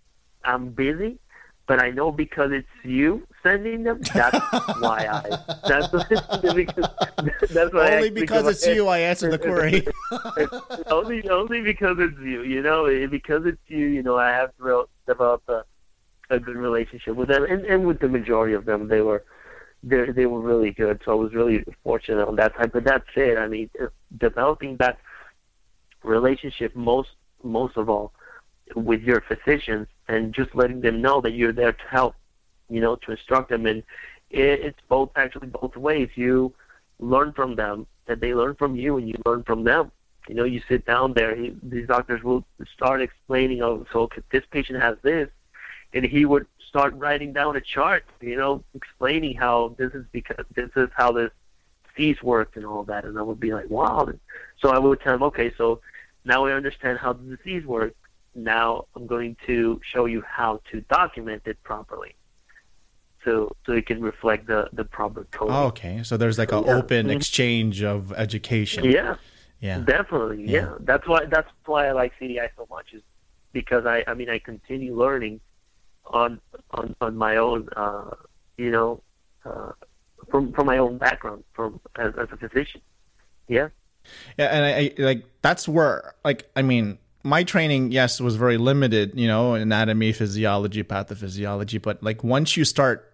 I'm 0.45 0.71
busy, 0.71 1.19
but 1.67 1.81
I 1.83 1.91
know 1.91 2.13
because 2.13 2.53
it's 2.53 2.69
you 2.85 3.27
sending 3.43 3.83
them. 3.83 4.01
That's 4.15 4.39
why 4.81 5.07
I. 5.11 5.57
That's 5.67 5.89
because 6.55 6.89
that's 7.51 7.73
why 7.73 7.93
Only 7.97 8.11
because 8.11 8.47
it's 8.47 8.67
you, 8.67 8.87
I 8.87 8.99
answered 8.99 9.33
the 9.33 9.39
query. 9.39 9.87
only 10.87 11.29
only 11.29 11.61
because 11.63 11.97
it's 11.99 12.19
you. 12.21 12.43
You 12.43 12.63
know, 12.63 13.09
because 13.09 13.45
it's 13.45 13.59
you. 13.67 13.87
You 13.87 14.03
know, 14.03 14.17
I 14.17 14.31
have 14.31 14.53
developed 15.07 15.49
a, 15.49 15.65
a 16.31 16.39
good 16.39 16.57
relationship 16.57 17.17
with 17.17 17.29
them, 17.29 17.45
and, 17.45 17.65
and 17.65 17.87
with 17.87 17.99
the 17.99 18.09
majority 18.09 18.55
of 18.55 18.67
them, 18.67 18.87
they 18.87 19.01
were 19.01 19.25
they 19.83 20.11
they 20.13 20.27
were 20.27 20.41
really 20.41 20.71
good. 20.71 21.01
So 21.05 21.13
I 21.13 21.15
was 21.15 21.35
really 21.35 21.65
fortunate 21.83 22.27
on 22.27 22.37
that 22.37 22.55
side. 22.57 22.73
But 22.73 22.85
that's 22.85 23.09
it. 23.17 23.37
I 23.37 23.49
mean, 23.49 23.69
developing 24.17 24.77
that 24.77 24.99
relationship 26.03 26.75
most 26.75 27.11
most 27.43 27.77
of 27.77 27.89
all 27.89 28.13
with 28.75 29.03
your 29.03 29.21
physicians 29.23 29.89
and 30.09 30.35
just 30.35 30.55
letting 30.55 30.81
them 30.81 31.01
know 31.01 31.21
that 31.21 31.33
you're 31.33 31.53
there 31.53 31.73
to 31.73 31.85
help, 31.91 32.15
you 32.69 32.81
know, 32.81 32.97
to 32.97 33.13
instruct 33.13 33.51
them. 33.51 33.67
And 33.67 33.83
it, 34.31 34.61
it's 34.61 34.79
both 34.89 35.11
actually 35.17 35.49
both 35.49 35.77
ways. 35.77 36.09
You 36.15 36.55
learn 36.99 37.33
from 37.33 37.57
them, 37.57 37.87
and 38.07 38.21
they 38.21 38.35
learn 38.35 38.55
from 38.55 38.77
you, 38.77 38.97
and 38.99 39.09
you 39.09 39.15
learn 39.27 39.43
from 39.43 39.65
them. 39.65 39.91
You 40.29 40.35
know, 40.35 40.45
you 40.45 40.61
sit 40.69 40.87
down 40.87 41.15
there. 41.15 41.35
He, 41.35 41.57
these 41.63 41.89
doctors 41.89 42.23
will 42.23 42.45
start 42.73 43.01
explaining, 43.03 43.63
"Oh, 43.63 43.87
so 43.93 44.09
this 44.31 44.45
patient 44.51 44.81
has 44.81 44.97
this. 45.03 45.29
and 45.93 46.05
he 46.05 46.25
would 46.25 46.47
start 46.69 46.95
writing 46.95 47.33
down 47.33 47.57
a 47.57 47.61
chart, 47.61 48.05
you 48.21 48.37
know, 48.37 48.63
explaining 48.75 49.37
how 49.37 49.75
this 49.77 49.93
is 49.93 50.05
because 50.13 50.45
this 50.55 50.71
is 50.77 50.89
how 50.95 51.11
this 51.13 51.31
disease 51.89 52.23
worked 52.23 52.57
and 52.57 52.65
all 52.65 52.85
that, 52.85 53.05
and 53.05 53.19
I 53.19 53.23
would 53.23 53.41
be 53.41 53.53
like, 53.53 53.69
wow. 53.69 54.09
So 54.61 54.71
I 54.71 54.79
would 54.79 55.01
tell 55.01 55.15
him, 55.15 55.23
okay, 55.25 55.53
so 55.57 55.81
now 56.25 56.47
I 56.47 56.53
understand 56.53 56.99
how 56.99 57.13
the 57.13 57.37
disease 57.37 57.65
works. 57.65 57.97
Now 58.35 58.87
I'm 58.95 59.07
going 59.07 59.37
to 59.47 59.81
show 59.83 60.07
you 60.07 60.23
how 60.27 60.61
to 60.71 60.81
document 60.83 61.43
it 61.47 61.63
properly 61.63 62.15
so 63.25 63.55
so 63.67 63.73
it 63.73 63.87
can 63.87 64.01
reflect 64.01 64.47
the 64.47 64.69
the 64.73 64.85
proper 64.85 65.25
code. 65.31 65.51
Oh, 65.51 65.67
okay, 65.67 66.03
so 66.03 66.17
there's 66.17 66.39
like 66.39 66.53
an 66.53 66.65
yeah. 66.65 66.77
open 66.77 67.07
mm-hmm. 67.07 67.17
exchange 67.17 67.83
of 67.83 68.13
education. 68.13 68.85
Yeah, 68.85 69.17
yeah, 69.61 69.81
definitely. 69.81 70.45
Yeah. 70.45 70.61
yeah. 70.61 70.75
that's 70.81 71.07
why 71.07 71.27
that's 71.27 71.49
why 71.67 71.89
I 71.89 71.93
like 71.93 72.13
CDI 72.21 72.49
so 72.57 72.67
much 72.71 72.93
is 72.93 73.03
because 73.53 73.87
I 73.87 74.05
I 74.07 74.15
mean 74.15 74.31
I 74.31 74.39
continue 74.39 74.97
learning 74.99 75.41
on 76.07 76.41
on 76.73 76.95
on 77.01 77.17
my 77.17 77.37
own. 77.37 77.69
Uh, 77.77 78.11
you 78.57 78.71
know, 78.71 79.03
uh, 79.45 79.73
from 80.31 80.53
from 80.53 80.67
my 80.67 80.79
own 80.79 80.99
background, 80.99 81.45
from 81.55 81.81
as, 81.97 82.13
as 82.19 82.29
a 82.33 82.37
physician. 82.37 82.81
Yeah. 83.49 83.69
Yeah, 84.39 84.47
and 84.47 84.65
I, 84.65 84.71
I 84.71 84.95
like 84.99 85.25
that's 85.43 85.69
where 85.69 86.15
like 86.25 86.51
I 86.57 86.63
mean 86.63 86.99
my 87.23 87.45
training, 87.45 87.93
yes, 87.93 88.21
was 88.21 88.37
very 88.37 88.57
limited, 88.57 89.19
you 89.19 89.27
know, 89.27 89.55
anatomy, 89.55 90.13
physiology, 90.13 90.83
pathophysiology. 90.83 91.81
But 91.81 92.03
like 92.03 92.25
once 92.25 92.57
you 92.57 92.65
start 92.65 93.13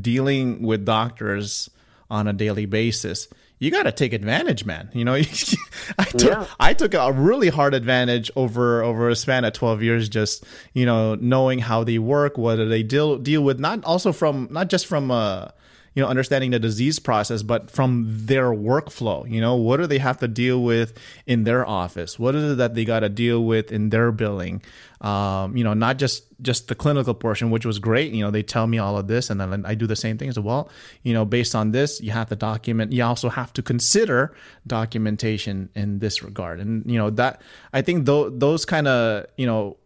dealing 0.00 0.62
with 0.62 0.84
doctors 0.84 1.70
on 2.10 2.26
a 2.26 2.32
daily 2.32 2.66
basis, 2.66 3.28
you 3.60 3.70
got 3.70 3.84
to 3.84 3.92
take 3.92 4.12
advantage, 4.12 4.64
man. 4.64 4.90
You 4.92 5.04
know, 5.04 5.14
I 5.98 6.04
took 6.04 6.30
yeah. 6.30 6.46
I 6.58 6.74
took 6.74 6.94
a 6.94 7.12
really 7.12 7.48
hard 7.48 7.74
advantage 7.74 8.30
over 8.36 8.82
over 8.82 9.08
a 9.08 9.16
span 9.16 9.44
of 9.44 9.52
twelve 9.52 9.82
years, 9.82 10.08
just 10.08 10.44
you 10.74 10.86
know, 10.86 11.14
knowing 11.16 11.58
how 11.58 11.84
they 11.84 11.98
work, 11.98 12.38
what 12.38 12.56
do 12.56 12.68
they 12.68 12.82
deal 12.82 13.18
deal 13.18 13.42
with, 13.42 13.58
not 13.58 13.84
also 13.84 14.12
from 14.12 14.48
not 14.50 14.68
just 14.68 14.86
from 14.86 15.10
a 15.10 15.52
you 15.94 16.02
know 16.02 16.08
understanding 16.08 16.50
the 16.50 16.58
disease 16.58 16.98
process 16.98 17.42
but 17.42 17.70
from 17.70 18.04
their 18.08 18.50
workflow 18.50 19.28
you 19.30 19.40
know 19.40 19.56
what 19.56 19.78
do 19.78 19.86
they 19.86 19.98
have 19.98 20.18
to 20.18 20.28
deal 20.28 20.62
with 20.62 20.92
in 21.26 21.44
their 21.44 21.66
office? 21.66 22.18
What 22.18 22.34
is 22.34 22.52
it 22.52 22.56
that 22.56 22.74
they 22.74 22.84
got 22.84 23.00
to 23.00 23.08
deal 23.08 23.44
with 23.44 23.70
in 23.72 23.90
their 23.90 24.12
billing? 24.12 24.62
Um, 25.00 25.56
you 25.56 25.62
know 25.62 25.74
not 25.74 25.98
just 25.98 26.24
just 26.42 26.66
the 26.66 26.74
clinical 26.74 27.14
portion 27.14 27.50
which 27.50 27.64
was 27.64 27.78
great 27.78 28.12
you 28.12 28.24
know 28.24 28.32
they 28.32 28.42
tell 28.42 28.66
me 28.66 28.78
all 28.78 28.98
of 28.98 29.06
this 29.06 29.30
and 29.30 29.40
then 29.40 29.64
i 29.64 29.76
do 29.76 29.86
the 29.86 29.94
same 29.94 30.18
thing 30.18 30.28
as 30.28 30.38
well 30.40 30.70
you 31.04 31.14
know 31.14 31.24
based 31.24 31.54
on 31.54 31.70
this 31.70 32.00
you 32.00 32.10
have 32.10 32.28
to 32.30 32.36
document 32.36 32.92
you 32.92 33.04
also 33.04 33.28
have 33.28 33.52
to 33.52 33.62
consider 33.62 34.34
documentation 34.66 35.68
in 35.76 36.00
this 36.00 36.22
regard. 36.22 36.58
And 36.58 36.88
you 36.90 36.98
know 36.98 37.10
that 37.10 37.42
i 37.72 37.80
think 37.80 38.06
th- 38.06 38.32
those 38.32 38.64
kind 38.64 38.88
of 38.88 39.26
you 39.36 39.46
know 39.46 39.76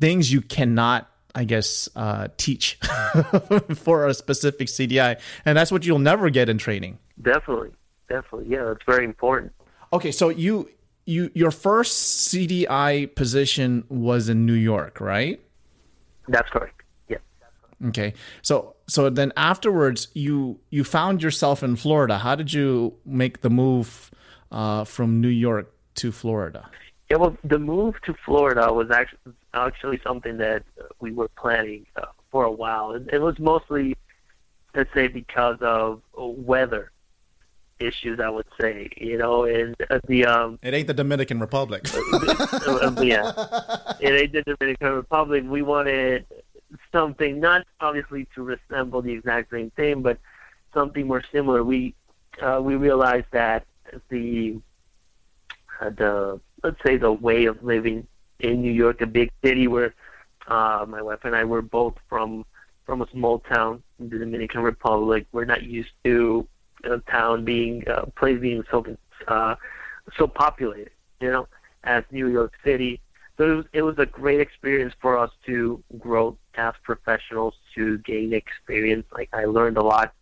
things 0.00 0.32
you 0.32 0.40
cannot 0.40 1.10
I 1.34 1.44
guess, 1.44 1.88
uh, 1.96 2.28
teach 2.36 2.74
for 3.74 4.06
a 4.06 4.14
specific 4.14 4.68
CDI. 4.68 5.20
And 5.44 5.56
that's 5.58 5.72
what 5.72 5.84
you'll 5.84 5.98
never 5.98 6.30
get 6.30 6.48
in 6.48 6.58
training. 6.58 6.98
Definitely. 7.20 7.70
Definitely. 8.08 8.48
Yeah, 8.48 8.64
that's 8.64 8.84
very 8.86 9.04
important. 9.04 9.52
Okay, 9.92 10.12
so 10.12 10.28
you 10.28 10.68
you 11.06 11.30
your 11.34 11.50
first 11.50 12.28
CDI 12.28 13.14
position 13.14 13.84
was 13.88 14.28
in 14.28 14.46
New 14.46 14.54
York, 14.54 15.00
right? 15.00 15.40
That's 16.28 16.48
correct. 16.50 16.82
Yeah. 17.08 17.18
Okay. 17.86 18.14
So 18.42 18.76
so 18.86 19.10
then 19.10 19.32
afterwards 19.36 20.08
you 20.14 20.60
you 20.70 20.84
found 20.84 21.22
yourself 21.22 21.62
in 21.62 21.76
Florida. 21.76 22.18
How 22.18 22.34
did 22.34 22.52
you 22.52 22.94
make 23.04 23.40
the 23.40 23.50
move 23.50 24.10
uh, 24.50 24.84
from 24.84 25.20
New 25.20 25.28
York 25.28 25.72
to 25.96 26.12
Florida? 26.12 26.68
Yeah, 27.10 27.18
well, 27.18 27.36
the 27.44 27.58
move 27.58 27.94
to 28.06 28.14
Florida 28.24 28.72
was 28.72 28.90
actually 28.90 29.34
actually 29.54 30.00
something 30.02 30.36
that 30.38 30.64
we 31.00 31.12
were 31.12 31.28
planning 31.28 31.86
uh, 31.96 32.06
for 32.30 32.44
a 32.44 32.50
while. 32.50 32.92
It, 32.92 33.08
it 33.12 33.20
was 33.20 33.38
mostly, 33.38 33.96
let's 34.74 34.92
say, 34.92 35.08
because 35.08 35.58
of 35.60 36.02
weather 36.14 36.90
issues. 37.78 38.20
I 38.20 38.28
would 38.28 38.46
say, 38.60 38.88
you 38.96 39.18
know, 39.18 39.44
and 39.44 39.76
uh, 39.90 40.00
the 40.06 40.26
um, 40.26 40.58
it 40.62 40.74
ain't 40.74 40.86
the 40.86 40.94
Dominican 40.94 41.40
Republic. 41.40 41.86
uh, 41.94 42.94
yeah, 43.02 43.32
it 44.00 44.12
ain't 44.12 44.32
the 44.32 44.42
Dominican 44.42 44.92
Republic. 44.92 45.44
We 45.46 45.62
wanted 45.62 46.26
something 46.92 47.40
not 47.40 47.66
obviously 47.80 48.26
to 48.34 48.42
resemble 48.42 49.02
the 49.02 49.12
exact 49.12 49.50
same 49.50 49.70
thing, 49.70 50.02
but 50.02 50.18
something 50.72 51.06
more 51.06 51.22
similar. 51.32 51.62
We 51.62 51.94
uh, 52.40 52.60
we 52.62 52.76
realized 52.76 53.26
that 53.32 53.64
the 54.08 54.58
uh, 55.80 55.90
the 55.90 56.40
let's 56.62 56.78
say 56.84 56.96
the 56.96 57.12
way 57.12 57.46
of 57.46 57.62
living 57.62 58.06
in 58.44 58.60
New 58.62 58.72
York, 58.72 59.00
a 59.00 59.06
big 59.06 59.30
city 59.42 59.66
where 59.66 59.94
uh, 60.48 60.84
my 60.88 61.02
wife 61.02 61.20
and 61.24 61.34
I 61.34 61.44
were 61.44 61.62
both 61.62 61.94
from 62.08 62.44
from 62.86 63.00
a 63.00 63.08
small 63.10 63.38
town 63.38 63.82
in 63.98 64.10
the 64.10 64.18
Dominican 64.18 64.60
Republic. 64.60 65.26
We're 65.32 65.46
not 65.46 65.62
used 65.62 65.92
to 66.04 66.46
a 66.84 66.98
town 67.10 67.44
being 67.44 67.82
a 67.86 68.06
place 68.10 68.38
being 68.40 68.62
so 68.70 68.84
uh, 69.28 69.54
so 70.18 70.26
populated, 70.26 70.90
you 71.20 71.30
know, 71.30 71.48
as 71.84 72.04
New 72.10 72.28
York 72.28 72.52
City. 72.62 73.00
So 73.36 73.44
it 73.50 73.54
was, 73.54 73.66
it 73.72 73.82
was 73.82 73.98
a 73.98 74.06
great 74.06 74.40
experience 74.40 74.94
for 75.00 75.18
us 75.18 75.30
to 75.46 75.82
grow 75.98 76.36
as 76.54 76.74
professionals, 76.82 77.54
to 77.74 77.98
gain 77.98 78.32
experience. 78.32 79.06
Like 79.12 79.28
I 79.32 79.46
learned 79.46 79.76
a 79.76 79.82
lot, 79.82 80.12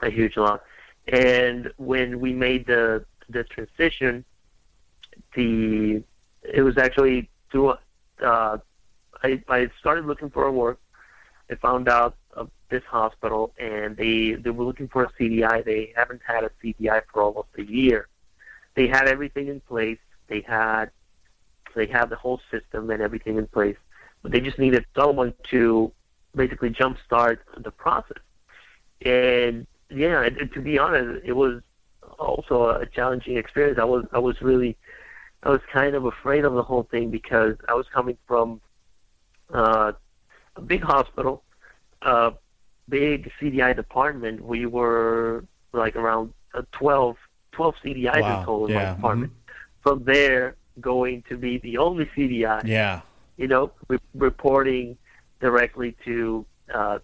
a 0.00 0.10
huge 0.10 0.36
lot. 0.36 0.62
And 1.08 1.70
when 1.76 2.20
we 2.20 2.32
made 2.32 2.66
the 2.66 3.04
the 3.28 3.44
transition, 3.44 4.24
the 5.34 6.02
it 6.52 6.62
was 6.62 6.78
actually 6.78 7.28
through 7.50 7.74
uh, 8.24 8.58
I, 9.22 9.42
I 9.48 9.70
started 9.80 10.06
looking 10.06 10.30
for 10.30 10.46
a 10.46 10.52
work. 10.52 10.80
I 11.50 11.54
found 11.56 11.88
out 11.88 12.16
of 12.32 12.50
this 12.68 12.82
hospital, 12.84 13.54
and 13.58 13.96
they 13.96 14.32
they 14.32 14.50
were 14.50 14.64
looking 14.64 14.88
for 14.88 15.04
a 15.04 15.12
CDI. 15.12 15.64
They 15.64 15.92
haven't 15.96 16.20
had 16.26 16.44
a 16.44 16.50
CDI 16.62 17.02
for 17.12 17.22
almost 17.22 17.48
a 17.56 17.62
year. 17.62 18.08
They 18.74 18.86
had 18.86 19.08
everything 19.08 19.48
in 19.48 19.60
place. 19.60 19.98
They 20.28 20.40
had 20.40 20.90
they 21.74 21.86
had 21.86 22.10
the 22.10 22.16
whole 22.16 22.40
system 22.50 22.90
and 22.90 23.02
everything 23.02 23.38
in 23.38 23.46
place, 23.46 23.76
but 24.22 24.32
they 24.32 24.40
just 24.40 24.58
needed 24.58 24.84
someone 24.96 25.34
to 25.50 25.92
basically 26.34 26.70
jumpstart 26.70 27.38
the 27.56 27.70
process. 27.70 28.18
And 29.02 29.66
yeah, 29.90 30.22
and, 30.22 30.52
to 30.52 30.60
be 30.60 30.78
honest, 30.78 31.24
it 31.24 31.32
was 31.32 31.62
also 32.18 32.68
a 32.68 32.86
challenging 32.86 33.36
experience. 33.36 33.78
I 33.78 33.84
was 33.84 34.04
I 34.12 34.18
was 34.18 34.40
really 34.42 34.76
I 35.42 35.50
was 35.50 35.60
kind 35.72 35.94
of 35.94 36.04
afraid 36.04 36.44
of 36.44 36.54
the 36.54 36.62
whole 36.62 36.82
thing 36.84 37.10
because 37.10 37.56
I 37.68 37.74
was 37.74 37.86
coming 37.92 38.16
from 38.26 38.60
uh, 39.52 39.92
a 40.56 40.60
big 40.60 40.82
hospital, 40.82 41.42
a 42.02 42.32
big 42.88 43.30
CDI 43.40 43.76
department. 43.76 44.44
We 44.44 44.66
were 44.66 45.44
like 45.72 45.96
around 45.96 46.32
uh, 46.54 46.62
12, 46.72 47.16
12 47.52 47.74
CDIs 47.84 48.20
wow. 48.20 48.40
in 48.40 48.46
total 48.46 48.66
in 48.66 48.72
yeah. 48.72 48.78
my 48.78 48.94
department. 48.94 49.32
Mm-hmm. 49.32 49.82
From 49.82 50.04
there, 50.04 50.56
going 50.80 51.22
to 51.28 51.36
be 51.36 51.58
the 51.58 51.78
only 51.78 52.06
CDI. 52.16 52.66
Yeah. 52.66 53.00
You 53.36 53.48
know, 53.48 53.72
re- 53.88 53.98
reporting 54.14 54.96
directly 55.40 55.96
to 56.04 56.44
uh, 56.74 56.98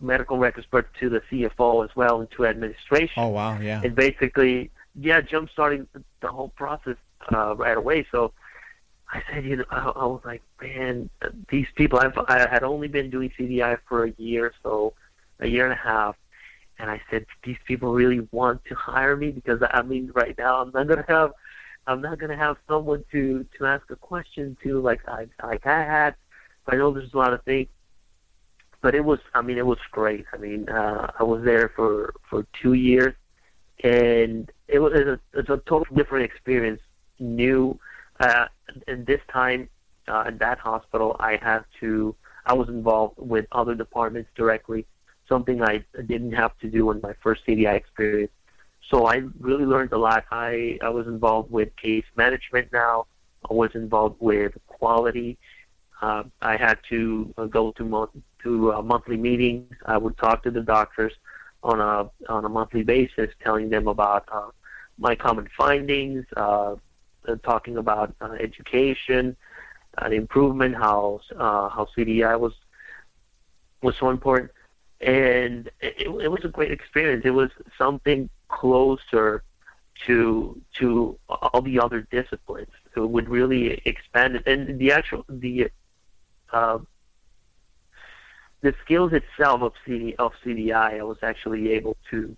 medical 0.00 0.38
records, 0.38 0.66
but 0.70 0.86
to 1.00 1.08
the 1.08 1.20
CFO 1.30 1.84
as 1.84 1.94
well 1.96 2.20
and 2.20 2.30
to 2.32 2.46
administration. 2.46 3.22
Oh 3.22 3.28
wow, 3.28 3.58
yeah. 3.58 3.80
And 3.82 3.94
basically, 3.94 4.70
yeah, 4.94 5.20
jump 5.20 5.50
starting 5.50 5.86
the 6.20 6.28
whole 6.28 6.50
process 6.50 6.96
uh, 7.32 7.54
right 7.56 7.76
away. 7.76 8.06
So 8.10 8.32
I 9.12 9.22
said, 9.30 9.44
you 9.44 9.56
know, 9.56 9.64
I, 9.70 9.88
I 9.88 10.04
was 10.04 10.20
like, 10.24 10.42
man, 10.60 11.08
these 11.50 11.66
people. 11.76 11.98
I've, 11.98 12.16
I 12.28 12.46
had 12.50 12.62
only 12.62 12.88
been 12.88 13.10
doing 13.10 13.30
CDI 13.38 13.78
for 13.88 14.04
a 14.04 14.12
year, 14.18 14.52
so 14.62 14.94
a 15.40 15.46
year 15.46 15.64
and 15.64 15.72
a 15.72 15.76
half, 15.76 16.16
and 16.78 16.90
I 16.90 17.00
said, 17.10 17.26
these 17.44 17.56
people 17.66 17.92
really 17.92 18.26
want 18.32 18.64
to 18.66 18.74
hire 18.74 19.16
me 19.16 19.30
because 19.30 19.60
I 19.70 19.82
mean, 19.82 20.10
right 20.14 20.36
now 20.36 20.60
I'm 20.60 20.70
not 20.72 20.88
gonna 20.88 21.04
have, 21.08 21.32
I'm 21.86 22.02
not 22.02 22.18
gonna 22.18 22.36
have 22.36 22.56
someone 22.68 23.04
to 23.12 23.46
to 23.58 23.66
ask 23.66 23.90
a 23.90 23.96
question 23.96 24.56
to 24.62 24.80
like 24.80 25.00
I 25.08 25.28
like 25.42 25.66
I 25.66 25.84
had. 25.84 26.14
I 26.66 26.76
know 26.76 26.92
there's 26.92 27.14
a 27.14 27.18
lot 27.18 27.32
of 27.32 27.42
things, 27.44 27.68
but 28.82 28.94
it 28.94 29.02
was, 29.02 29.20
I 29.34 29.40
mean, 29.40 29.56
it 29.56 29.64
was 29.64 29.78
great. 29.90 30.26
I 30.34 30.36
mean, 30.36 30.68
uh, 30.68 31.10
I 31.18 31.22
was 31.22 31.42
there 31.44 31.72
for 31.74 32.14
for 32.28 32.46
two 32.60 32.74
years, 32.74 33.14
and 33.82 34.50
it 34.66 34.80
was 34.80 34.92
a, 34.92 35.18
it's 35.32 35.48
a 35.48 35.56
totally 35.66 35.96
different 35.96 36.26
experience 36.26 36.82
new. 37.18 37.78
Uh, 38.20 38.46
and 38.86 39.06
this 39.06 39.20
time, 39.32 39.68
uh, 40.08 40.24
at 40.26 40.38
that 40.38 40.58
hospital, 40.58 41.16
I 41.20 41.36
had 41.36 41.64
to. 41.80 42.14
I 42.46 42.54
was 42.54 42.68
involved 42.68 43.16
with 43.18 43.46
other 43.52 43.74
departments 43.74 44.30
directly, 44.34 44.86
something 45.28 45.62
I 45.62 45.84
didn't 46.06 46.32
have 46.32 46.56
to 46.60 46.68
do 46.68 46.90
in 46.90 47.00
my 47.02 47.12
first 47.22 47.46
CDI 47.46 47.74
experience. 47.74 48.32
So 48.90 49.06
I 49.06 49.22
really 49.38 49.66
learned 49.66 49.92
a 49.92 49.98
lot. 49.98 50.24
I 50.30 50.78
I 50.82 50.88
was 50.88 51.06
involved 51.06 51.50
with 51.50 51.74
case 51.76 52.06
management 52.16 52.72
now. 52.72 53.06
I 53.48 53.52
was 53.52 53.70
involved 53.74 54.16
with 54.20 54.52
quality. 54.66 55.38
Uh, 56.00 56.24
I 56.40 56.56
had 56.56 56.78
to 56.88 57.34
uh, 57.36 57.46
go 57.46 57.72
to 57.72 58.10
to 58.44 58.72
uh, 58.72 58.82
monthly 58.82 59.16
meetings. 59.16 59.72
I 59.84 59.98
would 59.98 60.16
talk 60.16 60.42
to 60.44 60.50
the 60.50 60.62
doctors 60.62 61.12
on 61.62 61.80
a 61.80 62.10
on 62.32 62.44
a 62.44 62.48
monthly 62.48 62.82
basis, 62.82 63.30
telling 63.42 63.68
them 63.68 63.88
about 63.88 64.24
uh, 64.30 64.48
my 64.98 65.14
common 65.14 65.48
findings, 65.56 66.24
uh, 66.36 66.76
talking 67.36 67.76
about 67.76 68.14
uh, 68.20 68.32
education, 68.40 69.36
uh, 69.96 70.08
the 70.08 70.16
improvement, 70.16 70.74
how 70.74 71.20
uh, 71.36 71.68
how 71.68 71.86
CDI 71.96 72.38
was 72.38 72.52
was 73.82 73.94
so 73.98 74.10
important, 74.10 74.50
and 75.00 75.70
it, 75.80 76.06
it 76.22 76.30
was 76.30 76.44
a 76.44 76.48
great 76.48 76.72
experience. 76.72 77.24
It 77.24 77.30
was 77.30 77.50
something 77.76 78.28
closer 78.48 79.42
to 80.06 80.60
to 80.74 81.18
all 81.28 81.62
the 81.62 81.80
other 81.80 82.06
disciplines. 82.10 82.70
It 82.96 83.00
would 83.00 83.28
really 83.28 83.80
expand 83.84 84.36
it, 84.36 84.46
and 84.46 84.78
the 84.78 84.92
actual 84.92 85.24
the 85.28 85.70
uh, 86.52 86.78
the 88.60 88.74
skills 88.84 89.12
itself 89.12 89.62
of 89.62 89.72
CD 89.84 90.14
of 90.18 90.32
CDI, 90.44 91.00
I 91.00 91.02
was 91.02 91.18
actually 91.22 91.72
able 91.72 91.96
to 92.10 92.36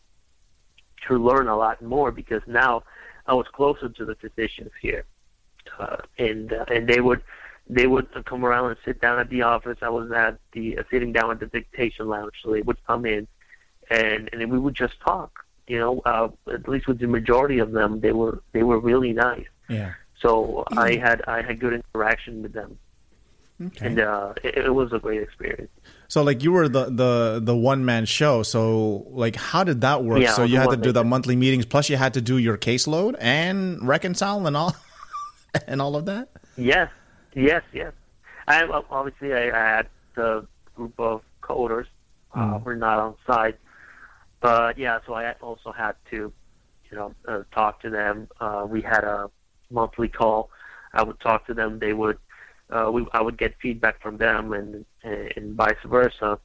to 1.08 1.18
learn 1.18 1.48
a 1.48 1.56
lot 1.56 1.80
more 1.82 2.12
because 2.12 2.42
now 2.46 2.82
I 3.30 3.34
was 3.34 3.46
closer 3.52 3.88
to 3.88 4.04
the 4.04 4.16
physicians 4.16 4.72
here, 4.82 5.04
uh, 5.78 5.98
and 6.18 6.52
uh, 6.52 6.64
and 6.74 6.88
they 6.88 7.00
would 7.00 7.22
they 7.68 7.86
would 7.86 8.08
come 8.24 8.44
around 8.44 8.70
and 8.70 8.78
sit 8.84 9.00
down 9.00 9.20
at 9.20 9.30
the 9.30 9.42
office. 9.42 9.78
I 9.82 9.88
was 9.88 10.10
at 10.10 10.38
the 10.52 10.78
uh, 10.78 10.82
sitting 10.90 11.12
down 11.12 11.30
at 11.30 11.38
the 11.38 11.46
dictation 11.46 12.08
lounge, 12.08 12.34
so 12.42 12.50
they 12.50 12.62
would 12.62 12.84
come 12.88 13.06
in, 13.06 13.28
and 13.88 14.28
and 14.32 14.50
we 14.50 14.58
would 14.58 14.74
just 14.74 14.98
talk. 15.00 15.30
You 15.68 15.78
know, 15.78 16.00
uh, 16.04 16.28
at 16.52 16.68
least 16.68 16.88
with 16.88 16.98
the 16.98 17.06
majority 17.06 17.60
of 17.60 17.70
them, 17.70 18.00
they 18.00 18.10
were 18.10 18.42
they 18.52 18.64
were 18.64 18.80
really 18.80 19.12
nice. 19.12 19.46
Yeah. 19.68 19.92
So 20.20 20.64
I 20.76 20.96
had 20.96 21.22
I 21.28 21.42
had 21.42 21.60
good 21.60 21.74
interaction 21.80 22.42
with 22.42 22.52
them, 22.52 22.76
Okay. 23.64 23.86
and 23.86 24.00
uh, 24.00 24.34
it, 24.42 24.58
it 24.66 24.74
was 24.74 24.92
a 24.92 24.98
great 24.98 25.22
experience. 25.22 25.70
So 26.10 26.24
like 26.24 26.42
you 26.42 26.50
were 26.50 26.68
the 26.68 26.86
the 26.86 27.40
the 27.40 27.56
one 27.56 27.84
man 27.84 28.04
show. 28.04 28.42
So 28.42 29.06
like 29.10 29.36
how 29.36 29.62
did 29.62 29.82
that 29.82 30.02
work? 30.02 30.20
Yeah, 30.20 30.32
so 30.32 30.42
you 30.42 30.56
had 30.58 30.70
to 30.70 30.76
do 30.76 30.90
the 30.90 31.04
monthly 31.04 31.36
meetings 31.36 31.66
plus 31.66 31.88
you 31.88 31.96
had 31.96 32.14
to 32.14 32.20
do 32.20 32.36
your 32.36 32.58
caseload 32.58 33.14
and 33.20 33.86
reconcile 33.86 34.44
and 34.48 34.56
all 34.56 34.74
and 35.68 35.80
all 35.80 35.94
of 35.94 36.06
that? 36.06 36.30
Yes, 36.56 36.90
yes, 37.34 37.62
yes. 37.72 37.92
I 38.48 38.64
obviously 38.90 39.32
I, 39.32 39.50
I 39.50 39.76
had 39.76 39.86
the 40.16 40.46
group 40.74 40.98
of 40.98 41.22
coders. 41.42 41.86
Uh, 42.34 42.54
Mm. 42.58 42.64
We're 42.64 42.74
not 42.74 42.98
on 42.98 43.14
site, 43.26 43.58
but 44.40 44.78
yeah. 44.78 44.98
So 45.06 45.14
I 45.14 45.32
also 45.40 45.70
had 45.72 45.94
to, 46.10 46.32
you 46.90 46.96
know, 46.96 47.14
uh, 47.26 47.42
talk 47.52 47.82
to 47.82 47.90
them. 47.90 48.28
Uh, 48.40 48.66
we 48.68 48.82
had 48.82 49.04
a 49.04 49.30
monthly 49.70 50.08
call. 50.08 50.50
I 50.92 51.02
would 51.02 51.20
talk 51.20 51.46
to 51.46 51.54
them. 51.54 51.78
They 51.78 51.92
would, 51.92 52.18
uh, 52.70 52.90
we 52.92 53.06
I 53.12 53.20
would 53.20 53.38
get 53.38 53.54
feedback 53.60 54.00
from 54.00 54.16
them, 54.16 54.52
and 54.52 54.84
and 55.02 55.54
vice 55.54 55.82
versa, 55.84 56.38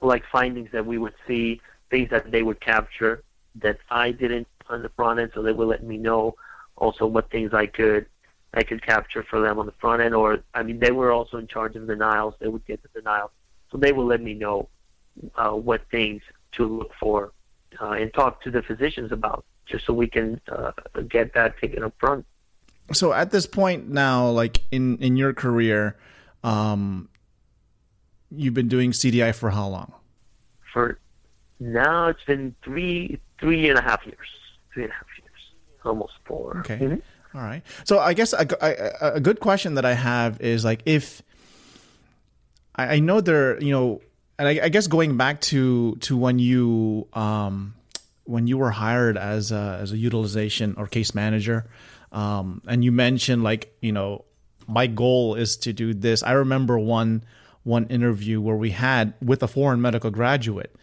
like 0.00 0.24
findings 0.30 0.70
that 0.72 0.84
we 0.86 0.98
would 0.98 1.14
see, 1.26 1.60
things 1.90 2.10
that 2.10 2.30
they 2.30 2.42
would 2.42 2.60
capture 2.60 3.22
that 3.56 3.78
I 3.90 4.12
didn't 4.12 4.48
on 4.68 4.82
the 4.82 4.88
front 4.90 5.20
end. 5.20 5.32
So 5.34 5.42
they 5.42 5.52
would 5.52 5.68
let 5.68 5.84
me 5.84 5.98
know 5.98 6.34
also 6.76 7.06
what 7.06 7.30
things 7.30 7.52
I 7.52 7.66
could 7.66 8.06
I 8.54 8.62
could 8.62 8.82
capture 8.82 9.22
for 9.22 9.40
them 9.40 9.58
on 9.58 9.66
the 9.66 9.72
front 9.72 10.02
end, 10.02 10.14
or 10.14 10.40
I 10.54 10.62
mean, 10.62 10.78
they 10.78 10.90
were 10.92 11.10
also 11.10 11.38
in 11.38 11.46
charge 11.46 11.74
of 11.76 11.86
denials. 11.86 12.34
They 12.38 12.48
would 12.48 12.66
get 12.66 12.82
the 12.82 12.88
denials, 13.00 13.30
so 13.70 13.78
they 13.78 13.92
would 13.92 14.06
let 14.06 14.22
me 14.22 14.34
know 14.34 14.68
uh, 15.36 15.50
what 15.50 15.82
things 15.90 16.22
to 16.52 16.66
look 16.66 16.92
for 17.00 17.32
uh, 17.80 17.92
and 17.92 18.12
talk 18.12 18.42
to 18.42 18.50
the 18.50 18.62
physicians 18.62 19.10
about, 19.12 19.44
just 19.66 19.86
so 19.86 19.94
we 19.94 20.06
can 20.06 20.40
uh, 20.48 20.72
get 21.08 21.32
that 21.34 21.58
taken 21.58 21.82
up 21.82 21.94
front. 21.98 22.26
So 22.92 23.12
at 23.12 23.30
this 23.30 23.46
point 23.46 23.88
now, 23.88 24.28
like 24.28 24.60
in 24.70 24.98
in 24.98 25.16
your 25.16 25.32
career, 25.32 25.96
um, 26.42 27.08
you've 28.30 28.54
been 28.54 28.68
doing 28.68 28.90
CDI 28.92 29.34
for 29.34 29.50
how 29.50 29.68
long? 29.68 29.92
For 30.72 30.98
now, 31.60 32.08
it's 32.08 32.24
been 32.24 32.54
three 32.64 33.20
three 33.38 33.68
and 33.70 33.78
a 33.78 33.82
half 33.82 34.04
years, 34.04 34.28
three 34.74 34.82
and 34.84 34.92
a 34.92 34.94
half 34.94 35.06
years, 35.18 35.40
almost 35.84 36.12
four. 36.24 36.58
Okay. 36.58 36.78
Mhm. 36.78 37.02
All 37.34 37.40
right. 37.40 37.62
So 37.84 37.98
I 37.98 38.12
guess 38.12 38.34
a, 38.34 38.46
a, 38.60 39.14
a 39.14 39.20
good 39.20 39.40
question 39.40 39.74
that 39.76 39.84
I 39.86 39.94
have 39.94 40.40
is 40.42 40.64
like 40.64 40.82
if 40.84 41.22
I, 42.74 42.96
I 42.96 42.98
know 42.98 43.20
there, 43.22 43.58
you 43.62 43.70
know, 43.72 44.02
and 44.38 44.48
I, 44.48 44.60
I 44.64 44.68
guess 44.68 44.86
going 44.86 45.16
back 45.16 45.40
to 45.52 45.96
to 45.96 46.16
when 46.16 46.38
you 46.38 47.06
um, 47.14 47.74
when 48.24 48.46
you 48.46 48.58
were 48.58 48.70
hired 48.70 49.16
as 49.16 49.52
a, 49.52 49.78
as 49.80 49.92
a 49.92 49.96
utilization 49.96 50.74
or 50.76 50.86
case 50.86 51.14
manager, 51.14 51.66
um, 52.12 52.62
and 52.66 52.84
you 52.84 52.92
mentioned 52.92 53.42
like 53.42 53.76
you 53.80 53.92
know 53.92 54.24
my 54.66 54.86
goal 54.86 55.34
is 55.34 55.56
to 55.58 55.72
do 55.72 55.94
this. 55.94 56.22
I 56.22 56.32
remember 56.32 56.78
one 56.78 57.24
one 57.64 57.86
interview 57.86 58.40
where 58.40 58.56
we 58.56 58.70
had 58.70 59.14
with 59.22 59.42
a 59.42 59.48
foreign 59.48 59.80
medical 59.80 60.10
graduate 60.10 60.74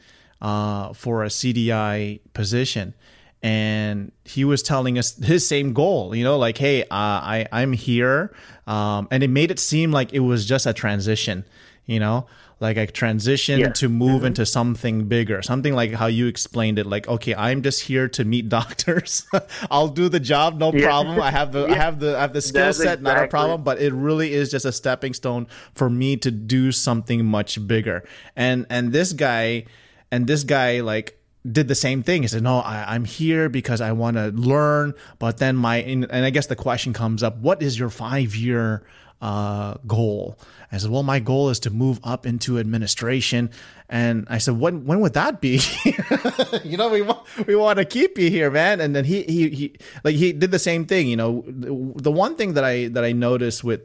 uh, 0.42 0.94
for 0.94 1.24
a 1.24 1.28
CDI 1.28 2.22
position. 2.34 2.94
And 3.42 4.12
he 4.26 4.44
was 4.44 4.62
telling 4.62 4.98
us 4.98 5.16
his 5.16 5.48
same 5.48 5.72
goal 5.72 6.14
you 6.14 6.26
know 6.26 6.38
like 6.38 6.58
hey 6.58 6.84
uh, 6.84 6.86
i 6.92 7.48
i'm 7.54 7.72
here. 7.72 8.34
Um, 8.68 9.08
and 9.12 9.24
it 9.24 9.30
made 9.30 9.50
it 9.50 9.60
seem 9.60 9.92
like 9.92 10.14
it 10.14 10.20
was 10.20 10.46
just 10.46 10.66
a 10.66 10.74
transition 10.74 11.46
you 11.86 12.00
know 12.00 12.28
like 12.60 12.78
a 12.78 12.88
transition 12.88 13.60
Yeah. 13.60 13.70
to 13.70 13.90
move 13.90 14.18
mm-hmm. 14.18 14.28
into 14.28 14.46
something 14.46 15.08
bigger 15.08 15.42
something 15.42 15.74
like 15.74 15.94
how 15.94 16.08
you 16.08 16.28
explained 16.28 16.80
it 16.80 16.86
like 16.86 17.08
okay 17.08 17.34
i'm 17.36 17.62
just 17.62 17.82
here 17.84 18.08
to 18.10 18.26
meet 18.26 18.50
doctors 18.60 19.26
i'll 19.72 19.88
do 19.88 20.10
the 20.10 20.20
job 20.20 20.60
no 20.60 20.74
Yeah. 20.74 20.86
problem 20.86 21.22
i 21.22 21.32
have 21.32 21.52
the 21.52 21.68
i 21.68 21.76
have 21.76 22.00
the 22.00 22.18
i 22.18 22.22
have 22.22 22.34
the 22.34 22.42
skill 22.42 22.66
That's 22.66 22.78
set 22.78 23.02
not 23.02 23.24
a 23.24 23.28
problem 23.28 23.64
but 23.64 23.82
it 23.82 23.94
really 23.94 24.34
is 24.34 24.52
just 24.52 24.66
a 24.66 24.72
stepping 24.72 25.14
stone 25.14 25.48
for 25.74 25.90
me 25.90 26.18
to 26.18 26.32
do 26.32 26.72
something 26.72 27.26
much 27.26 27.66
bigger 27.68 28.04
and 28.36 28.66
and 28.70 28.92
this 28.92 29.14
guy 29.14 29.66
and 30.12 30.28
this 30.28 30.44
guy 30.44 30.82
like 30.82 31.16
did 31.50 31.70
the 31.70 31.76
same 31.76 32.04
thing. 32.04 32.24
He 32.24 32.28
said, 32.28 32.44
"No, 32.44 32.60
I, 32.60 32.94
I'm 32.94 33.06
here 33.06 33.48
because 33.48 33.80
I 33.80 33.94
want 33.94 34.18
to 34.18 34.28
learn." 34.28 34.94
But 35.20 35.38
then 35.38 35.56
my 35.56 35.78
and 35.78 36.06
I 36.12 36.30
guess 36.32 36.48
the 36.48 36.56
question 36.56 36.92
comes 36.92 37.24
up: 37.24 37.38
What 37.38 37.62
is 37.62 37.80
your 37.80 37.90
five 37.90 38.36
year 38.36 38.84
uh, 39.22 39.76
goal? 39.86 40.40
I 40.72 40.78
said, 40.78 40.92
"Well, 40.92 41.04
my 41.04 41.20
goal 41.20 41.50
is 41.50 41.60
to 41.62 41.70
move 41.70 42.00
up 42.04 42.26
into 42.26 42.60
administration." 42.60 43.50
And 43.90 44.28
I 44.30 44.38
said, 44.38 44.60
"When 44.60 44.86
when 44.86 45.00
would 45.02 45.14
that 45.14 45.42
be?" 45.42 45.62
you 46.64 46.78
know, 46.78 46.90
we 46.90 47.02
want 47.02 47.48
we 47.48 47.56
want 47.56 47.80
to 47.80 47.86
keep 47.86 48.18
you 48.18 48.30
here, 48.30 48.52
man. 48.52 48.80
And 48.80 48.96
then 48.96 49.06
he 49.06 49.24
he 49.24 49.50
he 49.50 49.76
like 50.04 50.16
he 50.16 50.32
did 50.32 50.52
the 50.52 50.60
same 50.60 50.86
thing. 50.86 51.08
You 51.08 51.18
know, 51.18 51.44
the, 51.48 52.12
one 52.12 52.36
thing 52.36 52.54
that 52.54 52.64
I 52.64 52.88
that 52.90 53.04
I 53.04 53.12
noticed 53.12 53.64
with 53.64 53.82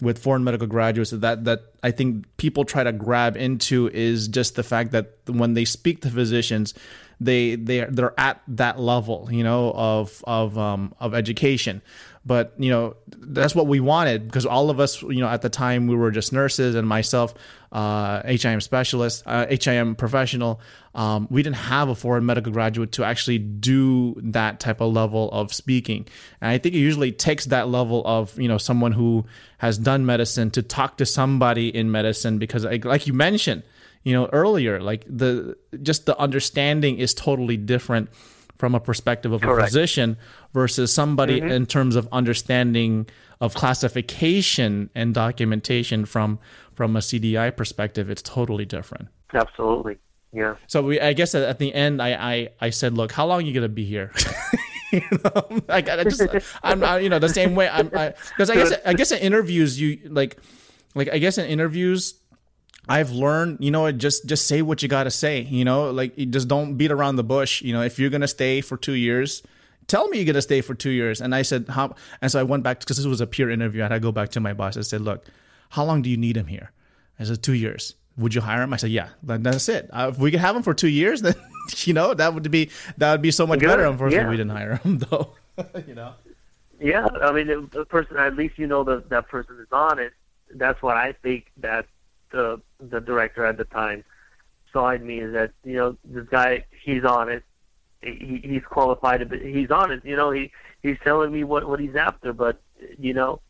with 0.00 0.18
foreign 0.18 0.44
medical 0.44 0.66
graduates 0.66 1.10
that 1.10 1.44
that 1.44 1.60
I 1.82 1.90
think 1.90 2.26
people 2.36 2.64
try 2.64 2.84
to 2.84 2.92
grab 2.92 3.36
into 3.36 3.88
is 3.88 4.28
just 4.28 4.56
the 4.56 4.62
fact 4.62 4.92
that 4.92 5.18
when 5.26 5.54
they 5.54 5.64
speak 5.64 6.02
to 6.02 6.10
physicians, 6.10 6.74
they 7.20 7.54
they 7.56 7.84
they're 7.84 8.18
at 8.18 8.42
that 8.48 8.78
level, 8.78 9.28
you 9.30 9.44
know, 9.44 9.72
of 9.74 10.24
of 10.26 10.56
um, 10.58 10.94
of 10.98 11.14
education. 11.14 11.82
But 12.24 12.52
you 12.58 12.70
know 12.70 12.96
that's 13.08 13.54
what 13.54 13.66
we 13.66 13.80
wanted 13.80 14.26
because 14.26 14.44
all 14.44 14.68
of 14.68 14.78
us, 14.78 15.00
you 15.02 15.20
know, 15.20 15.28
at 15.28 15.40
the 15.40 15.48
time 15.48 15.86
we 15.86 15.96
were 15.96 16.10
just 16.10 16.34
nurses 16.34 16.74
and 16.74 16.86
myself, 16.86 17.32
uh, 17.72 18.22
HIM 18.24 18.60
specialist, 18.60 19.22
uh, 19.24 19.46
HIM 19.46 19.94
professional. 19.94 20.60
Um, 20.94 21.28
we 21.30 21.42
didn't 21.42 21.56
have 21.56 21.88
a 21.88 21.94
foreign 21.94 22.26
medical 22.26 22.52
graduate 22.52 22.92
to 22.92 23.04
actually 23.04 23.38
do 23.38 24.16
that 24.22 24.60
type 24.60 24.82
of 24.82 24.92
level 24.92 25.30
of 25.30 25.54
speaking, 25.54 26.06
and 26.42 26.50
I 26.50 26.58
think 26.58 26.74
it 26.74 26.78
usually 26.78 27.10
takes 27.10 27.46
that 27.46 27.68
level 27.68 28.02
of 28.04 28.38
you 28.38 28.48
know 28.48 28.58
someone 28.58 28.92
who 28.92 29.24
has 29.58 29.78
done 29.78 30.04
medicine 30.04 30.50
to 30.50 30.62
talk 30.62 30.98
to 30.98 31.06
somebody 31.06 31.74
in 31.74 31.90
medicine 31.90 32.38
because, 32.38 32.64
like, 32.64 33.06
you 33.06 33.12
mentioned, 33.12 33.62
you 34.02 34.12
know 34.12 34.28
earlier, 34.32 34.80
like 34.80 35.04
the 35.08 35.56
just 35.82 36.06
the 36.06 36.18
understanding 36.18 36.98
is 36.98 37.14
totally 37.14 37.56
different 37.56 38.10
from 38.60 38.74
a 38.74 38.80
perspective 38.80 39.32
of 39.32 39.42
a 39.42 39.56
physician 39.56 40.18
versus 40.52 40.92
somebody 40.92 41.40
mm-hmm. 41.40 41.50
in 41.50 41.64
terms 41.64 41.96
of 41.96 42.06
understanding 42.12 43.08
of 43.40 43.54
classification 43.54 44.90
and 44.94 45.14
documentation 45.14 46.04
from 46.04 46.38
from 46.74 46.94
a 46.94 47.00
CDI 47.00 47.56
perspective. 47.56 48.10
It's 48.10 48.22
totally 48.22 48.66
different. 48.66 49.08
Absolutely. 49.32 49.96
Yeah. 50.32 50.56
So 50.66 50.82
we, 50.82 51.00
I 51.00 51.14
guess 51.14 51.34
at, 51.34 51.58
the 51.58 51.74
end, 51.74 52.00
I, 52.00 52.10
I, 52.12 52.48
I 52.60 52.70
said, 52.70 52.96
look, 52.96 53.10
how 53.10 53.26
long 53.26 53.38
are 53.38 53.42
you 53.42 53.52
gonna 53.52 53.68
be 53.68 53.84
here? 53.84 54.12
you 54.92 55.02
know, 55.24 55.62
like 55.68 55.88
I 55.88 56.04
just, 56.04 56.22
I'm, 56.62 56.84
I, 56.84 56.98
you 56.98 57.08
know, 57.08 57.18
the 57.18 57.28
same 57.30 57.54
way. 57.54 57.68
I'm, 57.68 57.86
because 57.86 58.50
I, 58.50 58.54
guess, 58.54 58.72
I 58.84 58.92
guess 58.92 59.10
in 59.10 59.18
interviews, 59.18 59.80
you 59.80 60.00
like, 60.04 60.38
like 60.94 61.08
I 61.08 61.18
guess 61.18 61.38
in 61.38 61.46
interviews, 61.46 62.14
I've 62.88 63.10
learned, 63.10 63.58
you 63.60 63.70
know, 63.70 63.90
just 63.92 64.26
just 64.26 64.46
say 64.46 64.62
what 64.62 64.82
you 64.82 64.88
got 64.88 65.04
to 65.04 65.10
say. 65.10 65.42
You 65.42 65.64
know, 65.64 65.90
like 65.90 66.16
you 66.18 66.26
just 66.26 66.48
don't 66.48 66.76
beat 66.76 66.90
around 66.90 67.16
the 67.16 67.24
bush. 67.24 67.62
You 67.62 67.72
know, 67.72 67.82
if 67.82 67.98
you're 67.98 68.10
gonna 68.10 68.28
stay 68.28 68.60
for 68.60 68.76
two 68.76 68.94
years, 68.94 69.42
tell 69.86 70.08
me 70.08 70.18
you're 70.18 70.26
gonna 70.26 70.42
stay 70.42 70.60
for 70.60 70.74
two 70.74 70.90
years. 70.90 71.20
And 71.20 71.34
I 71.34 71.42
said, 71.42 71.66
how? 71.68 71.94
And 72.20 72.30
so 72.32 72.40
I 72.40 72.42
went 72.42 72.62
back 72.62 72.80
because 72.80 72.96
this 72.96 73.06
was 73.06 73.20
a 73.20 73.26
peer 73.26 73.50
interview. 73.50 73.82
I 73.82 73.84
had 73.84 73.88
to 73.90 74.00
go 74.00 74.12
back 74.12 74.30
to 74.30 74.40
my 74.40 74.52
boss. 74.52 74.76
I 74.76 74.80
said, 74.80 75.02
look, 75.02 75.24
how 75.70 75.84
long 75.84 76.02
do 76.02 76.10
you 76.10 76.16
need 76.16 76.36
him 76.36 76.46
here? 76.46 76.72
I 77.18 77.24
said, 77.24 77.42
two 77.42 77.52
years. 77.54 77.94
Would 78.16 78.34
you 78.34 78.40
hire 78.40 78.62
him? 78.62 78.72
I 78.72 78.76
said, 78.76 78.90
yeah. 78.90 79.10
That's 79.22 79.68
it. 79.68 79.88
Uh, 79.92 80.10
if 80.12 80.18
we 80.18 80.30
could 80.30 80.40
have 80.40 80.56
him 80.56 80.62
for 80.62 80.74
two 80.74 80.88
years, 80.88 81.22
then 81.26 81.34
you 81.84 81.92
know 81.94 82.12
that 82.14 82.34
would 82.34 82.50
be 82.50 82.70
that 82.96 83.12
would 83.12 83.22
be 83.22 83.30
so 83.30 83.46
much 83.46 83.60
Good. 83.60 83.66
better. 83.68 83.84
Unfortunately, 83.84 84.24
Yeah. 84.24 84.30
we 84.30 84.36
didn't 84.36 84.50
hire 84.52 84.76
him 84.76 84.98
though. 85.10 85.34
you 85.86 85.94
know. 85.94 86.14
Yeah, 86.80 87.06
I 87.22 87.30
mean, 87.32 87.68
the 87.72 87.84
person 87.84 88.16
at 88.16 88.34
least 88.36 88.58
you 88.58 88.66
know 88.66 88.82
that 88.84 89.10
that 89.10 89.28
person 89.28 89.56
is 89.60 89.68
honest. 89.70 90.14
That's 90.54 90.80
what 90.82 90.96
I 90.96 91.12
think 91.12 91.46
that 91.58 91.86
the 92.30 92.60
the 92.80 93.00
director 93.00 93.44
at 93.44 93.56
the 93.56 93.64
time 93.64 94.04
saw 94.72 94.90
in 94.90 95.06
me 95.06 95.20
is 95.20 95.32
that 95.32 95.52
you 95.64 95.76
know 95.76 95.96
this 96.04 96.26
guy 96.28 96.64
he's 96.82 97.04
honest. 97.04 97.44
He, 98.02 98.40
he's 98.42 98.62
qualified, 98.64 99.28
but 99.28 99.42
he's 99.42 99.70
honest. 99.70 100.06
You 100.06 100.16
know, 100.16 100.30
he 100.30 100.50
he's 100.82 100.96
telling 101.04 101.32
me 101.32 101.44
what 101.44 101.68
what 101.68 101.80
he's 101.80 101.96
after. 101.96 102.32
But 102.32 102.60
you 102.98 103.14
know, 103.14 103.40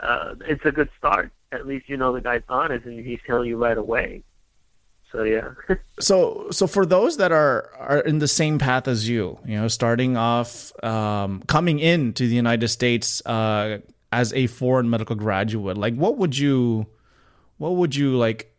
uh, 0.00 0.34
it's 0.46 0.64
a 0.64 0.72
good 0.72 0.88
start. 0.96 1.32
At 1.52 1.66
least 1.66 1.88
you 1.88 1.96
know 1.96 2.12
the 2.12 2.20
guy's 2.20 2.42
honest 2.48 2.86
and 2.86 3.04
he's 3.04 3.20
telling 3.26 3.48
you 3.48 3.56
right 3.56 3.76
away. 3.76 4.22
So 5.12 5.24
yeah. 5.24 5.50
so 6.00 6.48
so 6.50 6.66
for 6.66 6.86
those 6.86 7.16
that 7.16 7.32
are 7.32 7.70
are 7.78 8.00
in 8.00 8.18
the 8.18 8.28
same 8.28 8.58
path 8.58 8.86
as 8.88 9.08
you, 9.08 9.38
you 9.44 9.56
know, 9.56 9.68
starting 9.68 10.16
off, 10.16 10.72
um, 10.84 11.42
coming 11.46 11.78
into 11.78 12.26
the 12.28 12.34
United 12.34 12.68
States 12.68 13.24
uh, 13.26 13.78
as 14.12 14.32
a 14.32 14.46
foreign 14.46 14.88
medical 14.88 15.16
graduate, 15.16 15.76
like 15.76 15.94
what 15.94 16.16
would 16.18 16.38
you, 16.38 16.86
what 17.60 17.76
would 17.76 17.94
you 17.94 18.16
like? 18.16 18.50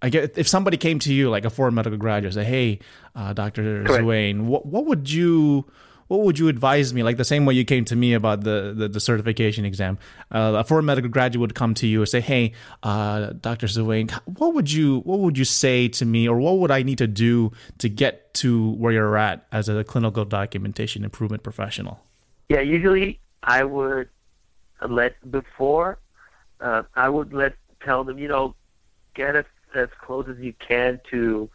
I 0.00 0.08
get 0.08 0.38
if 0.38 0.46
somebody 0.46 0.76
came 0.76 1.00
to 1.00 1.12
you 1.12 1.28
like 1.28 1.44
a 1.44 1.50
foreign 1.50 1.74
medical 1.74 1.98
graduate, 1.98 2.32
say, 2.34 2.44
"Hey, 2.44 2.78
uh, 3.16 3.32
Doctor 3.32 3.82
Zuane, 3.84 4.42
what 4.42 4.64
what 4.64 4.86
would 4.86 5.10
you 5.10 5.66
what 6.06 6.20
would 6.20 6.38
you 6.38 6.46
advise 6.46 6.94
me? 6.94 7.02
Like 7.02 7.16
the 7.16 7.24
same 7.24 7.44
way 7.44 7.54
you 7.54 7.64
came 7.64 7.84
to 7.86 7.96
me 7.96 8.14
about 8.14 8.44
the 8.44 8.72
the, 8.74 8.88
the 8.88 9.00
certification 9.00 9.64
exam, 9.64 9.98
uh, 10.30 10.54
a 10.58 10.64
foreign 10.64 10.84
medical 10.84 11.10
graduate 11.10 11.40
would 11.40 11.56
come 11.56 11.74
to 11.74 11.88
you 11.88 11.98
and 11.98 12.08
say, 12.08 12.20
"Hey, 12.20 12.52
uh, 12.84 13.32
Doctor 13.40 13.66
Zuane, 13.66 14.12
what 14.38 14.54
would 14.54 14.70
you 14.70 15.00
what 15.00 15.18
would 15.18 15.36
you 15.36 15.44
say 15.44 15.88
to 15.88 16.06
me, 16.06 16.28
or 16.28 16.38
what 16.38 16.58
would 16.58 16.70
I 16.70 16.84
need 16.84 16.98
to 16.98 17.08
do 17.08 17.50
to 17.78 17.88
get 17.88 18.32
to 18.34 18.70
where 18.74 18.92
you're 18.92 19.16
at 19.16 19.44
as 19.50 19.68
a 19.68 19.82
clinical 19.82 20.24
documentation 20.24 21.02
improvement 21.02 21.42
professional?" 21.42 21.98
Yeah, 22.48 22.60
usually 22.60 23.18
I 23.42 23.64
would 23.64 24.08
let 24.88 25.14
before 25.32 25.98
uh, 26.60 26.84
I 26.94 27.08
would 27.08 27.32
let 27.32 27.54
tell 27.82 28.04
them, 28.04 28.18
you 28.18 28.28
know, 28.28 28.54
get 29.14 29.36
as 29.36 29.44
as 29.74 29.88
close 30.00 30.26
as 30.28 30.38
you 30.38 30.52
can 30.58 31.00
to 31.10 31.48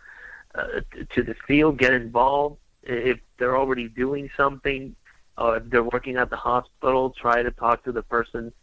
uh, 0.55 0.81
to 1.13 1.23
the 1.23 1.35
field, 1.47 1.77
get 1.77 1.93
involved 1.93 2.57
if 2.83 3.19
they're 3.37 3.57
already 3.57 3.87
doing 3.89 4.29
something, 4.37 4.95
uh, 5.37 5.53
if 5.53 5.69
they're 5.69 5.83
working 5.83 6.17
at 6.17 6.29
the 6.29 6.35
hospital, 6.35 7.09
try 7.09 7.43
to 7.43 7.51
talk 7.51 7.83
to 7.83 7.91
the 7.91 8.03
person 8.03 8.53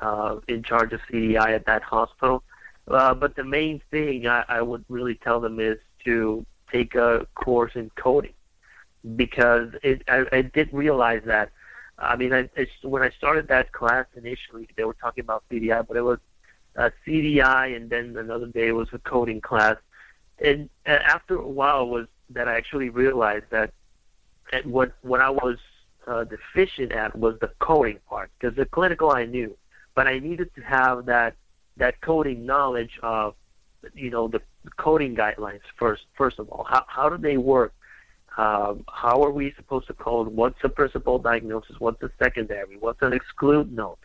uh, 0.00 0.36
in 0.48 0.62
charge 0.62 0.92
of 0.92 1.00
CDI 1.10 1.54
at 1.54 1.66
that 1.66 1.82
hospital. 1.82 2.42
Uh, 2.86 3.14
but 3.14 3.34
the 3.36 3.44
main 3.44 3.80
thing 3.90 4.26
I, 4.26 4.44
I 4.48 4.62
would 4.62 4.84
really 4.88 5.14
tell 5.16 5.40
them 5.40 5.58
is 5.58 5.78
to 6.04 6.44
take 6.70 6.94
a 6.94 7.26
course 7.34 7.72
in 7.74 7.90
coding 7.96 8.34
because 9.16 9.70
it, 9.82 10.02
I, 10.08 10.24
I 10.32 10.42
did 10.42 10.72
realize 10.72 11.22
that. 11.26 11.50
I 11.98 12.16
mean, 12.16 12.32
I, 12.32 12.48
it's, 12.56 12.72
when 12.82 13.02
I 13.02 13.10
started 13.10 13.48
that 13.48 13.72
class 13.72 14.06
initially, 14.16 14.68
they 14.76 14.84
were 14.84 14.94
talking 14.94 15.22
about 15.22 15.44
CDI, 15.50 15.86
but 15.86 15.96
it 15.96 16.02
was 16.02 16.18
uh, 16.76 16.90
CDI, 17.06 17.76
and 17.76 17.88
then 17.90 18.16
another 18.16 18.46
day 18.46 18.72
was 18.72 18.88
a 18.92 18.98
coding 18.98 19.40
class. 19.40 19.76
And, 20.44 20.68
and 20.84 21.02
after 21.02 21.36
a 21.36 21.48
while, 21.48 21.88
was 21.88 22.06
that 22.30 22.48
I 22.48 22.56
actually 22.56 22.88
realized 22.88 23.46
that 23.50 23.72
what 24.64 24.92
what 25.02 25.20
I 25.20 25.30
was 25.30 25.58
uh, 26.06 26.24
deficient 26.24 26.92
at 26.92 27.16
was 27.16 27.38
the 27.40 27.50
coding 27.58 27.98
part 28.08 28.30
because 28.38 28.56
the 28.56 28.66
clinical 28.66 29.10
I 29.10 29.24
knew, 29.24 29.56
but 29.94 30.06
I 30.06 30.18
needed 30.18 30.54
to 30.54 30.60
have 30.62 31.06
that 31.06 31.34
that 31.76 32.00
coding 32.00 32.46
knowledge 32.46 32.98
of 33.02 33.34
you 33.94 34.10
know 34.10 34.28
the, 34.28 34.40
coding 34.76 35.14
guidelines 35.14 35.60
first. 35.76 36.04
First 36.14 36.38
of 36.38 36.48
all, 36.48 36.64
how 36.64 36.84
how 36.88 37.08
do 37.08 37.18
they 37.18 37.36
work? 37.36 37.74
Um, 38.36 38.84
how 38.92 39.22
are 39.22 39.30
we 39.30 39.52
supposed 39.56 39.86
to 39.88 39.94
code? 39.94 40.28
What's 40.28 40.58
a 40.64 40.68
principal 40.68 41.18
diagnosis? 41.18 41.76
What's 41.78 42.02
a 42.02 42.10
secondary? 42.18 42.76
What's 42.78 43.00
an 43.02 43.12
exclude 43.12 43.72
note? 43.72 43.98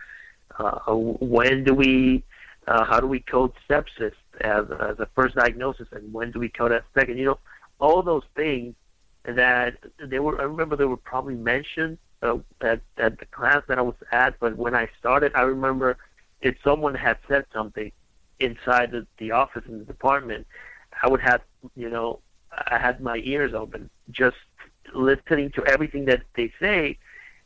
Uh, 0.58 0.94
when 0.94 1.64
do 1.64 1.74
we? 1.74 2.24
Uh, 2.70 2.86
how 2.86 3.00
do 3.00 3.08
we 3.08 3.20
code 3.20 3.52
sepsis 3.68 4.14
as, 4.42 4.66
as 4.80 5.00
a 5.00 5.08
first 5.16 5.34
diagnosis, 5.34 5.88
and 5.92 6.14
when 6.14 6.30
do 6.30 6.38
we 6.38 6.50
code 6.50 6.72
as 6.72 6.84
second? 6.94 7.18
You 7.18 7.26
know, 7.26 7.40
all 7.80 8.04
those 8.04 8.22
things 8.36 8.76
that 9.26 9.74
they 10.00 10.20
were. 10.20 10.40
I 10.40 10.44
remember 10.44 10.76
they 10.76 10.86
were 10.86 10.96
probably 11.12 11.34
mentioned 11.34 11.98
uh, 12.22 12.38
at 12.62 12.82
at 12.98 13.18
the 13.18 13.26
class 13.26 13.64
that 13.70 13.80
I 13.80 13.82
was 13.82 13.96
at, 14.12 14.40
but 14.40 14.56
when 14.56 14.76
I 14.76 14.88
started, 15.00 15.32
I 15.34 15.42
remember 15.42 15.98
if 16.42 16.58
someone 16.64 16.94
had 16.94 17.18
said 17.28 17.46
something 17.52 17.92
inside 18.40 18.92
the, 18.92 19.08
the 19.18 19.32
office 19.32 19.64
in 19.68 19.80
the 19.80 19.86
department, 19.86 20.46
I 21.02 21.10
would 21.10 21.22
have, 21.22 21.42
you 21.76 21.90
know, 21.90 22.20
I 22.52 22.78
had 22.78 23.02
my 23.02 23.18
ears 23.24 23.56
open, 23.56 23.90
just 24.12 24.38
listening 24.94 25.50
to 25.56 25.66
everything 25.66 26.06
that 26.06 26.22
they 26.36 26.54
say, 26.60 27.00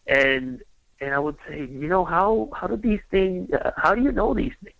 and 0.05 0.61
and 0.99 1.13
I 1.13 1.19
would 1.19 1.38
say, 1.47 1.59
you 1.61 1.88
know, 1.88 2.03
how 2.03 2.49
how 2.53 2.67
do 2.67 2.76
these 2.76 3.03
things? 3.09 3.53
Uh, 3.53 3.71
how 3.78 3.95
do 3.95 4.01
you 4.01 4.11
know 4.11 4.34
these 4.34 4.51
things? 4.61 4.76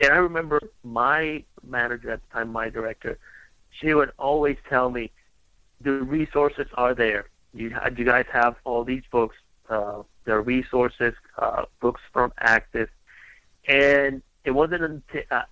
And 0.00 0.12
I 0.12 0.16
remember 0.16 0.60
my 0.82 1.44
manager 1.66 2.10
at 2.10 2.20
the 2.28 2.34
time, 2.34 2.52
my 2.52 2.68
director, 2.68 3.18
she 3.70 3.94
would 3.94 4.12
always 4.18 4.56
tell 4.68 4.90
me, 4.90 5.10
the 5.80 5.92
resources 5.92 6.66
are 6.74 6.94
there. 6.94 7.26
You, 7.52 7.76
you 7.96 8.04
guys 8.04 8.26
have 8.32 8.56
all 8.64 8.84
these 8.84 9.02
books. 9.10 9.36
Uh, 9.68 10.02
there 10.24 10.36
are 10.36 10.42
resources, 10.42 11.14
uh, 11.38 11.64
books 11.80 12.00
from 12.12 12.32
ACDIS, 12.40 12.88
and 13.66 14.22
it 14.44 14.50
wasn't 14.50 14.82
until, 14.82 15.22
uh, 15.30 15.42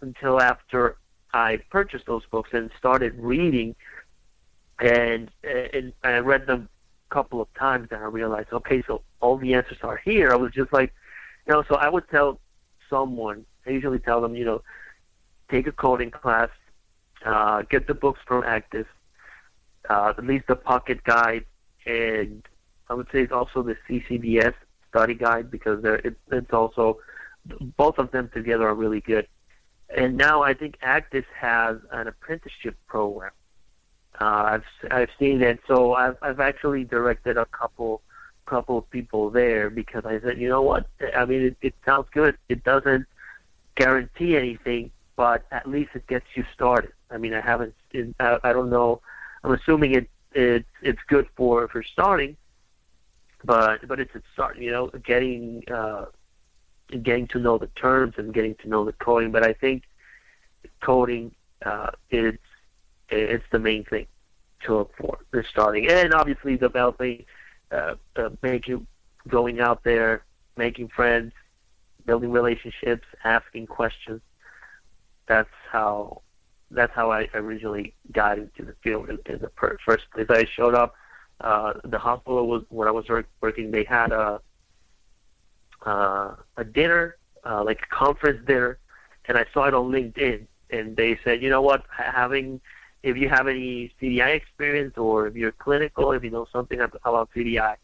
until 0.00 0.40
after 0.40 0.96
I 1.32 1.58
purchased 1.70 2.06
those 2.06 2.24
books 2.30 2.50
and 2.52 2.70
started 2.78 3.14
reading, 3.16 3.74
and, 4.80 5.30
and 5.44 5.92
I 6.02 6.18
read 6.18 6.46
them 6.46 6.68
a 7.10 7.14
couple 7.14 7.40
of 7.40 7.52
times, 7.54 7.88
and 7.90 8.00
I 8.02 8.06
realized, 8.06 8.52
okay, 8.52 8.82
so 8.86 9.02
all 9.20 9.36
the 9.38 9.54
answers 9.54 9.78
are 9.82 9.96
here. 9.96 10.32
I 10.32 10.36
was 10.36 10.52
just 10.52 10.72
like, 10.72 10.92
you 11.46 11.52
know, 11.52 11.64
so 11.68 11.76
I 11.76 11.88
would 11.88 12.08
tell 12.08 12.40
someone, 12.90 13.44
I 13.66 13.70
usually 13.70 13.98
tell 13.98 14.20
them, 14.20 14.34
you 14.34 14.44
know, 14.44 14.62
take 15.50 15.66
a 15.66 15.72
coding 15.72 16.10
class, 16.10 16.48
uh, 17.24 17.62
get 17.62 17.86
the 17.86 17.94
books 17.94 18.20
from 18.26 18.42
ACDIS, 18.42 18.86
uh, 19.88 20.14
at 20.16 20.24
least 20.24 20.46
the 20.46 20.56
Pocket 20.56 21.02
Guide, 21.04 21.44
and 21.86 22.42
I 22.88 22.94
would 22.94 23.06
say 23.12 23.22
it's 23.22 23.32
also 23.32 23.62
the 23.62 23.76
CCDS 23.88 24.54
study 24.88 25.14
guide 25.14 25.50
because 25.50 25.82
they're, 25.82 25.96
it, 25.96 26.16
it's 26.30 26.52
also 26.52 26.98
both 27.76 27.98
of 27.98 28.10
them 28.10 28.30
together 28.32 28.68
are 28.68 28.74
really 28.74 29.00
good. 29.00 29.26
And 29.94 30.16
now 30.16 30.42
I 30.42 30.54
think 30.54 30.78
ACDIS 30.80 31.24
has 31.34 31.78
an 31.90 32.06
apprenticeship 32.08 32.76
program. 32.86 33.32
Uh, 34.20 34.24
I've 34.24 34.64
I've 34.90 35.08
seen 35.18 35.42
it, 35.42 35.60
so 35.66 35.94
I've 35.94 36.16
I've 36.22 36.40
actually 36.40 36.84
directed 36.84 37.36
a 37.36 37.46
couple 37.46 38.02
couple 38.46 38.78
of 38.78 38.90
people 38.90 39.30
there 39.30 39.70
because 39.70 40.04
I 40.04 40.20
said, 40.20 40.38
you 40.38 40.48
know 40.48 40.62
what? 40.62 40.86
I 41.16 41.24
mean, 41.24 41.42
it, 41.42 41.56
it 41.62 41.74
sounds 41.84 42.06
good. 42.12 42.36
It 42.48 42.62
doesn't 42.64 43.06
guarantee 43.82 44.36
anything, 44.36 44.90
but 45.16 45.44
at 45.50 45.68
least 45.68 45.90
it 45.94 46.06
gets 46.06 46.26
you 46.34 46.44
started. 46.54 46.92
I 47.10 47.18
mean, 47.18 47.34
I 47.34 47.40
haven't. 47.40 47.74
I, 48.20 48.38
I 48.42 48.52
don't 48.52 48.70
know. 48.70 49.00
I'm 49.44 49.52
assuming 49.52 49.94
it, 49.94 50.08
it 50.32 50.64
it's 50.82 51.00
good 51.08 51.26
for 51.36 51.68
for 51.68 51.82
starting, 51.82 52.36
but 53.44 53.86
but 53.88 54.00
it's 54.00 54.14
a 54.14 54.22
start. 54.32 54.58
You 54.58 54.70
know, 54.70 54.86
getting 55.04 55.64
uh, 55.70 56.06
getting 57.02 57.26
to 57.28 57.38
know 57.38 57.58
the 57.58 57.68
terms 57.68 58.14
and 58.16 58.32
getting 58.32 58.54
to 58.56 58.68
know 58.68 58.84
the 58.84 58.92
coding. 58.92 59.30
But 59.32 59.44
I 59.44 59.52
think 59.52 59.82
coding 60.80 61.34
uh, 61.64 61.90
is 62.10 62.38
it's 63.08 63.44
the 63.50 63.58
main 63.58 63.84
thing 63.84 64.06
to 64.64 64.76
look 64.76 64.96
for. 64.96 65.18
The 65.32 65.44
starting 65.50 65.88
and 65.88 66.14
obviously 66.14 66.56
developing, 66.56 67.24
uh, 67.70 67.94
uh, 68.16 68.30
making 68.42 68.86
going 69.28 69.60
out 69.60 69.84
there, 69.84 70.24
making 70.56 70.88
friends, 70.88 71.32
building 72.06 72.30
relationships, 72.30 73.06
asking 73.24 73.66
questions. 73.66 74.20
That's 75.26 75.48
how 75.70 76.22
that's 76.70 76.92
how 76.94 77.12
I 77.12 77.28
originally 77.34 77.94
got 78.12 78.38
into 78.38 78.64
the 78.64 78.74
field 78.82 79.10
in, 79.10 79.18
in 79.26 79.40
the 79.40 79.50
first 79.56 80.10
place. 80.10 80.26
I 80.30 80.46
showed 80.56 80.74
up. 80.74 80.94
Uh, 81.40 81.74
the 81.84 81.98
hospital 81.98 82.46
was 82.46 82.62
where 82.68 82.88
I 82.88 82.92
was 82.92 83.06
working. 83.40 83.70
They 83.70 83.84
had 83.84 84.12
a 84.12 84.40
uh, 85.84 86.36
a 86.56 86.64
dinner, 86.64 87.16
uh, 87.44 87.64
like 87.64 87.80
a 87.82 87.94
conference 87.94 88.46
dinner, 88.46 88.78
and 89.26 89.36
I 89.36 89.44
saw 89.52 89.64
it 89.64 89.74
on 89.74 89.90
LinkedIn. 89.90 90.46
And 90.70 90.96
they 90.96 91.18
said, 91.24 91.42
you 91.42 91.50
know 91.50 91.60
what, 91.60 91.84
having 91.90 92.60
if 93.02 93.16
you 93.16 93.28
have 93.28 93.48
any 93.48 93.92
CDI 94.00 94.34
experience 94.34 94.96
or 94.96 95.26
if 95.26 95.34
you're 95.34 95.52
clinical, 95.52 96.12
if 96.12 96.22
you 96.22 96.30
know 96.30 96.46
something 96.52 96.80
about 96.80 97.30
CDI, 97.34 97.76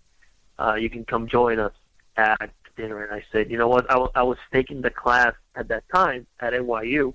uh, 0.58 0.74
you 0.74 0.88
can 0.88 1.04
come 1.04 1.26
join 1.26 1.58
us 1.58 1.72
at 2.16 2.50
dinner. 2.78 3.04
And 3.04 3.12
I 3.12 3.22
said, 3.30 3.50
you 3.50 3.58
know 3.58 3.68
what, 3.68 3.84
I, 3.90 3.94
w- 3.94 4.12
I 4.14 4.22
was 4.22 4.38
taking 4.52 4.80
the 4.80 4.90
class 4.90 5.34
at 5.54 5.68
that 5.68 5.84
time 5.94 6.26
at 6.40 6.54
NYU. 6.54 7.12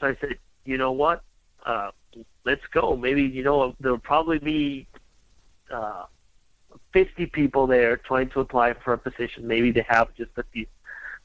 So 0.00 0.06
I 0.06 0.16
said, 0.20 0.38
you 0.64 0.78
know 0.78 0.92
what? 0.92 1.22
Uh, 1.66 1.90
let's 2.44 2.66
go. 2.72 2.96
Maybe 2.96 3.22
you 3.22 3.42
know 3.42 3.74
there'll 3.80 3.98
probably 3.98 4.38
be 4.38 4.86
uh, 5.70 6.04
50 6.92 7.26
people 7.26 7.66
there 7.66 7.96
trying 7.96 8.30
to 8.30 8.40
apply 8.40 8.74
for 8.74 8.92
a 8.92 8.98
position. 8.98 9.46
Maybe 9.46 9.70
they 9.70 9.84
have 9.88 10.14
just 10.14 10.30
a 10.36 10.44
few, 10.52 10.66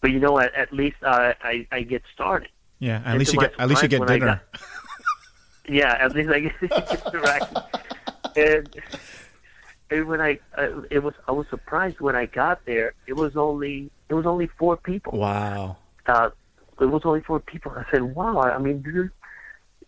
but 0.02 0.12
you 0.12 0.20
know, 0.20 0.40
at, 0.40 0.54
at 0.56 0.74
least 0.74 0.98
uh, 1.04 1.34
I 1.42 1.68
I 1.72 1.82
get 1.82 2.04
started. 2.14 2.50
Yeah, 2.80 3.02
at 3.06 3.18
least 3.18 3.34
you 3.34 3.40
get 3.40 3.54
at 3.60 3.68
least 3.70 3.84
you 3.84 3.90
get 3.90 4.08
dinner. 4.08 4.42
Got, 4.52 4.62
yeah, 5.70 5.98
at 6.00 6.16
least 6.16 6.30
I 6.30 6.40
get 6.40 6.54
interaction. 7.14 7.58
and 8.36 8.76
and 9.92 10.08
when 10.08 10.22
I 10.22 10.40
uh, 10.58 10.82
it 10.90 11.04
was 11.04 11.14
I 11.28 11.32
was 11.32 11.48
surprised 11.50 12.00
when 12.00 12.16
I 12.16 12.26
got 12.26 12.66
there. 12.66 12.94
It 13.08 13.14
was 13.14 13.36
only 13.36 13.90
it 14.10 14.14
was 14.14 14.26
only 14.26 14.48
four 14.48 14.78
people. 14.78 15.18
Wow. 15.18 15.78
Uh, 16.06 16.30
it 16.80 16.86
was 16.86 17.02
only 17.06 17.22
four 17.22 17.40
people. 17.40 17.72
I 17.76 17.86
said, 17.92 18.04
"Wow! 18.04 18.40
I 18.40 18.58
mean, 18.58 18.84
this 18.84 18.96
is 18.96 19.10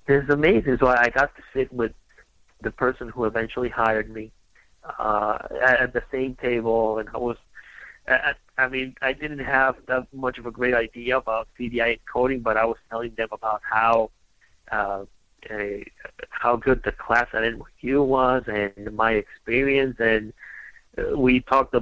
it's 0.08 0.30
amazing. 0.30 0.78
So 0.80 0.88
I 0.88 1.10
got 1.10 1.36
to 1.36 1.44
sit 1.54 1.72
with 1.72 1.94
the 2.62 2.72
person 2.72 3.10
who 3.10 3.26
eventually 3.26 3.70
hired 3.70 4.10
me 4.10 4.32
uh, 5.00 5.38
at, 5.64 5.94
the 5.94 6.04
same 6.12 6.36
table, 6.36 7.00
and 7.00 7.10
I 7.14 7.18
was. 7.18 7.38
I, 8.08 8.34
I 8.58 8.68
mean, 8.68 8.96
I 9.02 9.14
didn't 9.14 9.40
have 9.40 9.76
that 9.88 10.08
much 10.12 10.38
of 10.38 10.46
a 10.46 10.52
great 10.52 10.74
idea 10.74 11.18
about 11.18 11.48
CDI 11.60 12.00
coding, 12.12 12.40
but 12.40 12.58
I 12.58 12.66
was 12.66 12.78
telling 12.90 13.14
them 13.16 13.30
about 13.32 13.62
how 13.64 14.10
uh, 14.72 15.06
a, 15.50 15.86
how 16.30 16.56
good 16.56 16.84
the 16.84 16.92
class 16.92 17.28
at 17.34 17.44
NYU 17.44 18.06
was 18.06 18.44
and 18.48 18.94
my 18.96 19.14
experience, 19.14 20.00
and 20.00 20.34
uh, 20.98 21.18
we 21.18 21.42
talked 21.42 21.76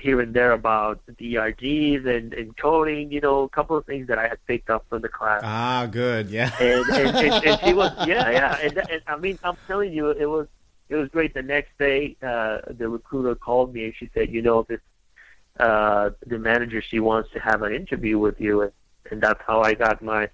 here 0.00 0.20
and 0.20 0.34
there 0.34 0.52
about 0.52 1.00
DRGs 1.20 2.06
and, 2.06 2.34
and 2.34 2.56
coding, 2.56 3.12
you 3.12 3.20
know, 3.20 3.42
a 3.42 3.48
couple 3.48 3.76
of 3.76 3.86
things 3.86 4.08
that 4.08 4.18
I 4.18 4.26
had 4.26 4.44
picked 4.46 4.68
up 4.68 4.84
from 4.88 5.02
the 5.02 5.08
class. 5.08 5.42
Ah, 5.44 5.86
good, 5.90 6.28
yeah. 6.28 6.50
and, 6.60 6.84
and, 6.88 7.16
and, 7.16 7.44
and 7.46 7.60
she 7.60 7.72
was, 7.80 7.92
yeah, 8.06 8.30
yeah, 8.30 8.58
and, 8.62 8.78
and 8.90 9.02
I 9.06 9.16
mean, 9.16 9.38
I'm 9.44 9.56
telling 9.66 9.92
you, 9.92 10.10
it 10.10 10.26
was 10.26 10.48
it 10.88 10.94
was 10.94 11.08
great. 11.08 11.34
The 11.34 11.42
next 11.42 11.76
day, 11.78 12.16
uh, 12.22 12.58
the 12.68 12.88
recruiter 12.88 13.34
called 13.34 13.74
me 13.74 13.86
and 13.86 13.94
she 13.96 14.08
said, 14.14 14.30
you 14.30 14.40
know, 14.42 14.64
this 14.68 14.80
uh, 15.58 16.10
the 16.26 16.38
manager 16.38 16.82
she 16.82 17.00
wants 17.00 17.30
to 17.32 17.40
have 17.40 17.62
an 17.62 17.72
interview 17.72 18.18
with 18.18 18.40
you, 18.40 18.62
and, 18.62 18.72
and 19.10 19.20
that's 19.22 19.40
how 19.46 19.62
I 19.62 19.74
got 19.74 20.02
my 20.02 20.28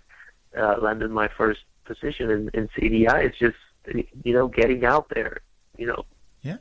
uh, 0.57 0.77
landed 0.81 1.11
my 1.11 1.29
first 1.29 1.61
position 1.85 2.31
in, 2.31 2.51
in 2.55 2.69
CDI. 2.69 3.27
It's 3.27 3.39
just 3.39 3.57
you 4.25 4.33
know 4.33 4.49
getting 4.49 4.85
out 4.85 5.07
there, 5.15 5.41
you 5.77 5.87
know, 5.87 6.05
yeah, 6.43 6.57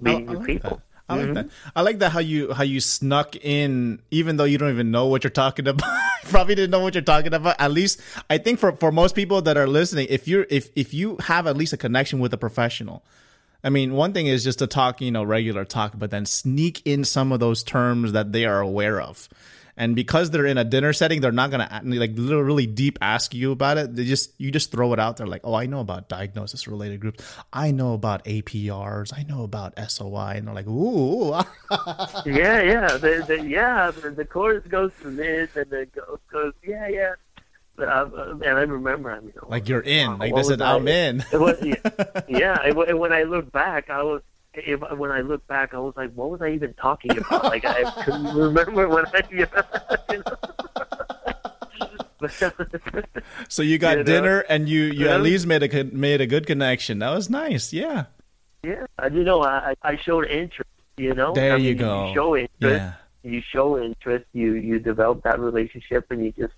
meeting 0.00 0.28
I, 0.28 0.30
I 0.30 0.34
new 0.34 0.38
like 0.38 0.46
people. 0.46 0.70
That. 0.70 0.82
I 1.10 1.14
like 1.14 1.24
mm-hmm. 1.24 1.34
that. 1.34 1.48
I 1.74 1.82
like 1.82 1.98
that 2.00 2.10
how 2.10 2.20
you 2.20 2.52
how 2.52 2.64
you 2.64 2.80
snuck 2.80 3.34
in, 3.36 4.02
even 4.10 4.36
though 4.36 4.44
you 4.44 4.58
don't 4.58 4.70
even 4.70 4.90
know 4.90 5.06
what 5.06 5.24
you're 5.24 5.30
talking 5.30 5.66
about. 5.66 5.90
Probably 6.24 6.54
didn't 6.54 6.70
know 6.70 6.80
what 6.80 6.94
you're 6.94 7.02
talking 7.02 7.32
about. 7.32 7.56
At 7.58 7.72
least 7.72 8.00
I 8.28 8.36
think 8.38 8.58
for 8.58 8.72
for 8.72 8.92
most 8.92 9.14
people 9.14 9.40
that 9.42 9.56
are 9.56 9.66
listening, 9.66 10.06
if 10.10 10.28
you're 10.28 10.46
if 10.50 10.68
if 10.76 10.92
you 10.92 11.16
have 11.20 11.46
at 11.46 11.56
least 11.56 11.72
a 11.72 11.78
connection 11.78 12.18
with 12.18 12.34
a 12.34 12.36
professional, 12.36 13.02
I 13.64 13.70
mean, 13.70 13.94
one 13.94 14.12
thing 14.12 14.26
is 14.26 14.44
just 14.44 14.58
to 14.60 14.66
talk, 14.66 15.00
you 15.00 15.10
know, 15.10 15.24
regular 15.24 15.64
talk, 15.64 15.94
but 15.96 16.10
then 16.10 16.26
sneak 16.26 16.82
in 16.84 17.04
some 17.04 17.32
of 17.32 17.40
those 17.40 17.62
terms 17.62 18.12
that 18.12 18.32
they 18.32 18.44
are 18.44 18.60
aware 18.60 19.00
of. 19.00 19.28
And 19.78 19.94
because 19.94 20.30
they're 20.30 20.44
in 20.44 20.58
a 20.58 20.64
dinner 20.64 20.92
setting, 20.92 21.20
they're 21.20 21.30
not 21.30 21.52
gonna 21.52 21.80
like 21.84 22.10
really 22.16 22.66
deep 22.66 22.98
ask 23.00 23.32
you 23.32 23.52
about 23.52 23.78
it. 23.78 23.94
They 23.94 24.04
just 24.04 24.34
you 24.36 24.50
just 24.50 24.72
throw 24.72 24.92
it 24.92 24.98
out 24.98 25.18
there 25.18 25.26
like, 25.26 25.42
oh, 25.44 25.54
I 25.54 25.66
know 25.66 25.78
about 25.78 26.08
diagnosis 26.08 26.66
related 26.66 26.98
groups. 26.98 27.24
I 27.52 27.70
know 27.70 27.92
about 27.92 28.24
APRs. 28.24 29.16
I 29.16 29.22
know 29.22 29.44
about 29.44 29.78
SOI, 29.78 30.34
and 30.36 30.48
they're 30.48 30.54
like, 30.54 30.66
ooh. 30.66 31.30
yeah, 32.26 32.60
yeah, 32.60 32.88
the, 32.96 33.24
the, 33.26 33.46
yeah. 33.46 33.92
The, 33.92 34.10
the 34.10 34.24
chorus 34.24 34.66
goes 34.66 34.90
to 35.02 35.10
this, 35.10 35.54
and 35.54 35.70
the 35.70 35.86
goes 35.86 36.18
goes, 36.28 36.52
yeah, 36.66 36.88
yeah. 36.88 37.14
But 37.76 37.88
I, 37.88 38.00
uh, 38.00 38.30
and 38.44 38.58
I 38.58 38.62
remember, 38.62 39.12
I 39.12 39.20
mean, 39.20 39.32
oh 39.40 39.46
like 39.48 39.68
you're 39.68 39.80
in, 39.80 40.18
like 40.18 40.34
this 40.34 40.50
is 40.50 40.60
I'm 40.60 40.88
in. 40.88 41.24
It 41.32 41.38
was, 41.38 41.56
yeah, 41.62 42.20
yeah. 42.28 42.66
It, 42.66 42.98
when 42.98 43.12
I 43.12 43.22
look 43.22 43.52
back, 43.52 43.90
I 43.90 44.02
was 44.02 44.22
if, 44.54 44.80
when 44.96 45.10
I 45.10 45.20
look 45.20 45.46
back, 45.46 45.74
I 45.74 45.78
was 45.78 45.94
like, 45.96 46.12
what 46.14 46.30
was 46.30 46.42
I 46.42 46.50
even 46.50 46.74
talking 46.74 47.16
about? 47.18 47.44
Like 47.44 47.64
I 47.64 47.90
couldn't 48.02 48.34
remember 48.34 48.88
when 48.88 49.04
I. 49.06 49.22
You 49.30 49.46
know? 50.22 50.32
so 53.48 53.62
you 53.62 53.78
got 53.78 53.98
you 53.98 54.04
dinner 54.04 54.38
know? 54.38 54.44
and 54.48 54.68
you 54.68 54.84
you 54.84 55.08
at 55.08 55.22
least 55.22 55.46
made 55.46 55.62
a 55.62 55.84
made 55.84 56.20
a 56.20 56.26
good 56.26 56.46
connection. 56.46 56.98
That 56.98 57.14
was 57.14 57.30
nice. 57.30 57.72
Yeah. 57.72 58.06
Yeah, 58.64 58.86
you 59.12 59.22
know, 59.22 59.44
I 59.44 59.74
I 59.82 59.96
showed 59.96 60.26
interest. 60.26 60.70
You 60.96 61.14
know, 61.14 61.32
there 61.32 61.54
I 61.54 61.56
mean, 61.58 61.66
you 61.66 61.74
go. 61.76 62.08
You 62.08 62.14
show 62.14 62.36
interest. 62.36 62.52
Yeah. 62.62 62.92
You 63.22 63.40
show 63.40 63.78
interest. 63.80 64.24
You 64.32 64.54
you 64.54 64.80
develop 64.80 65.22
that 65.22 65.38
relationship, 65.38 66.06
and 66.10 66.24
you 66.24 66.32
just 66.32 66.54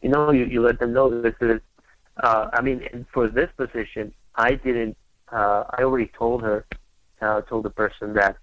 you 0.00 0.08
know 0.08 0.30
you 0.30 0.44
you 0.44 0.62
let 0.62 0.78
them 0.78 0.94
know 0.94 1.20
this 1.20 1.34
is. 1.40 1.60
Uh, 2.16 2.48
I 2.52 2.62
mean, 2.62 3.06
for 3.12 3.28
this 3.28 3.50
position, 3.56 4.14
I 4.34 4.54
didn't. 4.54 4.96
Uh, 5.30 5.64
I 5.70 5.82
already 5.82 6.10
told 6.16 6.42
her 6.42 6.64
uh, 7.22 7.40
told 7.42 7.64
the 7.64 7.70
person 7.70 8.14
that 8.14 8.36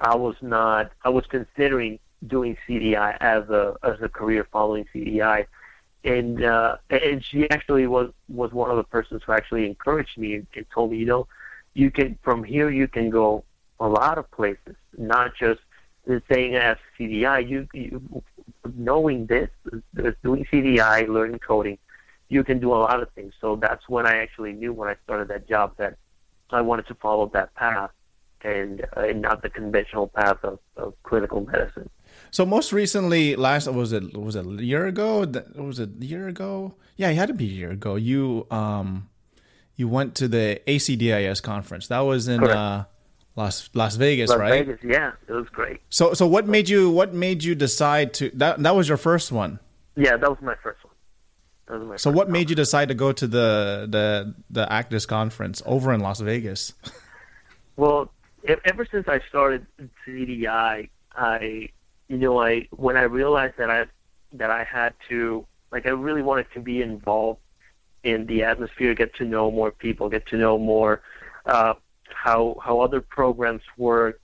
I 0.00 0.14
was 0.14 0.36
not, 0.40 0.92
I 1.04 1.08
was 1.08 1.24
considering 1.26 1.98
doing 2.26 2.56
CDI 2.66 3.16
as 3.20 3.48
a 3.50 3.76
as 3.82 4.00
a 4.00 4.08
career 4.08 4.46
following 4.50 4.86
CDI, 4.94 5.46
and 6.04 6.44
uh, 6.44 6.76
and 6.90 7.24
she 7.24 7.48
actually 7.50 7.86
was 7.86 8.10
was 8.28 8.52
one 8.52 8.70
of 8.70 8.76
the 8.76 8.84
persons 8.84 9.22
who 9.24 9.32
actually 9.32 9.66
encouraged 9.66 10.16
me 10.18 10.34
and, 10.34 10.46
and 10.54 10.66
told 10.70 10.92
me, 10.92 10.98
you 10.98 11.06
know, 11.06 11.26
you 11.74 11.90
can 11.90 12.18
from 12.22 12.44
here 12.44 12.70
you 12.70 12.88
can 12.88 13.10
go 13.10 13.44
a 13.80 13.88
lot 13.88 14.18
of 14.18 14.30
places, 14.30 14.76
not 14.96 15.34
just 15.34 15.60
saying 16.30 16.54
as 16.54 16.76
CDI. 16.98 17.48
You, 17.48 17.68
you 17.72 18.22
knowing 18.74 19.26
this, 19.26 19.50
doing 20.22 20.46
CDI, 20.52 21.08
learning 21.08 21.40
coding, 21.40 21.78
you 22.28 22.44
can 22.44 22.58
do 22.58 22.72
a 22.72 22.76
lot 22.76 23.02
of 23.02 23.10
things. 23.12 23.32
So 23.40 23.56
that's 23.56 23.88
when 23.88 24.06
I 24.06 24.18
actually 24.18 24.52
knew 24.52 24.72
when 24.72 24.88
I 24.88 24.96
started 25.04 25.28
that 25.28 25.48
job 25.48 25.74
that 25.78 25.96
I 26.50 26.60
wanted 26.60 26.86
to 26.88 26.94
follow 26.94 27.30
that 27.34 27.54
path 27.54 27.90
and, 28.44 28.82
uh, 28.96 29.00
and 29.00 29.22
not 29.22 29.42
the 29.42 29.50
conventional 29.50 30.08
path 30.08 30.38
of, 30.42 30.58
of 30.76 30.94
clinical 31.02 31.44
medicine. 31.44 31.88
So 32.30 32.44
most 32.44 32.72
recently, 32.72 33.36
last 33.36 33.66
was 33.68 33.92
it 33.92 34.16
was 34.16 34.36
it 34.36 34.46
a 34.46 34.64
year 34.64 34.86
ago? 34.86 35.26
Was 35.56 35.78
it 35.78 35.90
a 36.00 36.04
year 36.04 36.28
ago? 36.28 36.74
Yeah, 36.96 37.10
it 37.10 37.14
had 37.14 37.28
to 37.28 37.34
be 37.34 37.46
a 37.46 37.52
year 37.52 37.70
ago. 37.70 37.96
You 37.96 38.46
um, 38.50 39.08
you 39.76 39.88
went 39.88 40.14
to 40.16 40.28
the 40.28 40.60
ACDIS 40.66 41.42
conference. 41.42 41.88
That 41.88 42.00
was 42.00 42.28
in 42.28 42.44
uh, 42.44 42.84
Las 43.36 43.70
Las 43.74 43.96
Vegas, 43.96 44.30
Las 44.30 44.38
right? 44.38 44.66
Vegas, 44.66 44.80
yeah, 44.82 45.12
it 45.28 45.32
was 45.32 45.48
great. 45.48 45.80
So 45.90 46.14
so 46.14 46.26
what 46.26 46.46
made 46.46 46.68
you 46.68 46.90
what 46.90 47.14
made 47.14 47.42
you 47.42 47.54
decide 47.54 48.14
to 48.14 48.30
that 48.34 48.62
that 48.62 48.74
was 48.74 48.88
your 48.88 48.98
first 48.98 49.32
one? 49.32 49.58
Yeah, 49.96 50.16
that 50.16 50.28
was 50.28 50.38
my 50.42 50.54
first 50.62 50.80
one. 50.84 51.88
My 51.88 51.96
so 51.96 52.10
what 52.10 52.28
made 52.28 52.50
you 52.50 52.56
decide 52.56 52.88
to 52.88 52.94
go 52.94 53.12
to 53.12 53.26
the 53.26 53.86
the 53.88 54.34
the 54.50 54.66
ACDIS 54.66 55.08
conference 55.08 55.62
over 55.66 55.92
in 55.92 56.00
Las 56.00 56.20
Vegas? 56.20 56.74
Well, 57.76 58.12
ever 58.44 58.86
since 58.90 59.08
I 59.08 59.20
started 59.28 59.66
CDI, 60.06 60.88
I, 61.16 61.68
you 62.08 62.18
know, 62.18 62.40
I 62.40 62.68
when 62.70 62.96
I 62.96 63.02
realized 63.02 63.54
that 63.58 63.70
I 63.70 63.86
that 64.34 64.50
I 64.50 64.64
had 64.64 64.94
to 65.08 65.46
like 65.70 65.86
I 65.86 65.90
really 65.90 66.22
wanted 66.22 66.46
to 66.54 66.60
be 66.60 66.82
involved 66.82 67.40
in 68.02 68.26
the 68.26 68.42
atmosphere, 68.42 68.94
get 68.94 69.14
to 69.16 69.24
know 69.24 69.50
more 69.50 69.70
people, 69.70 70.08
get 70.08 70.26
to 70.26 70.36
know 70.36 70.58
more 70.58 71.02
uh, 71.46 71.74
how 72.12 72.56
how 72.62 72.80
other 72.80 73.00
programs 73.00 73.62
work, 73.76 74.20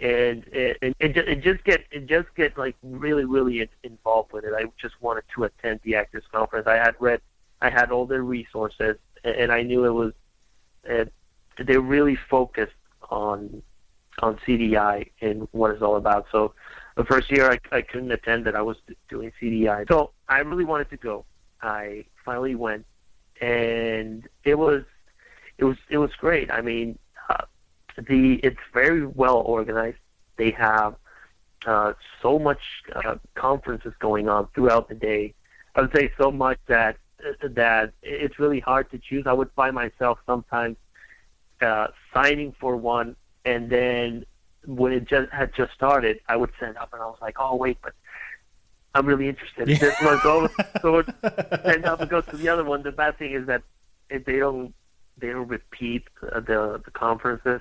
and 0.00 0.46
and, 0.48 0.94
and, 1.00 1.16
and 1.16 1.42
just 1.42 1.64
get 1.64 1.84
and 1.92 2.08
just 2.08 2.28
get 2.36 2.56
like 2.56 2.76
really 2.82 3.24
really 3.24 3.68
involved 3.82 4.32
with 4.32 4.44
it. 4.44 4.52
I 4.56 4.64
just 4.80 4.94
wanted 5.00 5.24
to 5.34 5.44
attend 5.44 5.80
the 5.82 5.92
ACDIS 5.92 6.22
conference. 6.32 6.66
I 6.66 6.76
had 6.76 6.94
read, 7.00 7.20
I 7.60 7.70
had 7.70 7.90
all 7.90 8.06
the 8.06 8.20
resources, 8.20 8.96
and 9.24 9.50
I 9.50 9.62
knew 9.62 9.84
it 9.84 9.92
was. 9.92 10.12
Uh, 10.88 11.04
they 11.64 11.76
really 11.76 12.16
focused 12.30 12.72
on 13.10 13.62
on 14.20 14.36
CDI 14.46 15.10
and 15.20 15.46
what 15.52 15.70
it's 15.70 15.82
all 15.82 15.96
about. 15.96 16.26
So 16.32 16.54
the 16.96 17.04
first 17.04 17.30
year 17.30 17.50
I, 17.50 17.76
I 17.76 17.82
couldn't 17.82 18.10
attend 18.10 18.44
that 18.46 18.56
I 18.56 18.62
was 18.62 18.76
doing 19.08 19.32
CDI. 19.40 19.86
So 19.88 20.10
I 20.28 20.40
really 20.40 20.64
wanted 20.64 20.90
to 20.90 20.96
go. 20.96 21.24
I 21.62 22.04
finally 22.24 22.54
went, 22.54 22.84
and 23.40 24.28
it 24.44 24.56
was 24.56 24.82
it 25.58 25.64
was 25.64 25.76
it 25.88 25.98
was 25.98 26.10
great. 26.18 26.50
I 26.50 26.60
mean, 26.60 26.98
uh, 27.28 27.44
the 27.96 28.40
it's 28.42 28.58
very 28.72 29.06
well 29.06 29.38
organized. 29.38 29.98
They 30.36 30.50
have 30.52 30.96
uh, 31.66 31.94
so 32.22 32.38
much 32.38 32.60
uh, 32.94 33.16
conferences 33.34 33.92
going 33.98 34.28
on 34.28 34.48
throughout 34.54 34.88
the 34.88 34.94
day. 34.94 35.34
I 35.74 35.82
would 35.82 35.94
say 35.94 36.12
so 36.20 36.30
much 36.30 36.58
that 36.66 36.96
that 37.42 37.92
it's 38.02 38.38
really 38.38 38.60
hard 38.60 38.90
to 38.92 38.98
choose. 38.98 39.24
I 39.26 39.32
would 39.32 39.50
find 39.56 39.74
myself 39.74 40.18
sometimes 40.26 40.76
uh, 41.62 41.88
signing 42.12 42.54
for 42.60 42.76
one, 42.76 43.16
and 43.44 43.70
then 43.70 44.24
when 44.66 44.92
it 44.92 45.06
just 45.06 45.30
had 45.32 45.54
just 45.54 45.72
started, 45.72 46.20
I 46.28 46.36
would 46.36 46.50
send 46.58 46.76
up, 46.76 46.92
and 46.92 47.02
I 47.02 47.06
was 47.06 47.18
like, 47.20 47.36
"Oh 47.38 47.56
wait, 47.56 47.78
but 47.82 47.94
I'm 48.94 49.06
really 49.06 49.28
interested 49.28 49.68
in 49.68 49.78
this 49.78 49.94
one." 50.02 50.20
So, 50.20 50.48
so 50.82 51.02
send 51.64 51.84
up 51.84 52.00
and 52.00 52.10
go 52.10 52.20
to 52.20 52.36
the 52.36 52.48
other 52.48 52.64
one. 52.64 52.82
The 52.82 52.92
bad 52.92 53.18
thing 53.18 53.32
is 53.32 53.46
that 53.46 53.62
if 54.10 54.24
they 54.24 54.38
don't 54.38 54.74
they 55.18 55.28
don't 55.28 55.48
repeat 55.48 56.04
uh, 56.22 56.40
the 56.40 56.80
the 56.84 56.90
conferences. 56.90 57.60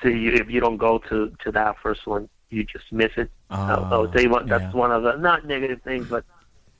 So 0.00 0.08
you, 0.08 0.32
if 0.32 0.48
you 0.50 0.60
don't 0.60 0.76
go 0.76 0.98
to 0.98 1.32
to 1.44 1.52
that 1.52 1.76
first 1.82 2.06
one, 2.06 2.28
you 2.50 2.64
just 2.64 2.92
miss 2.92 3.10
it. 3.16 3.30
Oh, 3.50 3.56
uh, 3.56 3.90
so 3.90 4.06
they 4.06 4.26
want, 4.26 4.48
that's 4.48 4.62
yeah. 4.62 4.72
one 4.72 4.92
of 4.92 5.02
the 5.02 5.16
not 5.16 5.46
negative 5.46 5.82
things, 5.82 6.08
but 6.08 6.24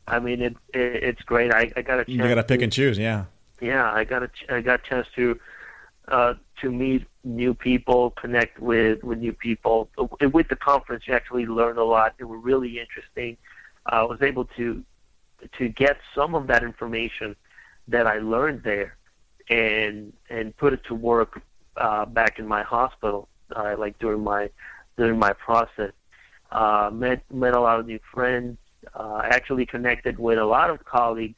I 0.07 0.19
mean 0.21 0.41
it, 0.41 0.57
it 0.73 1.03
it's 1.03 1.23
great. 1.23 1.53
I, 1.53 1.73
I 1.77 1.83
got 1.83 2.01
a 2.01 2.05
chance. 2.05 2.09
You 2.09 2.19
got 2.19 2.35
to 2.37 2.45
pick 2.45 2.63
and 2.63 2.73
choose, 2.73 2.99
yeah. 2.99 3.25
Yeah, 3.61 3.91
I 3.93 4.05
got 4.05 4.23
a 4.23 4.31
I 4.49 4.61
got 4.61 4.81
a 4.81 4.89
chance 4.89 5.07
to 5.17 5.39
uh, 6.09 6.35
to 6.61 6.71
meet 6.71 7.07
new 7.25 7.55
people, 7.55 8.11
connect 8.11 8.59
with 8.59 9.03
with 9.03 9.19
new 9.19 9.33
people. 9.33 9.89
And 10.21 10.33
With 10.33 10.49
the 10.49 10.57
conference, 10.57 11.05
you 11.07 11.15
actually 11.15 11.47
learn 11.47 11.79
a 11.79 11.85
lot. 11.85 12.15
It 12.19 12.25
was 12.25 12.41
really 12.43 12.79
interesting. 12.79 13.37
Uh, 13.87 13.97
I 13.97 14.03
was 14.03 14.23
able 14.23 14.45
to 14.57 14.83
to 15.59 15.69
get 15.69 15.99
some 16.15 16.35
of 16.35 16.47
that 16.47 16.63
information 16.63 17.35
that 17.89 18.07
I 18.07 18.19
learned 18.19 18.63
there 18.63 18.97
and 19.49 20.13
and 20.31 20.57
put 20.57 20.73
it 20.73 20.85
to 20.85 20.95
work 20.95 21.41
uh, 21.77 22.05
back 22.07 22.39
in 22.39 22.47
my 22.47 22.63
hospital, 22.63 23.29
uh, 23.55 23.75
like 23.79 23.99
during 23.99 24.23
my 24.23 24.51
during 24.97 25.19
my 25.19 25.33
process. 25.33 25.93
Uh, 26.51 26.91
met 26.93 27.23
met 27.33 27.55
a 27.55 27.61
lot 27.61 27.81
of 27.81 27.87
new 27.87 28.01
friends. 28.13 28.59
Uh, 28.95 29.23
actually 29.25 29.65
connected 29.65 30.19
with 30.19 30.39
a 30.39 30.45
lot 30.45 30.69
of 30.69 30.85
colleagues 30.85 31.37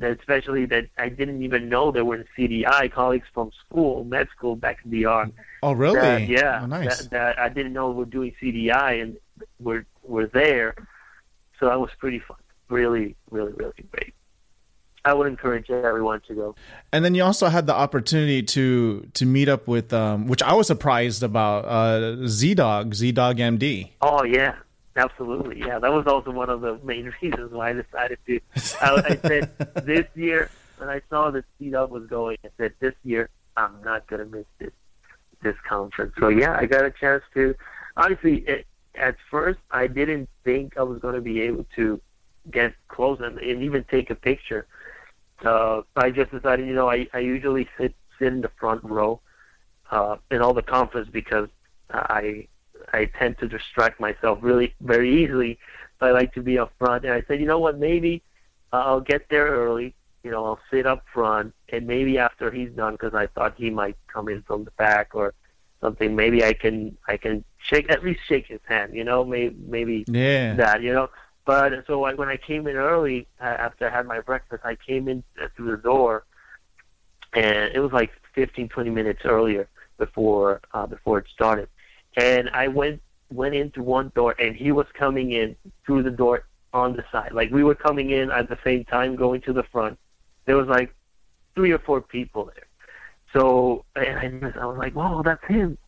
especially 0.00 0.66
that 0.66 0.86
I 0.98 1.08
didn't 1.08 1.42
even 1.42 1.68
know 1.68 1.90
there 1.90 2.04
were 2.04 2.24
CDI 2.36 2.92
colleagues 2.92 3.26
from 3.34 3.50
school, 3.66 4.04
med 4.04 4.28
school 4.36 4.56
back 4.56 4.78
in 4.84 4.90
DR. 4.90 5.30
Oh, 5.62 5.72
really? 5.72 6.00
That, 6.00 6.28
yeah, 6.28 6.60
oh, 6.62 6.66
nice. 6.66 6.98
that, 6.98 7.10
that, 7.10 7.38
I 7.38 7.48
didn't 7.48 7.72
know 7.72 7.90
were 7.90 8.04
doing 8.04 8.34
CDI 8.40 9.02
and 9.02 9.16
were 9.58 9.84
were 10.02 10.26
there. 10.26 10.74
So 11.58 11.66
that 11.66 11.78
was 11.78 11.90
pretty 11.98 12.20
fun. 12.20 12.38
Really, 12.68 13.16
really, 13.30 13.52
really 13.52 13.84
great. 13.90 14.14
I 15.04 15.14
would 15.14 15.26
encourage 15.26 15.70
everyone 15.70 16.20
to 16.28 16.34
go. 16.34 16.54
And 16.92 17.04
then 17.04 17.14
you 17.14 17.24
also 17.24 17.48
had 17.48 17.66
the 17.66 17.74
opportunity 17.74 18.42
to 18.42 19.08
to 19.14 19.26
meet 19.26 19.48
up 19.48 19.66
with, 19.66 19.92
um, 19.92 20.26
which 20.26 20.42
I 20.42 20.52
was 20.54 20.66
surprised 20.66 21.22
about, 21.22 21.64
uh, 21.64 22.16
ZDog, 22.26 22.94
Z 22.94 23.12
Dog 23.12 23.38
MD. 23.38 23.90
Oh 24.02 24.24
yeah, 24.24 24.56
absolutely. 24.96 25.60
Yeah, 25.60 25.78
that 25.78 25.92
was 25.92 26.06
also 26.06 26.30
one 26.30 26.50
of 26.50 26.60
the 26.60 26.78
main 26.82 27.12
reasons 27.22 27.52
why 27.52 27.70
I 27.70 27.72
decided 27.74 28.18
to. 28.26 28.40
I, 28.80 28.94
I 28.94 29.28
said 29.28 29.50
this 29.84 30.06
year 30.14 30.50
when 30.78 30.88
I 30.88 31.00
saw 31.10 31.30
that 31.30 31.44
ZDog 31.60 31.90
was 31.90 32.06
going, 32.06 32.38
I 32.44 32.48
said 32.56 32.74
this 32.80 32.94
year 33.04 33.28
I'm 33.56 33.74
not 33.84 34.06
gonna 34.06 34.26
miss 34.26 34.46
this 34.58 34.72
this 35.42 35.56
conference. 35.66 36.14
So 36.18 36.28
yeah, 36.28 36.56
I 36.58 36.66
got 36.66 36.84
a 36.84 36.90
chance 36.90 37.22
to. 37.34 37.54
Obviously, 37.96 38.38
it, 38.48 38.66
at 38.94 39.16
first 39.30 39.60
I 39.70 39.86
didn't 39.86 40.28
think 40.44 40.76
I 40.76 40.82
was 40.82 41.00
going 41.00 41.14
to 41.14 41.20
be 41.20 41.40
able 41.42 41.66
to 41.76 42.00
get 42.50 42.74
close 42.88 43.20
and, 43.20 43.38
and 43.38 43.62
even 43.62 43.84
take 43.84 44.10
a 44.10 44.14
picture 44.14 44.66
uh, 45.44 45.82
I 45.96 46.10
just 46.10 46.30
decided, 46.30 46.66
you 46.66 46.74
know, 46.74 46.90
I, 46.90 47.06
I 47.12 47.20
usually 47.20 47.68
sit 47.78 47.94
sit 48.18 48.28
in 48.28 48.40
the 48.42 48.50
front 48.60 48.84
row 48.84 49.20
uh, 49.90 50.16
in 50.30 50.42
all 50.42 50.52
the 50.52 50.62
conference 50.62 51.08
because 51.10 51.48
I 51.90 52.48
I 52.92 53.06
tend 53.06 53.38
to 53.38 53.48
distract 53.48 54.00
myself 54.00 54.38
really 54.42 54.74
very 54.80 55.22
easily. 55.22 55.58
So 55.98 56.06
I 56.06 56.10
like 56.12 56.34
to 56.34 56.42
be 56.42 56.58
up 56.58 56.72
front. 56.78 57.04
And 57.04 57.12
I 57.12 57.22
said, 57.28 57.40
you 57.40 57.46
know 57.46 57.58
what, 57.58 57.78
maybe 57.78 58.22
I'll 58.72 59.00
get 59.00 59.28
there 59.28 59.46
early. 59.46 59.94
You 60.22 60.30
know, 60.30 60.44
I'll 60.44 60.60
sit 60.70 60.86
up 60.86 61.04
front, 61.14 61.54
and 61.70 61.86
maybe 61.86 62.18
after 62.18 62.50
he's 62.50 62.70
done, 62.72 62.92
because 62.92 63.14
I 63.14 63.26
thought 63.28 63.54
he 63.56 63.70
might 63.70 63.96
come 64.06 64.28
in 64.28 64.42
from 64.42 64.64
the 64.64 64.70
back 64.72 65.14
or 65.14 65.32
something. 65.80 66.14
Maybe 66.14 66.44
I 66.44 66.52
can 66.52 66.96
I 67.08 67.16
can 67.16 67.42
shake 67.56 67.90
at 67.90 68.04
least 68.04 68.20
shake 68.28 68.46
his 68.46 68.60
hand. 68.66 68.94
You 68.94 69.04
know, 69.04 69.24
maybe 69.24 69.56
maybe 69.66 70.04
yeah. 70.08 70.54
that. 70.54 70.82
You 70.82 70.92
know, 70.92 71.08
but 71.46 71.72
so 71.86 72.04
I, 72.04 72.12
when 72.14 72.28
I 72.28 72.36
came 72.36 72.66
in 72.66 72.76
early 72.76 73.26
uh, 73.40 73.44
after 73.44 73.88
I 73.88 73.90
had 73.90 74.06
my 74.06 74.20
breakfast, 74.20 74.62
I 74.64 74.76
came 74.76 75.08
in 75.08 75.22
uh, 75.42 75.48
through 75.56 75.70
the 75.70 75.82
door, 75.82 76.24
and 77.32 77.74
it 77.74 77.80
was 77.80 77.92
like 77.92 78.10
15, 78.34 78.68
20 78.68 78.90
minutes 78.90 79.20
earlier 79.24 79.68
before 79.96 80.60
uh, 80.74 80.86
before 80.86 81.18
it 81.18 81.26
started. 81.32 81.68
And 82.16 82.50
I 82.50 82.68
went 82.68 83.00
went 83.32 83.54
into 83.54 83.82
one 83.82 84.10
door, 84.14 84.34
and 84.38 84.56
he 84.56 84.72
was 84.72 84.86
coming 84.94 85.32
in 85.32 85.56
through 85.86 86.02
the 86.02 86.10
door 86.10 86.44
on 86.72 86.96
the 86.96 87.04
side. 87.12 87.32
Like 87.32 87.50
we 87.50 87.64
were 87.64 87.74
coming 87.74 88.10
in 88.10 88.30
at 88.30 88.48
the 88.48 88.58
same 88.64 88.84
time, 88.84 89.16
going 89.16 89.40
to 89.42 89.52
the 89.52 89.62
front. 89.64 89.98
There 90.46 90.56
was 90.56 90.66
like 90.66 90.94
three 91.54 91.72
or 91.72 91.78
four 91.78 92.00
people 92.00 92.46
there. 92.46 92.66
So 93.32 93.84
and 93.94 94.44
I, 94.44 94.60
I 94.60 94.66
was 94.66 94.78
like, 94.78 94.94
"Whoa, 94.94 95.22
that's 95.22 95.44
him!" 95.46 95.78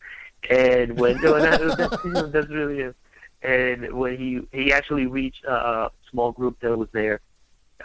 And 0.49 0.99
when, 0.99 1.17
that, 1.21 1.77
that's, 1.77 2.31
that's 2.31 2.49
really 2.49 2.77
him 2.77 2.95
and 3.43 3.91
when 3.93 4.17
he 4.17 4.41
he 4.51 4.71
actually 4.71 5.05
reached 5.05 5.43
a 5.45 5.91
small 6.09 6.31
group 6.31 6.59
that 6.61 6.77
was 6.77 6.87
there, 6.93 7.19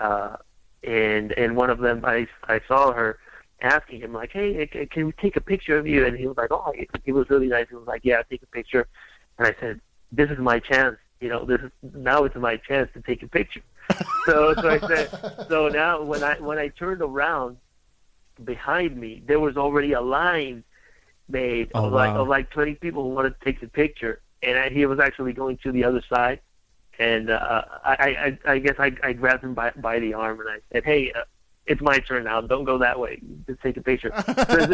uh, 0.01 0.36
and 0.84 1.32
and 1.32 1.57
one 1.57 1.70
of 1.70 1.78
them 1.78 2.05
I 2.05 2.28
I 2.45 2.61
saw 2.68 2.93
her 2.93 3.18
asking 3.61 4.00
him 4.00 4.12
like, 4.12 4.32
hey, 4.32 4.66
can 4.90 5.06
we 5.06 5.12
take 5.12 5.36
a 5.36 5.40
picture 5.40 5.78
of 5.78 5.86
you? 5.86 6.06
And 6.06 6.16
he 6.16 6.26
was 6.26 6.36
like, 6.36 6.50
oh, 6.52 6.72
he 7.04 7.12
was 7.12 7.28
really 7.30 7.48
nice. 7.48 7.66
He 7.68 7.74
was 7.74 7.86
like, 7.86 8.02
yeah, 8.04 8.22
take 8.22 8.42
a 8.42 8.46
picture. 8.46 8.86
And 9.38 9.46
I 9.46 9.54
said, 9.61 9.80
this 10.12 10.30
is 10.30 10.38
my 10.38 10.59
chance. 10.59 10.96
You 11.20 11.28
know, 11.28 11.44
this 11.44 11.61
is 11.61 11.70
now 11.94 12.24
it's 12.24 12.36
my 12.36 12.56
chance 12.56 12.90
to 12.94 13.00
take 13.00 13.22
a 13.22 13.28
picture. 13.28 13.62
so 14.26 14.54
so 14.54 14.68
I 14.68 14.78
said, 14.78 15.46
so 15.48 15.68
now 15.68 16.02
when 16.02 16.22
I 16.22 16.38
when 16.40 16.59
I 16.59 16.68
turned 16.68 17.02
around 17.02 17.56
behind 18.44 18.96
me, 18.96 19.22
there 19.26 19.40
was 19.40 19.56
already 19.56 19.94
a 19.94 20.00
line 20.00 20.62
made 21.28 21.72
oh, 21.74 21.86
of 21.86 21.92
wow. 21.92 21.98
like 21.98 22.14
of 22.14 22.28
like 22.28 22.50
20 22.50 22.74
people 22.76 23.02
who 23.02 23.09
wanted 23.11 23.38
to 23.38 23.44
take 23.44 23.61
the 23.61 23.68
picture 23.68 24.20
and 24.42 24.59
I, 24.59 24.68
he 24.70 24.86
was 24.86 24.98
actually 24.98 25.32
going 25.32 25.59
to 25.59 25.72
the 25.72 25.84
other 25.84 26.02
side, 26.09 26.40
and 26.98 27.30
uh, 27.30 27.62
I, 27.84 28.38
I, 28.46 28.52
I 28.52 28.59
guess 28.59 28.76
I, 28.78 28.92
I 29.02 29.12
grabbed 29.12 29.44
him 29.44 29.54
by, 29.54 29.70
by 29.76 29.98
the 29.98 30.14
arm 30.14 30.40
and 30.40 30.48
I 30.48 30.59
said, 30.72 30.84
"Hey, 30.84 31.12
uh, 31.12 31.22
it's 31.68 31.80
my 31.80 31.98
turn 31.98 32.24
now. 32.24 32.40
Don't 32.40 32.64
go 32.64 32.78
that 32.78 32.98
way. 32.98 33.20
Just 33.46 33.60
take 33.60 33.76
a 33.76 33.82
picture." 33.82 34.12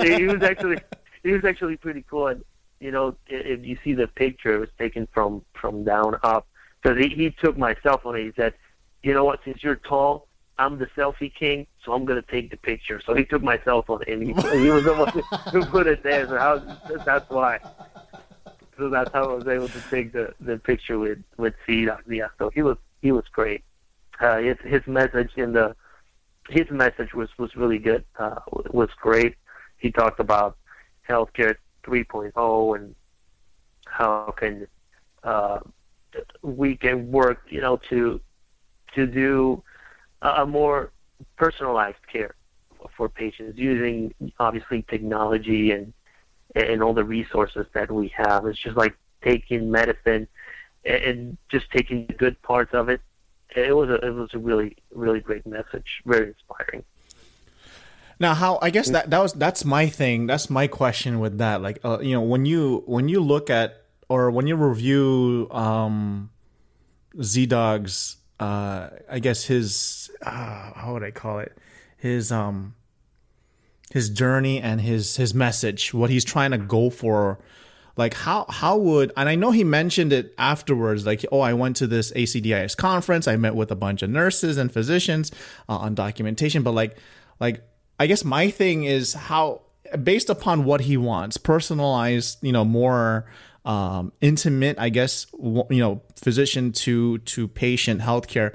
he 0.02 0.24
was 0.24 0.42
actually, 0.42 0.78
he 1.22 1.32
was 1.32 1.44
actually 1.44 1.76
pretty 1.76 2.04
cool. 2.08 2.28
And 2.28 2.44
you 2.80 2.90
know, 2.90 3.16
if 3.26 3.64
you 3.64 3.78
see 3.84 3.92
the 3.92 4.08
picture, 4.08 4.54
it 4.54 4.60
was 4.60 4.70
taken 4.78 5.08
from 5.12 5.42
from 5.54 5.84
down 5.84 6.18
up 6.22 6.46
because 6.82 6.98
he, 6.98 7.08
he 7.08 7.30
took 7.30 7.56
my 7.56 7.76
cell 7.82 7.98
phone 7.98 8.16
and 8.16 8.26
he 8.26 8.32
said, 8.36 8.54
"You 9.02 9.14
know 9.14 9.24
what? 9.24 9.40
Since 9.44 9.62
you're 9.62 9.76
tall." 9.76 10.28
I'm 10.56 10.78
the 10.78 10.86
selfie 10.96 11.34
king, 11.34 11.66
so 11.84 11.92
I'm 11.92 12.04
gonna 12.04 12.22
take 12.22 12.52
the 12.52 12.56
picture. 12.56 13.00
So 13.04 13.12
he 13.12 13.24
took 13.24 13.42
my 13.42 13.58
cell 13.64 13.82
phone 13.82 14.04
and 14.06 14.22
he, 14.22 14.28
he 14.60 14.70
was 14.70 14.84
the 14.84 14.94
one 14.94 15.10
who 15.50 15.64
put 15.68 15.88
it 15.88 16.04
there. 16.04 16.28
So 16.28 16.38
how, 16.38 16.58
that's 17.04 17.28
why 17.28 17.58
so 18.76 18.88
that's 18.88 19.12
how 19.12 19.30
I 19.30 19.34
was 19.34 19.46
able 19.46 19.68
to 19.68 19.80
take 19.90 20.12
the 20.12 20.34
the 20.40 20.58
picture 20.58 20.98
with 20.98 21.18
with 21.36 21.54
Sid 21.66 21.90
Yeah, 22.08 22.28
so 22.38 22.50
he 22.50 22.62
was 22.62 22.76
he 23.02 23.12
was 23.12 23.24
great. 23.32 23.62
Uh, 24.20 24.38
his 24.38 24.56
his 24.64 24.86
message 24.86 25.30
in 25.36 25.52
the 25.52 25.76
his 26.48 26.70
message 26.70 27.14
was 27.14 27.28
was 27.38 27.54
really 27.56 27.78
good. 27.78 28.04
Uh, 28.18 28.36
was 28.70 28.90
great. 29.00 29.36
He 29.78 29.90
talked 29.90 30.20
about 30.20 30.56
healthcare 31.08 31.56
3.0 31.84 32.76
and 32.76 32.94
how 33.86 34.34
can 34.36 34.66
uh, 35.22 35.60
we 36.42 36.76
can 36.76 37.10
work, 37.10 37.42
you 37.48 37.60
know, 37.60 37.80
to 37.90 38.20
to 38.94 39.06
do 39.06 39.62
a 40.22 40.46
more 40.46 40.92
personalized 41.36 42.06
care 42.10 42.34
for 42.96 43.08
patients 43.08 43.58
using 43.58 44.14
obviously 44.38 44.82
technology 44.82 45.72
and 45.72 45.92
and 46.54 46.82
all 46.82 46.94
the 46.94 47.04
resources 47.04 47.66
that 47.74 47.90
we 47.90 48.12
have. 48.16 48.46
It's 48.46 48.58
just 48.58 48.76
like 48.76 48.96
taking 49.22 49.70
medicine 49.70 50.28
and 50.84 51.36
just 51.48 51.70
taking 51.70 52.06
the 52.06 52.12
good 52.12 52.40
parts 52.42 52.72
of 52.74 52.88
it. 52.88 53.00
It 53.54 53.74
was 53.74 53.88
a 53.88 53.94
it 53.96 54.14
was 54.14 54.30
a 54.34 54.38
really 54.38 54.76
really 54.90 55.20
great 55.20 55.46
message, 55.46 56.02
very 56.04 56.28
inspiring. 56.28 56.84
Now, 58.20 58.34
how 58.34 58.58
I 58.62 58.70
guess 58.70 58.90
that 58.90 59.10
that 59.10 59.20
was 59.20 59.32
that's 59.32 59.64
my 59.64 59.88
thing. 59.88 60.26
That's 60.26 60.48
my 60.48 60.66
question 60.66 61.20
with 61.20 61.38
that. 61.38 61.62
Like, 61.62 61.78
uh, 61.84 61.98
you 62.00 62.12
know, 62.12 62.20
when 62.20 62.46
you 62.46 62.82
when 62.86 63.08
you 63.08 63.20
look 63.20 63.50
at 63.50 63.82
or 64.08 64.30
when 64.30 64.46
you 64.46 64.56
review 64.56 65.48
um, 65.50 66.30
ZDog's, 67.16 68.16
uh, 68.38 68.90
I 69.10 69.18
guess 69.18 69.44
his 69.44 70.10
uh, 70.22 70.30
how 70.30 70.92
would 70.92 71.02
I 71.02 71.10
call 71.10 71.40
it? 71.40 71.56
His 71.96 72.30
um 72.30 72.74
his 73.90 74.10
journey 74.10 74.60
and 74.60 74.80
his 74.80 75.16
his 75.16 75.34
message, 75.34 75.92
what 75.92 76.10
he's 76.10 76.24
trying 76.24 76.52
to 76.52 76.58
go 76.58 76.90
for. 76.90 77.38
Like 77.96 78.14
how 78.14 78.46
how 78.48 78.76
would 78.76 79.12
and 79.16 79.28
I 79.28 79.34
know 79.36 79.50
he 79.50 79.64
mentioned 79.64 80.12
it 80.12 80.34
afterwards. 80.36 81.06
Like 81.06 81.24
oh, 81.30 81.40
I 81.40 81.52
went 81.52 81.76
to 81.76 81.86
this 81.86 82.12
ACDIS 82.12 82.76
conference. 82.76 83.28
I 83.28 83.36
met 83.36 83.54
with 83.54 83.70
a 83.70 83.76
bunch 83.76 84.02
of 84.02 84.10
nurses 84.10 84.56
and 84.58 84.72
physicians 84.72 85.30
uh, 85.68 85.76
on 85.76 85.94
documentation. 85.94 86.62
But 86.62 86.72
like 86.72 86.96
like 87.40 87.62
I 88.00 88.06
guess 88.06 88.24
my 88.24 88.50
thing 88.50 88.84
is 88.84 89.14
how 89.14 89.62
based 90.02 90.30
upon 90.30 90.64
what 90.64 90.82
he 90.82 90.96
wants, 90.96 91.36
personalized, 91.36 92.38
you 92.42 92.52
know, 92.52 92.64
more 92.64 93.26
um, 93.64 94.12
intimate, 94.20 94.78
I 94.78 94.88
guess, 94.88 95.26
you 95.32 95.64
know, 95.70 96.02
physician 96.16 96.72
to 96.72 97.18
to 97.18 97.48
patient 97.48 98.00
healthcare 98.00 98.54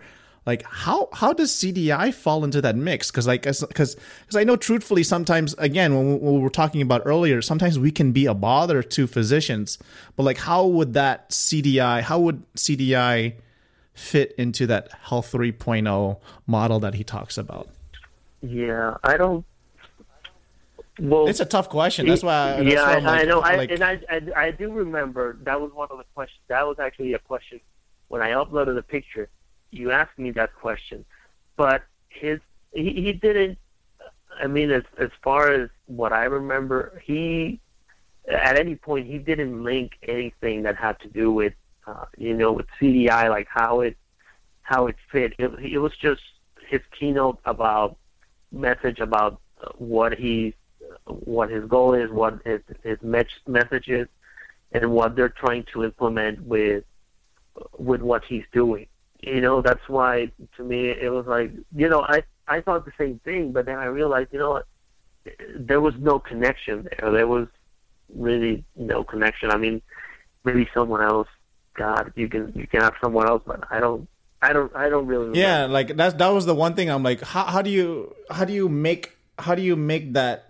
like 0.50 0.64
how 0.64 1.10
how 1.14 1.32
does 1.32 1.52
CDI 1.52 2.12
fall 2.12 2.44
into 2.44 2.60
that 2.60 2.76
mix? 2.76 3.12
Because 3.12 3.28
like 3.28 3.44
because 3.44 3.64
because 3.64 4.36
I 4.36 4.44
know 4.44 4.56
truthfully 4.56 5.04
sometimes 5.04 5.54
again 5.60 5.96
when 5.96 6.20
we, 6.20 6.40
were 6.40 6.50
talking 6.50 6.82
about 6.82 7.04
earlier 7.06 7.40
sometimes 7.44 7.78
we 7.78 7.92
can 7.92 8.12
be 8.12 8.26
a 8.26 8.34
bother 8.34 8.82
to 8.82 9.06
physicians, 9.06 9.78
but 10.16 10.24
like 10.24 10.40
how 10.40 10.66
would 10.66 10.94
that 10.96 11.30
CDI 11.30 12.02
how 12.02 12.18
would 12.20 12.42
CDI 12.56 13.36
fit 13.94 14.34
into 14.40 14.66
that 14.66 14.92
health 15.04 15.32
3.0 15.32 16.20
model 16.48 16.80
that 16.80 16.96
he 16.96 17.04
talks 17.04 17.38
about? 17.38 17.70
Yeah, 18.42 18.98
I 19.04 19.18
don't. 19.18 19.46
Well, 21.00 21.28
it's 21.28 21.40
a 21.40 21.46
tough 21.46 21.70
question. 21.70 22.08
That's 22.08 22.24
why. 22.24 22.64
That's 22.64 22.74
yeah, 22.74 22.82
why 22.82 22.94
I, 22.94 23.00
like, 23.00 23.22
I 23.22 23.24
know. 23.24 23.40
Like, 23.40 23.70
I, 23.70 23.74
and 23.76 23.84
I, 23.84 24.02
I 24.10 24.46
I 24.48 24.52
do 24.52 24.72
remember 24.72 25.38
that 25.44 25.62
was 25.62 25.72
one 25.74 25.90
of 25.92 26.00
the 26.00 26.06
questions. 26.16 26.42
That 26.48 26.66
was 26.66 26.80
actually 26.80 27.14
a 27.14 27.20
question 27.20 27.62
when 28.08 28.24
I 28.24 28.32
uploaded 28.32 28.74
the 28.74 28.82
picture 28.82 29.30
you 29.72 29.92
asked 29.92 30.18
me 30.18 30.32
that 30.32 30.54
question, 30.56 31.06
but 31.56 31.84
his 32.10 32.40
he, 32.74 32.92
he 32.94 33.14
didn't. 33.14 33.58
I 34.42 34.48
mean, 34.48 34.72
as 34.72 34.84
as 34.98 35.10
far 35.24 35.52
as 35.52 35.70
what 35.86 36.14
I 36.14 36.26
remember, 36.26 37.02
he 37.04 37.60
at 38.28 38.60
any 38.60 38.76
point 38.76 39.08
he 39.08 39.18
didn't 39.18 39.64
link 39.64 39.94
anything 40.08 40.64
that 40.64 40.76
had 40.76 41.00
to 41.02 41.08
do 41.08 41.32
with 41.32 41.54
uh, 41.88 42.06
you 42.18 42.34
know 42.34 42.52
with 42.52 42.68
CDI, 42.80 43.30
like 43.30 43.48
how 43.50 43.82
it 43.82 43.98
how 44.62 44.88
it 44.88 44.96
fit. 45.12 45.34
It, 45.38 45.52
it 45.60 45.80
was 45.80 45.94
just 46.02 46.22
his 46.68 46.82
keynote 46.98 47.40
about 47.46 47.98
message 48.52 49.00
about 49.00 49.40
what 49.78 50.14
he 50.18 50.56
what 51.06 51.50
his 51.50 51.66
goal 51.66 51.94
is, 51.94 52.10
what 52.12 52.40
his 52.46 52.62
his 52.84 52.98
message 53.02 53.88
is, 53.88 54.08
and 54.72 54.92
what 54.92 55.16
they're 55.16 55.30
trying 55.30 55.66
to 55.74 55.84
implement 55.84 56.42
with 56.44 56.84
with 57.78 58.02
what 58.02 58.24
he's 58.26 58.46
doing 58.54 58.88
you 59.22 59.42
know 59.42 59.62
that's 59.62 59.88
why 59.88 60.32
to 60.56 60.64
me 60.64 60.90
it 60.90 61.12
was 61.12 61.26
like 61.28 61.52
you 61.76 61.90
know 61.90 62.02
i 62.02 62.24
i 62.48 62.62
thought 62.62 62.86
the 62.86 62.92
same 62.98 63.20
thing 63.26 63.52
but 63.52 63.66
then 63.66 63.78
i 63.78 63.86
realized 63.86 64.30
you 64.32 64.40
know 64.40 64.52
what 64.52 64.66
there 65.56 65.82
was 65.82 65.94
no 66.00 66.20
connection 66.20 66.88
there 67.00 67.12
there 67.12 67.28
was 67.28 67.48
really 68.16 68.64
no 68.76 69.04
connection 69.04 69.52
i 69.52 69.58
mean 69.58 69.82
maybe 70.46 70.68
someone 70.74 71.02
else 71.02 71.28
God, 71.80 72.12
you 72.16 72.28
can 72.28 72.52
you 72.56 72.68
can 72.68 72.82
have 72.82 72.96
someone 73.02 73.28
else, 73.28 73.42
but 73.46 73.64
I 73.72 73.80
don't. 73.80 74.08
I 74.42 74.52
don't. 74.52 74.76
I 74.76 74.90
don't 74.90 75.08
really. 75.08 75.30
Remember. 75.30 75.40
Yeah, 75.40 75.66
like 75.66 75.96
that's 75.96 76.14
that 76.16 76.28
was 76.28 76.46
the 76.46 76.54
one 76.54 76.76
thing 76.76 76.90
I'm 76.90 77.04
like, 77.04 77.22
how 77.22 77.46
how 77.46 77.62
do 77.62 77.70
you 77.70 78.14
how 78.30 78.44
do 78.44 78.52
you 78.52 78.68
make 78.68 79.16
how 79.40 79.56
do 79.56 79.62
you 79.62 79.78
make 79.78 80.14
that 80.14 80.49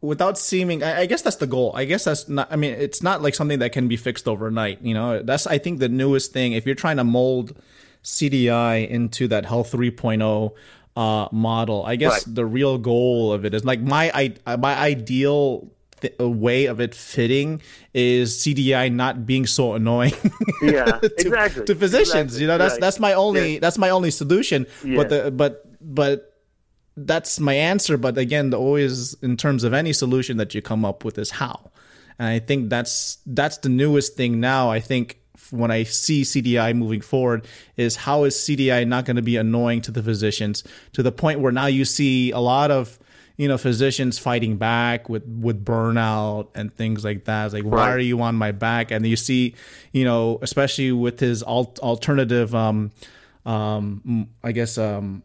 without 0.00 0.38
seeming? 0.38 0.82
I, 0.82 1.00
I 1.00 1.06
guess 1.06 1.22
that's 1.22 1.36
the 1.36 1.46
goal. 1.46 1.72
I 1.74 1.84
guess 1.84 2.04
that's 2.04 2.28
not. 2.28 2.48
I 2.50 2.56
mean, 2.56 2.72
it's 2.74 3.02
not 3.02 3.22
like 3.22 3.34
something 3.34 3.58
that 3.60 3.72
can 3.72 3.88
be 3.88 3.96
fixed 3.96 4.26
overnight. 4.28 4.80
You 4.82 4.94
know, 4.94 5.22
that's 5.22 5.46
I 5.46 5.58
think 5.58 5.78
the 5.80 5.88
newest 5.88 6.32
thing. 6.32 6.52
If 6.52 6.66
you're 6.66 6.74
trying 6.74 6.96
to 6.98 7.04
mold 7.04 7.56
CDI 8.04 8.88
into 8.88 9.28
that 9.28 9.44
Health 9.44 9.72
3.0 9.72 10.52
uh, 10.96 11.28
model, 11.32 11.84
I 11.84 11.96
guess 11.96 12.26
Right. 12.26 12.34
the 12.34 12.44
real 12.46 12.78
goal 12.78 13.32
of 13.32 13.44
it 13.44 13.54
is 13.54 13.64
like 13.64 13.80
my 13.80 14.10
I, 14.46 14.56
my 14.56 14.76
ideal. 14.76 15.70
Th- 16.00 16.14
way 16.20 16.66
of 16.66 16.78
it 16.80 16.94
fitting 16.94 17.60
is 17.92 18.36
CDI 18.38 18.88
not 18.92 19.26
being 19.26 19.46
so 19.46 19.74
annoying. 19.74 20.12
Yeah, 20.62 20.84
to, 20.84 21.06
exactly. 21.18 21.64
to 21.64 21.74
physicians. 21.74 22.14
Exactly. 22.36 22.40
You 22.42 22.46
know, 22.46 22.56
that's 22.58 22.74
Right. 22.74 22.80
that's 22.80 23.00
my 23.00 23.14
only 23.14 23.54
Yeah. 23.54 23.58
that's 23.58 23.78
my 23.78 23.90
only 23.90 24.12
solution. 24.12 24.68
Yeah. 24.84 24.94
But 24.96 25.08
the 25.08 25.30
but 25.32 25.64
but 25.80 26.37
that's 27.06 27.40
my 27.40 27.54
answer. 27.54 27.96
But 27.96 28.18
again, 28.18 28.50
the 28.50 28.58
always 28.58 29.14
in 29.14 29.36
terms 29.36 29.64
of 29.64 29.72
any 29.72 29.92
solution 29.92 30.36
that 30.38 30.54
you 30.54 30.62
come 30.62 30.84
up 30.84 31.04
with 31.04 31.18
is 31.18 31.30
how. 31.30 31.70
And 32.18 32.28
I 32.28 32.38
think 32.38 32.70
that's 32.70 33.18
that's 33.26 33.58
the 33.58 33.68
newest 33.68 34.16
thing 34.16 34.40
now. 34.40 34.70
I 34.70 34.80
think 34.80 35.20
when 35.50 35.70
I 35.70 35.84
see 35.84 36.22
CDI 36.22 36.76
moving 36.76 37.00
forward 37.00 37.46
is 37.76 37.96
how 37.96 38.24
is 38.24 38.34
CDI 38.34 38.86
not 38.86 39.04
going 39.04 39.16
to 39.16 39.22
be 39.22 39.36
annoying 39.36 39.80
to 39.82 39.90
the 39.90 40.02
physicians 40.02 40.64
to 40.92 41.02
the 41.02 41.12
point 41.12 41.40
where 41.40 41.52
now 41.52 41.66
you 41.66 41.84
see 41.84 42.32
a 42.32 42.40
lot 42.40 42.70
of 42.70 42.98
you 43.36 43.46
know 43.46 43.56
physicians 43.56 44.18
fighting 44.18 44.56
back 44.56 45.08
with 45.08 45.24
with 45.26 45.64
burnout 45.64 46.48
and 46.54 46.72
things 46.72 47.04
like 47.04 47.24
that. 47.24 47.46
It's 47.46 47.54
like 47.54 47.64
why 47.64 47.90
are 47.92 47.98
you 47.98 48.20
on 48.20 48.34
my 48.34 48.52
back? 48.52 48.90
And 48.90 49.06
you 49.06 49.16
see 49.16 49.54
you 49.92 50.04
know 50.04 50.38
especially 50.42 50.92
with 50.92 51.20
his 51.20 51.42
alt- 51.42 51.78
alternative 51.78 52.54
um 52.54 52.90
um 53.46 54.28
I 54.42 54.52
guess 54.52 54.76
um 54.76 55.22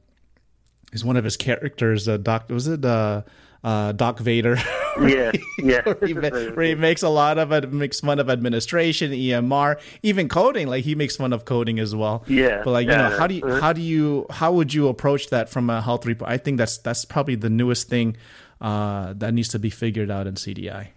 is 0.94 1.04
one 1.06 1.18
of 1.18 1.24
his 1.24 1.38
characters 1.38 2.08
uh, 2.08 2.18
Doc 2.18 2.50
was 2.50 2.68
it 2.68 2.84
uh 2.86 3.22
uh 3.64 3.92
Doc 3.94 4.20
Vader 4.20 4.58
Yeah, 5.02 5.32
yeah. 5.58 5.82
where, 5.94 6.08
he, 6.08 6.14
where 6.14 6.66
he 6.66 6.76
makes 6.76 7.02
a 7.02 7.10
lot 7.10 7.38
of 7.38 7.52
it, 7.52 7.72
makes 7.74 8.00
fun 8.00 8.20
of 8.20 8.30
administration, 8.30 9.12
EMR, 9.12 9.80
even 10.04 10.30
coding. 10.30 10.68
Like 10.68 10.84
he 10.84 10.96
makes 10.96 11.16
fun 11.16 11.34
of 11.34 11.46
coding 11.46 11.80
as 11.80 11.96
well. 11.96 12.24
Yeah, 12.28 12.62
But 12.64 12.72
like 12.72 12.86
you 12.86 12.92
yeah, 12.92 13.10
know, 13.10 13.18
how 13.18 13.28
do 13.28 13.34
you 13.36 13.44
uh-huh. 13.44 13.60
how 13.60 13.74
do 13.74 13.82
you 13.82 14.28
how 14.30 14.52
would 14.54 14.74
you 14.74 14.88
approach 14.88 15.30
that 15.30 15.50
from 15.50 15.70
a 15.70 15.82
health 15.82 16.06
report? 16.06 16.30
I 16.30 16.38
think 16.38 16.58
that's 16.58 16.78
that's 16.78 17.06
probably 17.06 17.36
the 17.36 17.50
newest 17.50 17.90
thing 17.90 18.18
uh, 18.62 19.14
that 19.18 19.34
needs 19.34 19.50
to 19.50 19.60
be 19.60 19.70
figured 19.70 20.12
out 20.12 20.28
in 20.28 20.36
CDI. 20.36 20.90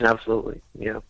Absolutely. 0.00 0.60
Yeah. 0.78 1.00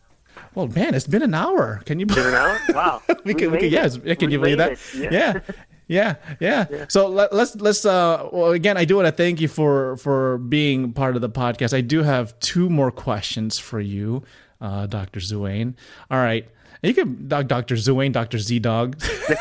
Well, 0.54 0.68
man, 0.68 0.94
it's 0.94 1.06
been 1.06 1.22
an 1.22 1.34
hour. 1.34 1.82
Can 1.84 1.98
you? 1.98 2.06
Been 2.06 2.18
an 2.26 2.34
hour? 2.34 2.58
Wow. 2.74 3.02
we 3.24 3.34
can, 3.34 3.50
we 3.50 3.58
can, 3.58 3.70
yeah, 3.70 3.86
it. 3.86 4.18
can 4.18 4.28
We 4.28 4.34
you 4.34 4.38
believe 4.38 4.58
that? 4.58 4.72
it. 4.72 4.80
Yeah. 4.94 5.10
Yeah, 5.10 5.40
yeah. 5.88 6.16
Yeah. 6.38 6.66
So 6.88 7.08
let, 7.08 7.32
let's 7.32 7.56
let's 7.56 7.84
uh 7.84 8.28
well 8.32 8.52
again 8.52 8.76
I 8.76 8.84
do 8.84 8.96
want 8.96 9.06
to 9.06 9.12
thank 9.12 9.40
you 9.40 9.48
for 9.48 9.96
for 9.96 10.38
being 10.38 10.92
part 10.92 11.16
of 11.16 11.22
the 11.22 11.30
podcast. 11.30 11.74
I 11.76 11.80
do 11.80 12.02
have 12.02 12.38
two 12.40 12.68
more 12.70 12.90
questions 12.90 13.58
for 13.58 13.80
you, 13.80 14.22
uh 14.60 14.86
Dr. 14.86 15.20
Zuane. 15.20 15.74
All 16.10 16.18
right. 16.18 16.46
You 16.82 16.94
can 16.94 17.26
Doc- 17.26 17.48
Dr. 17.48 17.74
Zuane, 17.74 18.12
Dr. 18.12 18.38
Z 18.38 18.60
Dog, 18.60 18.98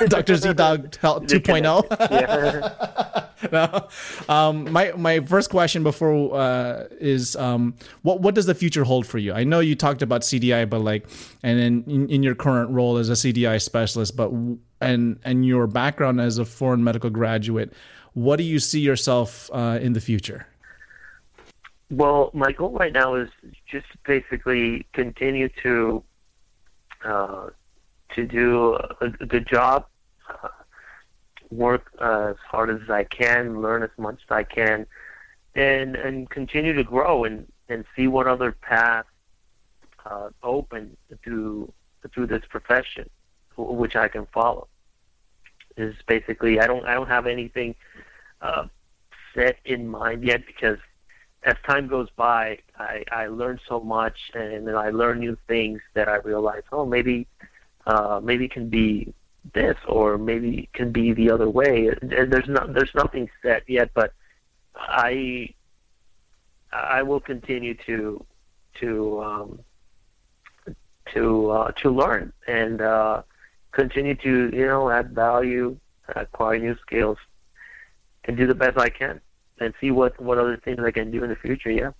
Dr. 0.08 0.36
Z 0.38 0.54
Dog 0.54 0.90
2.0. 0.92 2.12
Yeah. 2.12 3.28
no. 3.52 3.88
Um, 4.34 4.72
my 4.72 4.92
my 4.94 5.20
first 5.20 5.50
question 5.50 5.84
before 5.84 6.36
uh, 6.36 6.86
is 7.00 7.36
um, 7.36 7.76
what 8.02 8.22
what 8.22 8.34
does 8.34 8.48
the 8.48 8.56
future 8.56 8.84
hold 8.84 9.06
for 9.06 9.20
you? 9.20 9.34
I 9.34 9.44
know 9.44 9.60
you 9.60 9.76
talked 9.76 10.02
about 10.02 10.22
CDI, 10.22 10.68
but 10.70 10.82
like, 10.82 11.08
and 11.44 11.60
then 11.60 11.84
in, 11.88 12.10
in 12.10 12.24
your 12.24 12.36
current 12.36 12.72
role 12.72 12.98
as 12.98 13.10
a 13.10 13.14
CDI 13.14 13.62
specialist, 13.62 14.16
but 14.16 14.32
and 14.82 15.20
and 15.24 15.46
your 15.46 15.68
background 15.68 16.20
as 16.20 16.40
a 16.40 16.46
foreign 16.46 16.84
medical 16.84 17.10
graduate, 17.10 17.74
what 18.14 18.38
do 18.38 18.44
you 18.44 18.60
see 18.60 18.80
yourself 18.80 19.50
uh, 19.54 19.78
in 19.82 19.94
the 19.94 20.02
future? 20.02 20.48
Well, 21.90 22.32
my 22.34 22.52
goal 22.52 22.72
right 22.72 22.92
now 22.92 23.16
is 23.16 23.30
just 23.66 23.86
basically 24.06 24.86
continue 24.94 25.50
to 25.64 26.04
uh, 27.06 27.50
to 28.16 28.26
do 28.26 28.74
a, 29.02 29.06
a 29.22 29.26
good 29.26 29.48
job, 29.48 29.86
uh, 30.30 30.50
work 31.52 31.92
uh, 32.00 32.30
as 32.32 32.36
hard 32.50 32.70
as 32.70 32.90
I 32.90 33.04
can, 33.04 33.62
learn 33.62 33.84
as 33.84 33.90
much 33.98 34.16
as 34.16 34.32
I 34.32 34.44
can, 34.44 34.86
and 35.56 35.96
and 35.96 36.30
continue 36.30 36.74
to 36.74 36.84
grow 36.84 37.24
and 37.24 37.52
and 37.70 37.86
see 37.96 38.08
what 38.08 38.28
other 38.28 38.52
paths 38.52 39.08
uh, 40.06 40.30
open 40.44 40.96
through 41.24 41.72
through 42.14 42.28
this 42.28 42.44
profession, 42.50 43.10
which 43.58 43.96
I 43.96 44.08
can 44.08 44.28
follow. 44.34 44.68
Is 45.76 45.96
basically 46.08 46.60
I 46.60 46.68
don't 46.68 46.86
I 46.86 46.94
don't 46.94 47.08
have 47.08 47.28
anything 47.28 47.76
uh, 48.42 48.68
set 49.36 49.58
in 49.66 49.88
mind 49.88 50.24
yet 50.24 50.46
because 50.46 50.78
as 51.48 51.56
time 51.66 51.88
goes 51.88 52.10
by, 52.18 52.60
I, 52.78 53.06
I 53.10 53.28
learn 53.28 53.58
so 53.70 53.80
much, 53.80 54.18
and 54.34 54.68
then 54.68 54.76
I 54.76 54.90
learn 54.90 55.20
new 55.20 55.38
things 55.48 55.80
that 55.94 56.10
I 56.10 56.18
realize, 56.18 56.64
oh, 56.74 56.86
maybe, 56.86 57.26
uh, 57.86 58.20
maybe 58.22 58.46
it 58.46 58.52
can 58.52 58.68
be 58.68 59.14
this, 59.54 59.78
or 59.88 60.18
maybe 60.18 60.60
it 60.64 60.74
can 60.74 60.92
be 60.92 61.14
the 61.14 61.32
other 61.32 61.50
way. 61.50 61.88
And 61.88 62.12
there's 62.12 62.50
not, 62.50 62.74
there's 62.74 62.94
nothing 62.94 63.30
set 63.42 63.64
yet, 63.66 63.92
but 63.94 64.12
I, 64.76 65.54
I 66.74 67.02
will 67.04 67.22
continue 67.22 67.76
to, 67.86 68.26
to, 68.82 69.24
um, 69.24 69.60
to, 71.14 71.50
uh, 71.50 71.72
to 71.82 71.90
learn 71.90 72.34
and 72.46 72.82
uh, 72.82 73.22
continue 73.72 74.16
to, 74.16 74.50
you 74.54 74.68
know, 74.68 74.90
add 74.90 75.16
value, 75.16 75.78
acquire 76.14 76.60
new 76.60 76.76
skills, 76.86 77.18
and 78.26 78.36
do 78.36 78.48
the 78.48 78.56
best 78.56 78.78
I 78.78 78.90
can 78.90 79.22
and 79.60 79.74
see 79.80 79.92
what 79.92 80.20
what 80.20 80.38
other 80.38 80.58
things 80.58 80.80
I 80.84 80.92
can 80.92 81.12
do 81.12 81.24
in 81.24 81.30
the 81.30 81.36
future. 81.36 81.72
Yeah. 81.72 81.92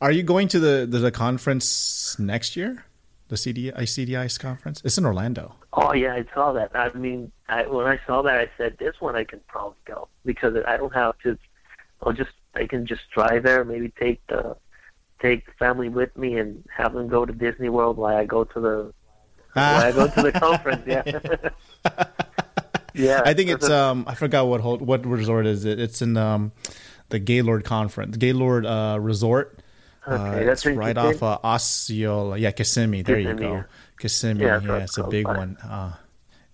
Are 0.00 0.12
you 0.12 0.22
going 0.22 0.48
to 0.48 0.60
the 0.60 0.86
the, 0.88 0.98
the 0.98 1.10
conference 1.10 2.18
next 2.18 2.56
year? 2.56 2.84
The 3.28 3.36
CDI 3.36 3.74
CDI's 3.74 4.38
conference? 4.38 4.80
It's 4.84 4.98
in 4.98 5.04
Orlando. 5.04 5.56
Oh 5.72 5.92
yeah, 5.92 6.14
I 6.14 6.24
saw 6.32 6.52
that. 6.52 6.70
I 6.76 6.92
mean, 6.92 7.32
I, 7.48 7.66
when 7.66 7.86
I 7.86 7.98
saw 8.06 8.22
that, 8.22 8.38
I 8.38 8.48
said 8.56 8.76
this 8.78 8.94
one 9.00 9.16
I 9.16 9.24
can 9.24 9.40
probably 9.48 9.78
go 9.84 10.08
because 10.24 10.54
I 10.66 10.76
don't 10.76 10.94
have 10.94 11.18
to. 11.24 11.36
I'll 12.02 12.12
just 12.12 12.30
I 12.54 12.66
can 12.66 12.86
just 12.86 13.02
drive 13.12 13.42
there. 13.42 13.64
Maybe 13.64 13.92
take 13.98 14.24
the 14.28 14.56
take 15.20 15.46
the 15.46 15.52
family 15.52 15.88
with 15.88 16.16
me 16.16 16.38
and 16.38 16.64
have 16.74 16.92
them 16.92 17.08
go 17.08 17.24
to 17.26 17.32
Disney 17.32 17.68
World 17.68 17.96
while 17.96 18.16
I 18.16 18.26
go 18.26 18.44
to 18.44 18.60
the 18.60 18.92
while 19.54 19.84
I 19.84 19.92
go 19.92 20.06
to 20.06 20.22
the 20.22 20.32
conference. 20.40 20.82
Yeah. 20.86 22.04
yeah. 22.96 23.22
I 23.24 23.34
think 23.34 23.50
it's 23.50 23.68
um 23.70 24.04
I 24.08 24.14
forgot 24.14 24.46
what 24.46 24.80
what 24.80 25.06
resort 25.06 25.46
is 25.46 25.64
it? 25.64 25.78
It's 25.78 26.02
in 26.02 26.16
um 26.16 26.52
the 27.10 27.18
Gaylord 27.18 27.64
conference, 27.64 28.16
Gaylord 28.16 28.66
uh, 28.66 28.98
Resort. 29.00 29.60
Okay, 30.08 30.42
uh, 30.42 30.44
that's 30.44 30.64
right 30.66 30.96
off 30.96 31.22
uh, 31.22 31.38
Osceola. 31.44 32.36
Yeah, 32.38 32.50
Kissimmee. 32.52 33.02
There 33.02 33.18
you 33.18 33.34
go. 33.34 33.64
Kissimmee. 33.98 34.44
Yeah, 34.44 34.60
Yeah, 34.62 34.76
it's 34.78 34.98
a 34.98 35.04
big 35.04 35.24
by. 35.24 35.36
one. 35.36 35.56
Uh, 35.58 35.92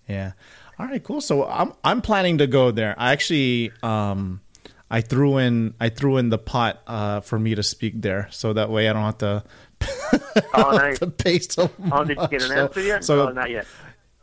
yeah. 0.07 0.31
All 0.79 0.87
right, 0.87 1.03
cool. 1.03 1.21
So 1.21 1.45
I'm 1.45 1.73
I'm 1.83 2.01
planning 2.01 2.39
to 2.39 2.47
go 2.47 2.71
there. 2.71 2.95
I 2.97 3.11
actually 3.13 3.71
um 3.83 4.41
I 4.89 5.01
threw 5.01 5.37
in 5.37 5.73
I 5.79 5.89
threw 5.89 6.17
in 6.17 6.29
the 6.29 6.37
pot 6.39 6.81
uh 6.87 7.19
for 7.21 7.37
me 7.39 7.55
to 7.55 7.63
speak 7.63 8.01
there, 8.01 8.27
so 8.31 8.53
that 8.53 8.69
way 8.69 8.89
I 8.89 8.93
don't 8.93 9.03
have 9.03 9.17
to. 9.19 9.43
Oh, 10.55 10.71
nice. 10.77 10.99
to 10.99 11.07
pay 11.07 11.39
so 11.39 11.69
Oh, 11.91 12.03
did 12.03 12.17
you 12.19 12.27
get 12.27 12.41
an 12.43 12.49
much. 12.49 12.49
So- 12.49 12.63
answer 12.65 12.81
yet? 12.81 13.03
So 13.03 13.27
oh, 13.29 13.31
not 13.31 13.49
yet. 13.51 13.65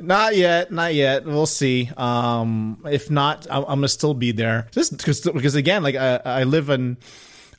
Not 0.01 0.36
yet, 0.36 0.70
not 0.72 0.94
yet. 0.94 1.24
We'll 1.24 1.46
see. 1.46 1.90
Um, 1.96 2.82
if 2.90 3.11
not, 3.11 3.46
I'm, 3.51 3.62
I'm 3.64 3.78
gonna 3.78 3.88
still 3.88 4.14
be 4.14 4.32
there. 4.32 4.66
Just 4.72 4.96
because, 4.96 5.20
because 5.20 5.55
again, 5.55 5.82
like 5.82 5.94
I, 5.96 6.16
I 6.24 6.44
live 6.44 6.68
in, 6.70 6.96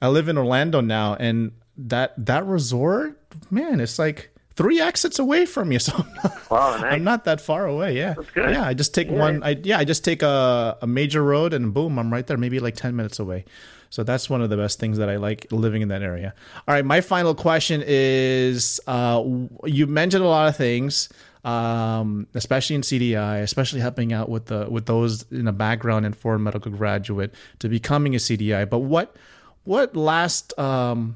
I 0.02 0.08
live 0.10 0.28
in 0.28 0.38
Orlando 0.38 0.82
now, 0.82 1.16
and 1.16 1.52
that 1.78 2.14
that 2.26 2.46
resort, 2.46 3.20
man, 3.50 3.80
it's 3.80 3.98
like 4.00 4.30
three 4.56 4.80
exits 4.82 5.18
away 5.20 5.46
from 5.46 5.72
you. 5.72 5.80
So 5.88 5.94
I'm 5.96 6.14
not, 6.16 6.52
Wow, 6.52 6.78
nice. 6.78 6.94
I'm 6.94 7.04
not 7.04 7.24
that 7.26 7.40
far 7.42 7.66
away. 7.66 7.96
Yeah, 7.96 8.14
That's 8.16 8.30
good. 8.32 8.50
yeah. 8.52 8.66
I 8.66 8.74
just 8.74 8.94
take 8.94 9.10
Yeah. 9.10 9.18
one. 9.20 9.44
I 9.44 9.60
yeah, 9.64 9.78
I 9.80 9.86
just 9.86 10.04
take 10.04 10.22
a 10.22 10.78
a 10.82 10.88
major 10.88 11.24
road, 11.24 11.54
and 11.54 11.74
boom, 11.74 11.98
I'm 11.98 12.12
right 12.12 12.26
there. 12.28 12.38
Maybe 12.38 12.60
like 12.60 12.76
ten 12.76 12.96
minutes 12.96 13.20
away. 13.20 13.46
So 13.90 14.04
that's 14.04 14.30
one 14.30 14.42
of 14.42 14.50
the 14.50 14.56
best 14.56 14.80
things 14.80 15.00
that 15.00 15.10
I 15.10 15.18
like 15.18 15.48
living 15.52 15.82
in 15.82 15.90
that 15.90 16.02
area. 16.02 16.34
All 16.66 16.74
right, 16.74 16.86
my 16.86 17.02
final 17.02 17.36
question 17.36 17.84
is: 17.86 18.80
uh, 18.88 19.22
you 19.66 19.86
mentioned 19.88 20.24
a 20.24 20.28
lot 20.28 20.48
of 20.48 20.56
things, 20.56 21.10
um, 21.44 22.28
especially 22.34 22.76
in 22.76 22.82
CDI, 22.82 23.42
especially 23.42 23.80
helping 23.80 24.14
out 24.14 24.30
with 24.30 24.46
the 24.46 24.70
with 24.70 24.86
those 24.86 25.26
in 25.32 25.48
a 25.48 25.52
background 25.52 26.06
in 26.06 26.14
foreign 26.14 26.44
medical 26.44 26.72
graduate 26.72 27.34
to 27.60 27.70
becoming 27.70 28.14
a 28.16 28.20
CDI. 28.20 28.70
But 28.70 28.80
what 28.80 29.16
what 29.64 29.96
last 29.96 30.58
um, 30.60 31.16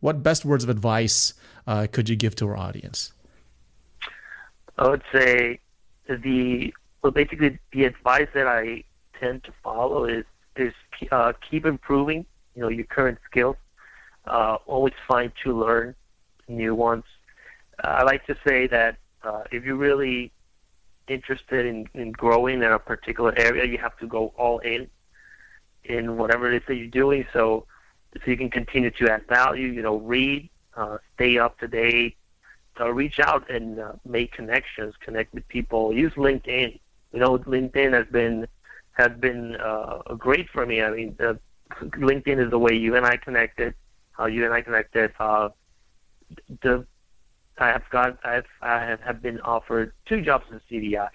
what 0.00 0.22
best 0.22 0.44
words 0.44 0.64
of 0.64 0.70
advice 0.70 1.34
uh, 1.66 1.86
could 1.90 2.08
you 2.08 2.16
give 2.16 2.34
to 2.36 2.48
our 2.48 2.56
audience? 2.56 3.12
I 4.78 4.88
would 4.88 5.02
say 5.12 5.60
the 6.08 6.74
well, 7.02 7.12
basically 7.12 7.58
the 7.72 7.84
advice 7.84 8.28
that 8.34 8.46
I 8.46 8.84
tend 9.18 9.44
to 9.44 9.52
follow 9.62 10.04
is 10.04 10.24
is 10.56 10.72
uh, 11.10 11.32
keep 11.48 11.66
improving. 11.66 12.26
You 12.54 12.62
know 12.62 12.68
your 12.68 12.86
current 12.86 13.18
skills. 13.30 13.56
Uh, 14.26 14.58
always 14.66 14.94
find 15.08 15.32
to 15.42 15.58
learn 15.58 15.94
new 16.48 16.74
ones. 16.74 17.04
I 17.82 18.04
like 18.04 18.24
to 18.26 18.36
say 18.46 18.68
that 18.68 18.96
Uh, 19.24 19.42
if 19.50 19.64
you're 19.64 19.76
really 19.76 20.32
interested 21.08 21.66
in, 21.66 21.86
in 21.94 22.12
growing 22.12 22.62
in 22.62 22.72
a 22.72 22.78
particular 22.78 23.32
area, 23.36 23.64
you 23.64 23.78
have 23.78 23.96
to 23.98 24.06
go 24.06 24.32
all 24.36 24.58
in 24.60 24.88
in 25.84 26.16
whatever 26.16 26.50
it 26.50 26.56
is 26.56 26.62
that 26.68 26.76
you're 26.76 26.86
doing. 26.86 27.26
So, 27.32 27.66
so 28.14 28.30
you 28.30 28.36
can 28.36 28.50
continue 28.50 28.90
to 28.90 29.10
add 29.10 29.26
value. 29.26 29.68
You 29.68 29.82
know, 29.82 29.96
read, 29.96 30.48
uh, 30.76 30.98
stay 31.14 31.38
up 31.38 31.58
to 31.58 31.68
date, 31.68 32.16
uh, 32.80 32.90
reach 32.90 33.18
out 33.20 33.50
and 33.50 33.80
uh, 33.80 33.92
make 34.04 34.32
connections, 34.32 34.94
connect 35.00 35.34
with 35.34 35.46
people. 35.48 35.92
Use 35.92 36.12
LinkedIn. 36.14 36.78
You 37.12 37.20
know, 37.20 37.38
LinkedIn 37.38 37.92
has 37.92 38.06
been 38.06 38.46
has 38.92 39.10
been 39.18 39.56
uh, 39.56 40.14
great 40.18 40.48
for 40.50 40.66
me. 40.66 40.82
I 40.82 40.90
mean, 40.90 41.14
the, 41.18 41.38
LinkedIn 41.80 42.44
is 42.44 42.50
the 42.50 42.58
way 42.58 42.74
you 42.74 42.96
and 42.96 43.06
I 43.06 43.16
connected. 43.16 43.74
How 44.12 44.26
you 44.26 44.44
and 44.44 44.52
I 44.52 44.60
connected. 44.60 45.12
Uh, 45.18 45.48
the 46.62 46.86
I 47.62 47.68
have 47.68 47.88
got 47.90 48.18
I've 48.24 48.46
I 48.60 48.96
have 49.04 49.22
been 49.22 49.40
offered 49.40 49.92
two 50.06 50.20
jobs 50.20 50.46
in 50.50 50.60
CDI 50.70 51.08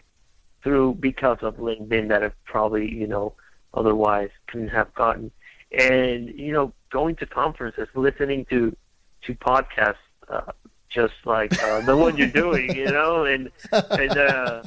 through 0.63 0.95
because 0.99 1.39
of 1.41 1.57
LinkedIn 1.57 2.07
that 2.09 2.23
I 2.23 2.31
probably 2.45 2.91
you 2.93 3.07
know 3.07 3.33
otherwise 3.73 4.29
couldn't 4.47 4.69
have 4.69 4.93
gotten. 4.93 5.31
And 5.71 6.29
you 6.29 6.53
know, 6.53 6.73
going 6.89 7.15
to 7.17 7.25
conferences, 7.25 7.87
listening 7.93 8.45
to 8.45 8.75
to 9.23 9.35
podcasts, 9.35 9.95
uh, 10.29 10.53
just 10.89 11.13
like 11.25 11.61
uh, 11.61 11.81
the 11.81 11.97
one 11.97 12.17
you're 12.17 12.27
doing, 12.27 12.75
you 12.75 12.85
know, 12.85 13.25
and 13.25 13.51
and 13.91 14.17
uh, 14.17 14.63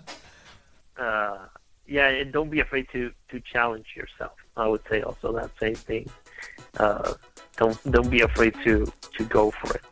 uh, 0.99 1.39
yeah, 1.87 2.09
and 2.09 2.33
don't 2.33 2.51
be 2.51 2.61
afraid 2.61 2.87
to 2.93 3.12
to 3.31 3.41
challenge 3.41 3.87
yourself. 3.97 4.37
I 4.57 4.68
would 4.68 4.83
say 4.91 5.01
also 5.01 5.33
that 5.33 5.51
same 5.59 5.74
thing. 5.74 6.11
Uh, 6.78 7.14
don't 7.57 7.78
don't 7.91 8.11
be 8.11 8.20
afraid 8.20 8.55
to 8.64 8.93
to 9.16 9.24
go 9.24 9.51
for 9.51 9.76
it. 9.76 9.83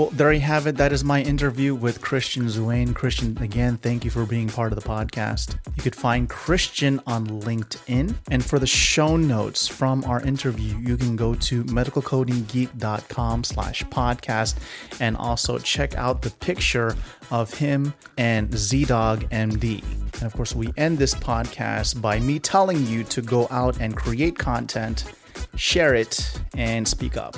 Well, 0.00 0.08
there 0.12 0.32
you 0.32 0.40
have 0.40 0.66
it. 0.66 0.78
That 0.78 0.94
is 0.94 1.04
my 1.04 1.20
interview 1.20 1.74
with 1.74 2.00
Christian 2.00 2.46
Zuane. 2.46 2.94
Christian, 2.94 3.36
again, 3.42 3.76
thank 3.76 4.02
you 4.02 4.10
for 4.10 4.24
being 4.24 4.48
part 4.48 4.72
of 4.72 4.82
the 4.82 4.88
podcast. 4.88 5.58
You 5.76 5.82
could 5.82 5.94
find 5.94 6.26
Christian 6.26 7.02
on 7.06 7.26
LinkedIn. 7.26 8.14
And 8.30 8.42
for 8.42 8.58
the 8.58 8.66
show 8.66 9.18
notes 9.18 9.68
from 9.68 10.02
our 10.04 10.22
interview, 10.22 10.78
you 10.78 10.96
can 10.96 11.16
go 11.16 11.34
to 11.34 11.64
medicalcodinggeek.com 11.64 13.44
slash 13.44 13.84
podcast 13.84 14.56
and 15.00 15.18
also 15.18 15.58
check 15.58 15.94
out 15.96 16.22
the 16.22 16.30
picture 16.30 16.96
of 17.30 17.52
him 17.52 17.92
and 18.16 18.48
ZDog 18.48 19.28
MD. 19.28 19.84
And 20.14 20.22
of 20.22 20.32
course, 20.32 20.54
we 20.54 20.72
end 20.78 20.96
this 20.96 21.12
podcast 21.12 22.00
by 22.00 22.20
me 22.20 22.38
telling 22.38 22.86
you 22.86 23.04
to 23.04 23.20
go 23.20 23.48
out 23.50 23.78
and 23.82 23.94
create 23.94 24.38
content, 24.38 25.12
share 25.56 25.94
it, 25.94 26.40
and 26.54 26.88
speak 26.88 27.18
up. 27.18 27.36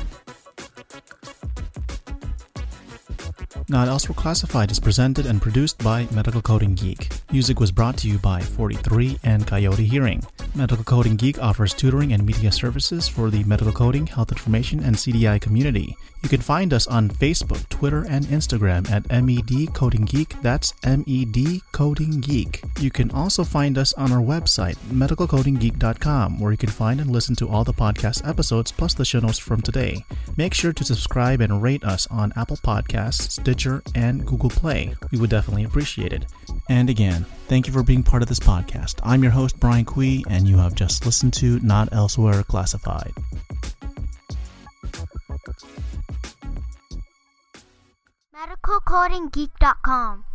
Not 3.73 3.89
Elsewhere 3.89 4.15
Classified 4.15 4.71
is 4.71 4.79
presented 4.79 5.25
and 5.25 5.41
produced 5.41 5.79
by 5.79 6.07
Medical 6.11 6.43
Coding 6.43 6.75
Geek. 6.75 7.09
Music 7.33 7.59
was 7.59 7.73
brought 7.73 7.97
to 7.97 8.07
you 8.07 8.19
by 8.19 8.39
43 8.39 9.19
and 9.25 9.47
Coyote 9.47 9.87
Hearing. 9.87 10.23
Medical 10.55 10.85
Coding 10.85 11.17
Geek 11.17 11.43
offers 11.43 11.73
tutoring 11.73 12.13
and 12.13 12.23
media 12.27 12.53
services 12.53 13.09
for 13.09 13.31
the 13.31 13.43
medical 13.45 13.73
coding, 13.73 14.07
health 14.07 14.31
information, 14.31 14.85
and 14.85 14.95
CDI 14.95 15.41
community. 15.41 15.97
You 16.23 16.29
can 16.29 16.41
find 16.41 16.73
us 16.73 16.87
on 16.87 17.11
Facebook, 17.11 17.69
Twitter, 17.69 18.07
and 18.09 18.25
Instagram 18.27 18.89
at 18.91 19.11
MED 19.11 19.75
Coding 19.75 20.05
Geek. 20.05 20.41
That's 20.41 20.73
MED 20.85 21.63
Coding 21.73 22.21
Geek. 22.21 22.63
You 22.79 22.91
can 22.93 23.11
also 23.11 23.43
find 23.43 23.77
us 23.77 23.93
on 23.95 24.13
our 24.13 24.23
website, 24.23 24.77
medicalcodinggeek.com, 24.93 26.39
where 26.39 26.53
you 26.53 26.59
can 26.59 26.71
find 26.71 27.01
and 27.01 27.11
listen 27.11 27.35
to 27.37 27.49
all 27.49 27.65
the 27.65 27.75
podcast 27.75 28.27
episodes 28.27 28.71
plus 28.71 28.95
the 28.95 29.05
show 29.05 29.19
notes 29.19 29.39
from 29.39 29.63
today. 29.63 30.05
Make 30.37 30.55
sure 30.55 30.73
to 30.73 30.85
subscribe 30.85 31.41
and 31.41 31.61
rate 31.61 31.83
us 31.83 32.07
on 32.07 32.33
Apple 32.37 32.57
Podcasts, 32.59 33.33
Stitcher, 33.33 33.83
and 33.97 34.25
Google 34.25 34.51
Play. 34.51 34.95
We 35.11 35.19
would 35.19 35.31
definitely 35.31 35.65
appreciate 35.65 36.13
it. 36.13 36.27
And 36.69 36.89
again, 36.89 37.27
thank 37.49 37.67
you 37.67 37.73
for 37.73 37.83
being 37.83 38.05
part 38.05 38.23
of 38.23 38.29
this 38.29 38.41
podcast. 38.41 39.01
I'm 39.03 39.25
your 39.25 39.33
host, 39.33 39.59
Brian 39.59 39.85
Kui, 39.85 40.25
and 40.31 40.47
you 40.47 40.57
have 40.59 40.77
just 40.77 41.05
listened 41.05 41.35
to 41.35 41.59
Not 41.61 41.93
Elsewhere 41.93 42.45
Classified. 42.45 43.13
MedicalCodingGeek.com 48.43 50.32